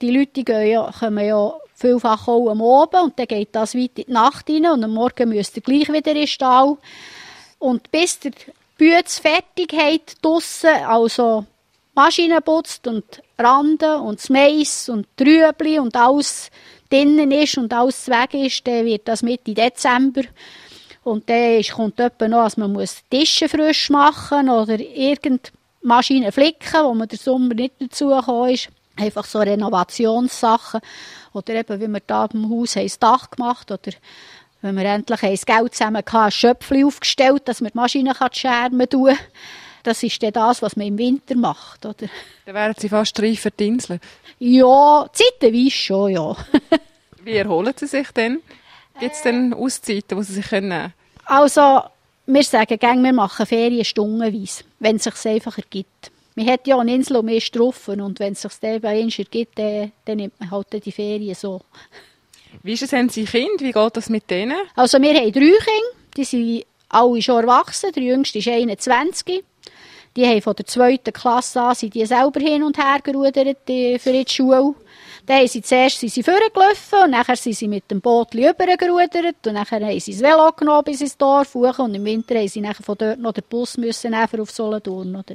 die 0.00 0.10
Leute 0.10 0.32
die 0.32 0.44
gehen 0.44 0.70
ja, 0.70 0.90
kommen 0.98 1.26
ja 1.26 1.54
vielfach 1.74 2.26
auch 2.28 2.50
am 2.50 2.62
Abend 2.62 3.02
und 3.02 3.18
dann 3.18 3.26
geht 3.26 3.50
das 3.52 3.74
weit 3.74 3.98
in 3.98 4.04
die 4.06 4.12
Nacht 4.12 4.48
rein 4.50 4.66
und 4.66 4.84
am 4.84 4.94
Morgen 4.94 5.28
müsst 5.28 5.56
ihr 5.56 5.62
gleich 5.62 5.88
wieder 5.88 6.10
in 6.10 6.18
den 6.18 6.26
Stall. 6.26 6.76
Und 7.58 7.90
bis 7.90 8.18
der 8.20 8.32
Bütz 8.76 9.18
fertig 9.18 9.72
hat 9.72 10.22
draussen, 10.22 10.70
also 10.86 11.44
Maschinen 11.94 12.42
putzt 12.42 12.86
und 12.86 13.04
Randen 13.38 14.00
und 14.00 14.18
das 14.20 14.30
Mais 14.30 14.88
und 14.88 15.06
die 15.18 15.24
Rüebli 15.24 15.78
und 15.78 15.96
alles 15.96 16.50
drinnen 16.90 17.30
ist 17.32 17.58
und 17.58 17.72
alles 17.72 18.08
weg 18.08 18.34
ist, 18.34 18.66
dann 18.66 18.84
wird 18.84 19.08
das 19.08 19.22
Mitte 19.22 19.54
Dezember. 19.54 20.22
Und 21.04 21.28
dann 21.28 21.62
kommt 21.62 21.98
etwa 22.00 22.28
noch, 22.28 22.44
dass 22.44 22.56
man 22.56 22.72
muss 22.72 23.02
Tische 23.10 23.48
frisch 23.48 23.90
machen 23.90 24.48
oder 24.48 24.78
irgendeine 24.78 25.40
Maschine 25.82 26.32
flicken, 26.32 26.84
wo 26.84 26.94
man 26.94 27.08
der 27.08 27.18
Sommer 27.18 27.54
nicht 27.54 27.74
dazu 27.80 28.10
ist. 28.46 28.68
Einfach 28.98 29.24
so 29.24 29.38
Renovationssachen. 29.38 30.80
Oder 31.32 31.54
eben, 31.54 31.80
wie 31.80 31.88
wir 31.88 32.02
da 32.06 32.28
im 32.32 32.50
Haus 32.50 32.76
haben 32.76 32.84
das 32.84 32.98
Dach 32.98 33.30
gemacht 33.30 33.70
oder 33.70 33.92
wenn 34.60 34.76
wir 34.76 34.84
endlich 34.84 35.20
das 35.20 35.46
Geld 35.46 35.74
zusammen 35.74 35.98
hatten, 35.98 36.16
ein 36.16 36.30
Schöpfchen 36.30 36.84
aufgestellt, 36.84 37.42
dass 37.46 37.60
man 37.60 37.70
die 37.70 37.78
Maschine 37.78 38.14
Scherben 38.32 38.88
tun 38.88 39.06
kann. 39.06 39.18
Das 39.84 40.02
ist 40.02 40.22
dann 40.22 40.32
das, 40.32 40.60
was 40.60 40.76
man 40.76 40.88
im 40.88 40.98
Winter 40.98 41.36
macht, 41.36 41.86
oder? 41.86 42.08
Dann 42.44 42.54
wären 42.54 42.74
Sie 42.76 42.88
fast 42.88 43.20
reif 43.22 43.40
für 43.40 43.50
die 43.50 43.68
Insel. 43.68 44.00
Ja, 44.38 45.08
zeitweise 45.12 45.70
schon, 45.70 46.10
ja. 46.10 46.36
Wie 47.22 47.36
erholen 47.36 47.72
Sie 47.76 47.86
sich 47.86 48.10
denn? 48.10 48.42
Gibt 48.98 49.14
es 49.14 49.22
denn 49.22 49.54
Auszeiten, 49.54 50.18
die 50.18 50.24
Sie 50.24 50.34
sich 50.34 50.48
können 50.48 50.68
nehmen 50.68 50.94
Also, 51.24 51.82
wir 52.26 52.42
sagen 52.42 52.78
gerne, 52.78 53.02
wir 53.02 53.12
machen 53.12 53.46
Ferien 53.46 53.84
stundenweise, 53.84 54.64
wenn 54.80 54.96
es 54.96 55.04
sich 55.04 55.26
einfach 55.26 55.56
ergibt. 55.56 56.10
Man 56.38 56.46
hat 56.46 56.68
ja 56.68 56.78
eine 56.78 56.94
Insel 56.94 57.28
ist 57.30 57.56
drauf 57.56 57.88
und 57.88 58.20
wenn 58.20 58.34
es 58.34 58.42
sich 58.42 58.52
bei 58.60 59.02
uns 59.02 59.18
ergibt, 59.18 59.58
dann, 59.58 59.90
dann 60.04 60.18
nimmt 60.18 60.38
man 60.38 60.52
halt 60.52 60.84
die 60.84 60.92
Ferien 60.92 61.34
so. 61.34 61.62
Wie 62.62 62.74
ist 62.74 62.82
es, 62.82 62.92
haben 62.92 63.08
Sie 63.08 63.24
Kind? 63.24 63.60
Wie 63.60 63.72
geht 63.72 63.96
das 63.96 64.08
mit 64.08 64.30
denen? 64.30 64.56
Also 64.76 65.02
wir 65.02 65.14
haben 65.14 65.32
drei 65.32 65.40
Kinder, 65.40 65.58
die 66.16 66.22
sind 66.22 66.64
alle 66.90 67.20
schon 67.22 67.42
erwachsen, 67.42 67.90
der 67.90 68.04
jüngste 68.04 68.38
ist 68.38 68.46
21. 68.46 69.42
Die 70.14 70.26
haben 70.26 70.40
von 70.40 70.54
der 70.54 70.64
zweiten 70.66 71.12
Klasse 71.12 71.60
an 71.60 71.74
sind 71.74 71.94
die 71.94 72.06
selber 72.06 72.38
hin 72.38 72.62
und 72.62 72.78
her 72.78 73.00
gerudert 73.02 73.68
äh, 73.68 73.98
für 73.98 74.12
die 74.12 74.24
Schule. 74.28 74.76
Dann 75.28 75.40
haben 75.40 75.48
sie 75.48 75.60
zuerst 75.60 76.00
sind 76.00 76.10
sie 76.10 76.22
vorgelaufen 76.22 77.00
und 77.04 77.10
nachher 77.10 77.36
sind 77.36 77.52
sie 77.52 77.68
mit 77.68 77.90
dem 77.90 78.00
Boot 78.00 78.34
rübergerudert 78.34 79.46
und 79.46 79.52
nachher 79.52 79.84
haben 79.84 80.00
sie 80.00 80.12
das 80.12 80.22
Velo 80.22 80.50
genommen 80.52 80.84
bis 80.84 81.02
ins 81.02 81.18
Dorf 81.18 81.54
hoch 81.54 81.78
und 81.80 81.94
im 81.94 82.04
Winter 82.06 82.36
haben 82.36 82.48
sie 82.48 82.62
nachher 82.62 82.82
von 82.82 82.96
dort 82.96 83.18
noch 83.18 83.34
den 83.34 83.44
Bus 83.46 83.76
müssen 83.76 84.12
nehmen, 84.12 84.40
auf 84.40 84.50
Solothurn. 84.50 85.14
Oder. 85.16 85.34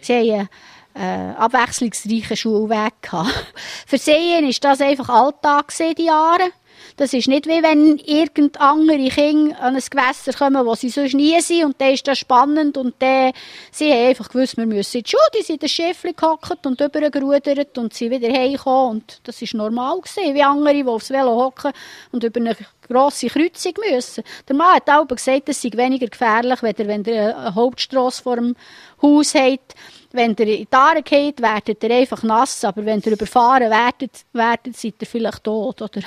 Sie 0.00 0.14
haben 0.14 0.48
einen 0.94 1.34
äh, 1.34 1.34
abwechslungsreichen 1.36 2.36
Schulweg 2.36 2.92
gehabt. 3.02 3.52
Für 3.88 3.98
sie 3.98 4.12
war 4.12 4.54
das 4.60 4.80
einfach 4.80 5.08
Alltag 5.08 5.72
die 5.98 6.04
Jahre. 6.04 6.52
Das 6.96 7.12
ist 7.12 7.28
nicht 7.28 7.46
wie 7.46 7.62
wenn 7.62 7.98
irgend 7.98 8.60
andere 8.60 9.08
Kinder 9.08 9.58
an 9.60 9.76
ein 9.76 9.82
Gewässer 9.82 10.32
kommen, 10.32 10.66
wo 10.66 10.74
sie 10.74 10.90
sonst 10.90 11.14
nie 11.14 11.40
sind 11.40 11.64
und 11.64 11.80
dann 11.80 11.92
ist 11.92 12.06
das 12.06 12.18
spannend 12.18 12.76
und 12.76 12.94
dann, 12.98 13.32
sie 13.70 13.92
haben 13.92 14.08
einfach 14.08 14.28
gewusst, 14.28 14.56
wir 14.56 14.66
müssen 14.66 14.98
in 14.98 15.02
die 15.04 15.10
Schule, 15.10 15.22
die 15.34 15.42
sind 15.42 15.54
in 15.54 15.60
das 15.60 15.70
Schiffchen 15.70 16.14
gehockt 16.14 16.66
und 16.66 16.80
übergerudert 16.80 17.78
und 17.78 17.94
sind 17.94 18.10
wieder 18.10 18.32
heimgekommen 18.32 18.90
und 18.90 19.20
das 19.24 19.40
ist 19.40 19.54
normal 19.54 20.00
gewesen, 20.00 20.34
wie 20.34 20.42
andere, 20.42 20.74
die 20.74 20.84
aufs 20.84 21.10
Velo 21.10 21.36
hocken 21.36 21.72
und 22.10 22.24
über 22.24 22.40
eine 22.40 22.56
grosse 22.86 23.28
Kreuzung 23.28 23.74
müssen. 23.88 24.24
Der 24.48 24.56
Mann 24.56 24.76
hat 24.76 24.90
auch 24.90 25.06
gesagt, 25.06 25.48
es 25.48 25.62
sei 25.62 25.70
weniger 25.74 26.06
gefährlich, 26.06 26.62
wenn 26.62 27.04
ihr, 27.04 27.36
eine 27.36 27.54
Hauptstrasse 27.54 28.22
vor 28.22 28.36
dem 28.36 28.54
Haus 29.00 29.34
habt. 29.34 29.74
Wenn 30.12 30.36
ihr 30.38 30.46
in 30.46 30.66
die 30.70 31.02
geht, 31.02 31.40
werdet 31.40 31.82
ihr 31.82 31.90
einfach 31.90 32.22
nass, 32.22 32.64
aber 32.64 32.84
wenn 32.84 33.00
ihr 33.00 33.12
überfahren 33.12 33.70
werdet, 33.70 34.24
werdet 34.32 34.76
seid 34.76 34.94
ihr 35.00 35.06
vielleicht 35.06 35.44
tot, 35.44 35.80
oder? 35.80 36.00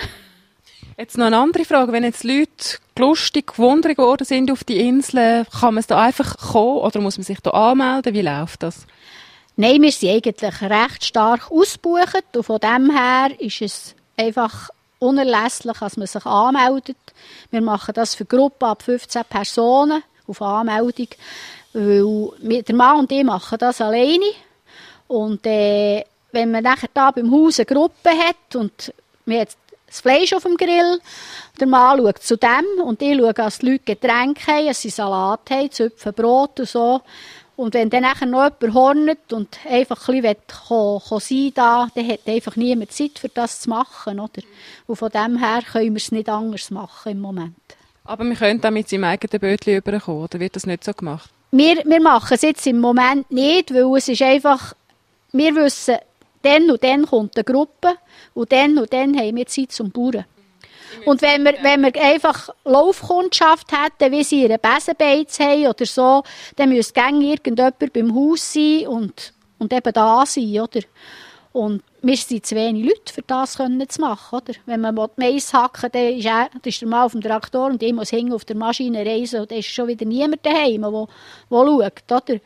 Jetzt 0.97 1.17
noch 1.17 1.25
eine 1.25 1.37
andere 1.37 1.65
Frage. 1.65 1.91
Wenn 1.91 2.05
jetzt 2.05 2.23
Leute 2.23 2.77
lustig, 2.97 3.47
gewundert 3.47 3.97
geworden 3.97 4.23
sind 4.23 4.49
auf 4.49 4.63
die 4.63 4.79
Inseln, 4.79 5.45
kann 5.59 5.73
man 5.73 5.83
da 5.85 6.01
einfach 6.01 6.37
kommen 6.37 6.77
oder 6.77 7.01
muss 7.01 7.17
man 7.17 7.25
sich 7.25 7.41
da 7.41 7.49
anmelden? 7.49 8.13
Wie 8.13 8.21
läuft 8.21 8.63
das? 8.63 8.87
Nein, 9.57 9.81
wir 9.81 9.91
sind 9.91 10.09
eigentlich 10.09 10.61
recht 10.61 11.03
stark 11.03 11.51
ausgebucht 11.51 12.23
und 12.35 12.43
von 12.43 12.59
dem 12.59 12.91
her 12.91 13.29
ist 13.39 13.61
es 13.61 13.95
einfach 14.15 14.69
unerlässlich, 14.99 15.77
dass 15.77 15.97
man 15.97 16.07
sich 16.07 16.25
anmeldet. 16.25 16.97
Wir 17.51 17.61
machen 17.61 17.93
das 17.93 18.15
für 18.15 18.25
Gruppen 18.25 18.65
ab 18.65 18.81
15 18.81 19.23
Personen 19.29 20.01
auf 20.27 20.41
Anmeldung, 20.41 21.07
weil 21.73 22.61
der 22.63 22.75
Mann 22.75 22.99
und 22.99 23.11
ich 23.11 23.23
machen 23.25 23.57
das 23.59 23.81
alleine 23.81 24.31
und 25.09 25.45
äh, 25.45 26.05
wenn 26.31 26.51
man 26.51 26.63
nachher 26.63 26.89
da 26.93 27.11
beim 27.11 27.31
Haus 27.31 27.59
eine 27.59 27.65
Gruppe 27.65 28.09
hat 28.09 28.55
und 28.55 28.93
wir 29.25 29.41
hat 29.41 29.49
das 29.95 30.01
Fleisch 30.01 30.33
auf 30.33 30.43
dem 30.43 30.57
Grill. 30.57 30.99
Der 31.59 31.67
Mann 31.67 31.99
schaut 31.99 32.19
zu 32.19 32.37
dem 32.37 32.83
und 32.83 33.01
ich 33.01 33.17
schaue, 33.17 33.33
dass 33.33 33.59
die 33.59 33.71
Leute 33.71 33.95
Getränke 33.95 34.47
haben, 34.47 34.67
dass 34.67 34.81
sie 34.81 34.89
Salat 34.89 35.49
haben, 35.49 35.71
Zöpfe 35.71 36.11
Brot 36.11 36.59
und 36.59 36.69
so. 36.69 37.01
Und 37.55 37.73
wenn 37.73 37.89
dann 37.89 38.03
nachher 38.03 38.25
noch 38.25 38.43
jemand 38.43 38.73
hornet 38.73 39.33
und 39.33 39.57
einfach 39.65 40.09
ein 40.09 40.21
bisschen 40.21 40.37
kommen, 40.67 40.99
kommen 40.99 41.21
sein 41.21 41.51
da, 41.55 41.87
dann 41.95 42.07
hat 42.07 42.27
einfach 42.27 42.55
niemand 42.57 42.91
Zeit, 42.91 43.17
für 43.17 43.29
das 43.29 43.61
zu 43.61 43.69
machen, 43.69 44.19
oder? 44.19 44.41
Und 44.87 44.97
von 44.97 45.09
dem 45.09 45.37
her 45.37 45.61
können 45.71 45.93
wir 45.93 46.01
es 46.01 46.11
nicht 46.11 46.27
anders 46.27 46.69
machen 46.69 47.13
im 47.13 47.21
Moment. 47.21 47.55
Aber 48.03 48.25
wir 48.25 48.35
können 48.35 48.63
auch 48.63 48.71
mit 48.71 48.89
seinem 48.89 49.05
eigenen 49.05 49.39
Bötchen 49.39 49.77
überkommen, 49.77 50.23
oder 50.23 50.39
wird 50.39 50.57
das 50.57 50.65
nicht 50.65 50.83
so 50.83 50.93
gemacht? 50.93 51.29
Wir, 51.51 51.77
wir 51.85 52.01
machen 52.01 52.33
es 52.33 52.41
jetzt 52.41 52.67
im 52.67 52.81
Moment 52.81 53.31
nicht, 53.31 53.73
weil 53.73 53.97
es 53.97 54.09
ist 54.09 54.21
einfach, 54.21 54.73
wir 55.31 55.55
wissen, 55.55 55.95
dann 56.45 56.69
und 56.69 56.83
dann 56.83 57.05
kommt 57.05 57.35
eine 57.35 57.43
Gruppe 57.43 57.95
und 58.33 58.51
dann 58.51 58.77
und 58.77 58.91
dann 58.93 59.17
haben 59.17 59.35
wir 59.35 59.45
Zeit 59.47 59.71
zum 59.71 59.91
Bauern. 59.91 60.25
Und 61.05 61.21
wenn 61.21 61.43
wir, 61.43 61.55
wenn 61.61 61.81
wir 61.81 62.01
einfach 62.01 62.49
Laufkundschaft 62.63 63.67
hätten, 63.71 64.11
wie 64.13 64.23
sie 64.23 64.43
ihre 64.43 64.57
Besenbeiz 64.57 65.39
haben 65.39 65.67
oder 65.67 65.85
so, 65.85 66.23
dann 66.55 66.69
müsste 66.69 66.93
gäng 66.93 67.21
irgendjemand 67.21 67.93
beim 67.93 68.15
Haus 68.15 68.53
sein 68.53 68.87
und, 68.87 69.33
und 69.59 69.73
eben 69.73 69.93
da 69.93 70.25
sein, 70.25 70.59
oder? 70.61 70.81
Und 71.51 71.83
wir 72.01 72.17
sind 72.17 72.45
zu 72.45 72.55
wenig 72.55 72.83
Leute, 72.83 73.13
für 73.13 73.21
das 73.21 73.57
können 73.57 73.87
zu 73.87 74.01
machen, 74.01 74.39
oder? 74.39 74.53
Wenn 74.65 74.81
man 74.81 75.09
Mais 75.15 75.53
hacken 75.53 75.83
will, 75.83 75.89
dann 75.89 76.19
ist, 76.19 76.25
er, 76.25 76.49
dann 76.49 76.61
ist 76.63 76.81
der 76.81 76.87
Mann 76.87 77.05
auf 77.05 77.13
dem 77.13 77.21
Traktor 77.21 77.67
und 77.67 77.81
ich 77.81 77.93
muss 77.93 78.11
hängen 78.11 78.33
auf 78.33 78.45
der 78.45 78.55
Maschine 78.57 79.05
reisen 79.05 79.41
und 79.41 79.51
dann 79.51 79.59
ist 79.59 79.67
schon 79.67 79.87
wieder 79.87 80.05
niemand 80.05 80.45
daheim, 80.45 80.81
der, 80.81 80.91
der 80.91 81.07
schaut, 81.49 82.11
oder? 82.11 82.39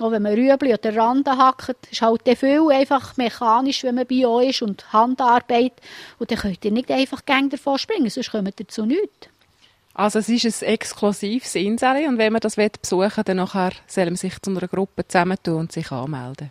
Auch 0.00 0.12
wenn 0.12 0.22
man 0.22 0.34
Rüebli 0.34 0.72
oder 0.72 0.96
Rande 0.96 1.36
hackt, 1.36 1.88
ist 1.90 2.02
halt 2.02 2.22
viel 2.38 2.70
einfach 2.70 3.16
mechanisch, 3.16 3.82
wenn 3.82 3.96
man 3.96 4.06
bei 4.06 4.26
euch 4.26 4.50
ist 4.50 4.62
und 4.62 4.92
Handarbeit. 4.92 5.72
Und 6.18 6.30
dann 6.30 6.38
könnt 6.38 6.64
ihr 6.64 6.70
nicht 6.70 6.90
einfach 6.90 7.24
gäng 7.24 7.50
davon 7.50 7.78
springen, 7.78 8.08
sonst 8.08 8.30
kommt 8.30 8.60
ihr 8.60 8.68
zu 8.68 8.86
nichts. 8.86 9.28
Also 9.98 10.20
es 10.20 10.28
ist 10.28 10.62
ein 10.62 10.68
exklusives 10.68 11.56
Insel 11.56 12.06
und 12.06 12.18
wenn 12.18 12.32
man 12.32 12.40
das 12.40 12.54
besuchen 12.54 13.16
will, 13.16 13.24
dann 13.24 13.38
nachher 13.38 13.72
soll 13.88 14.04
man 14.04 14.14
sich 14.14 14.40
zu 14.40 14.50
einer 14.50 14.68
Gruppe 14.68 15.04
zusammentun 15.08 15.56
und 15.56 15.72
sich 15.72 15.90
anmelden. 15.90 16.50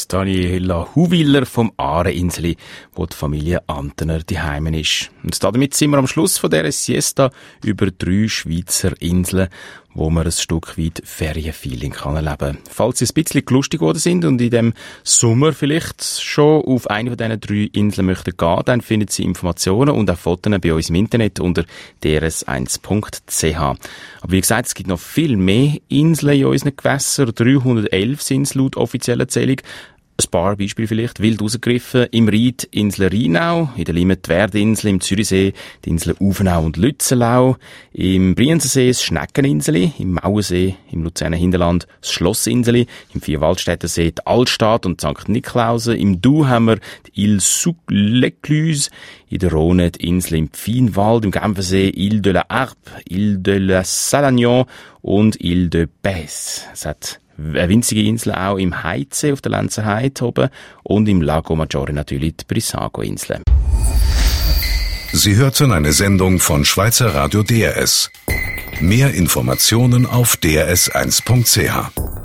Die 0.00 0.08
Daniela 0.08 0.88
Huwiller 0.96 1.44
vom 1.44 1.72
Aareninseli, 1.76 2.56
wo 2.94 3.04
die 3.04 3.14
Familie 3.14 3.68
Antener 3.68 4.20
daheim 4.20 4.66
ist. 4.68 5.10
Und 5.22 5.44
damit 5.44 5.74
sind 5.74 5.90
wir 5.90 5.98
am 5.98 6.06
Schluss 6.06 6.38
von 6.38 6.50
dieser 6.50 6.72
Siesta 6.72 7.30
über 7.62 7.90
drei 7.90 8.28
Schweizer 8.28 9.00
Inseln, 9.00 9.50
wo 9.94 10.10
man 10.10 10.26
ein 10.26 10.32
Stück 10.32 10.76
weit 10.76 11.02
Ferienfeeling 11.04 11.92
kann 11.92 12.16
erleben. 12.16 12.58
Falls 12.68 12.98
Sie 12.98 13.06
ein 13.06 13.14
bisschen 13.14 13.44
lustig 13.48 13.80
geworden 13.80 13.98
sind 13.98 14.24
und 14.24 14.40
in 14.40 14.50
dem 14.50 14.72
Sommer 15.02 15.52
vielleicht 15.52 16.04
schon 16.04 16.62
auf 16.64 16.90
eine 16.90 17.10
von 17.10 17.16
diesen 17.16 17.40
drei 17.40 17.70
Inseln 17.72 18.06
möchten 18.06 18.36
gehen, 18.36 18.62
dann 18.64 18.80
finden 18.80 19.08
Sie 19.08 19.22
Informationen 19.22 19.94
und 19.94 20.10
auch 20.10 20.18
Fotos 20.18 20.52
bei 20.60 20.74
uns 20.74 20.90
im 20.90 20.96
Internet 20.96 21.40
unter 21.40 21.64
drs1.ch. 22.02 23.56
Aber 23.56 24.32
wie 24.32 24.40
gesagt, 24.40 24.68
es 24.68 24.74
gibt 24.74 24.88
noch 24.88 25.00
viel 25.00 25.36
mehr 25.36 25.78
Inseln 25.88 26.38
in 26.38 26.46
unseren 26.46 26.76
Gewässern. 26.76 27.32
311 27.34 28.22
sind 28.22 28.42
es 28.42 28.54
laut 28.54 28.76
offizieller 28.76 29.28
Zählung. 29.28 29.58
Ein 30.16 30.30
paar 30.30 30.54
Beispiele 30.54 30.86
vielleicht, 30.86 31.18
wild 31.18 31.42
rausgegriffen. 31.42 32.06
Im 32.12 32.28
Ried 32.28 32.68
Insel 32.70 33.08
Rheinau, 33.08 33.70
in 33.76 33.84
der 33.84 33.94
Limit 33.94 34.28
Werdinsel, 34.28 34.90
im 34.90 35.00
Zürichsee 35.00 35.54
die 35.84 35.90
Insel 35.90 36.14
Uvenau 36.20 36.64
und 36.64 36.76
Lützelau, 36.76 37.56
im 37.92 38.36
Brienzensee 38.36 38.86
das 38.88 39.02
Schneckeninseli, 39.02 39.92
im 39.98 40.12
Mauersee, 40.12 40.76
im 40.92 41.02
Luzerner 41.02 41.36
Hinterland 41.36 41.88
das 42.00 42.12
Schlossinseli, 42.12 42.86
im 43.12 43.22
Vierwaldstättersee 43.22 44.12
die 44.12 44.24
Altstadt 44.24 44.86
und 44.86 45.00
St. 45.00 45.28
Niklausen, 45.28 45.96
im 45.96 46.20
Du 46.20 46.46
haben 46.46 46.66
wir 46.66 46.78
die 47.08 47.24
Ile 47.24 47.40
sous 47.40 47.74
l'Ecluse, 47.90 48.90
in 49.28 49.40
der 49.40 49.50
Rhone 49.50 49.90
die 49.90 50.06
Insel 50.06 50.36
im 50.36 50.48
Pfienwald, 50.48 51.24
im 51.24 51.32
Genfersee 51.32 51.88
Ile 51.88 52.20
de 52.20 52.34
la 52.34 52.44
Harpe, 52.48 52.92
Ile 53.08 53.38
de 53.38 53.58
la 53.58 53.82
Salagnon 53.82 54.66
und 55.02 55.40
Ile 55.40 55.70
de 55.70 55.88
Besse. 56.02 56.60
Eine 57.36 57.68
winzige 57.68 58.02
Insel 58.02 58.32
auch 58.32 58.56
im 58.56 58.82
Heidsee 58.82 59.32
auf 59.32 59.40
der 59.40 59.52
Lenzer 59.52 59.84
Heide 59.84 60.24
oben 60.24 60.48
und 60.82 61.08
im 61.08 61.22
Lago 61.22 61.56
Maggiore 61.56 61.92
natürlich 61.92 62.36
die 62.36 62.44
Brissago-Insel. 62.46 63.42
Sie 65.12 65.36
hörten 65.36 65.72
eine 65.72 65.92
Sendung 65.92 66.40
von 66.40 66.64
Schweizer 66.64 67.14
Radio 67.14 67.42
DRS. 67.42 68.10
Mehr 68.80 69.14
Informationen 69.14 70.06
auf 70.06 70.36
drs1.ch. 70.36 72.23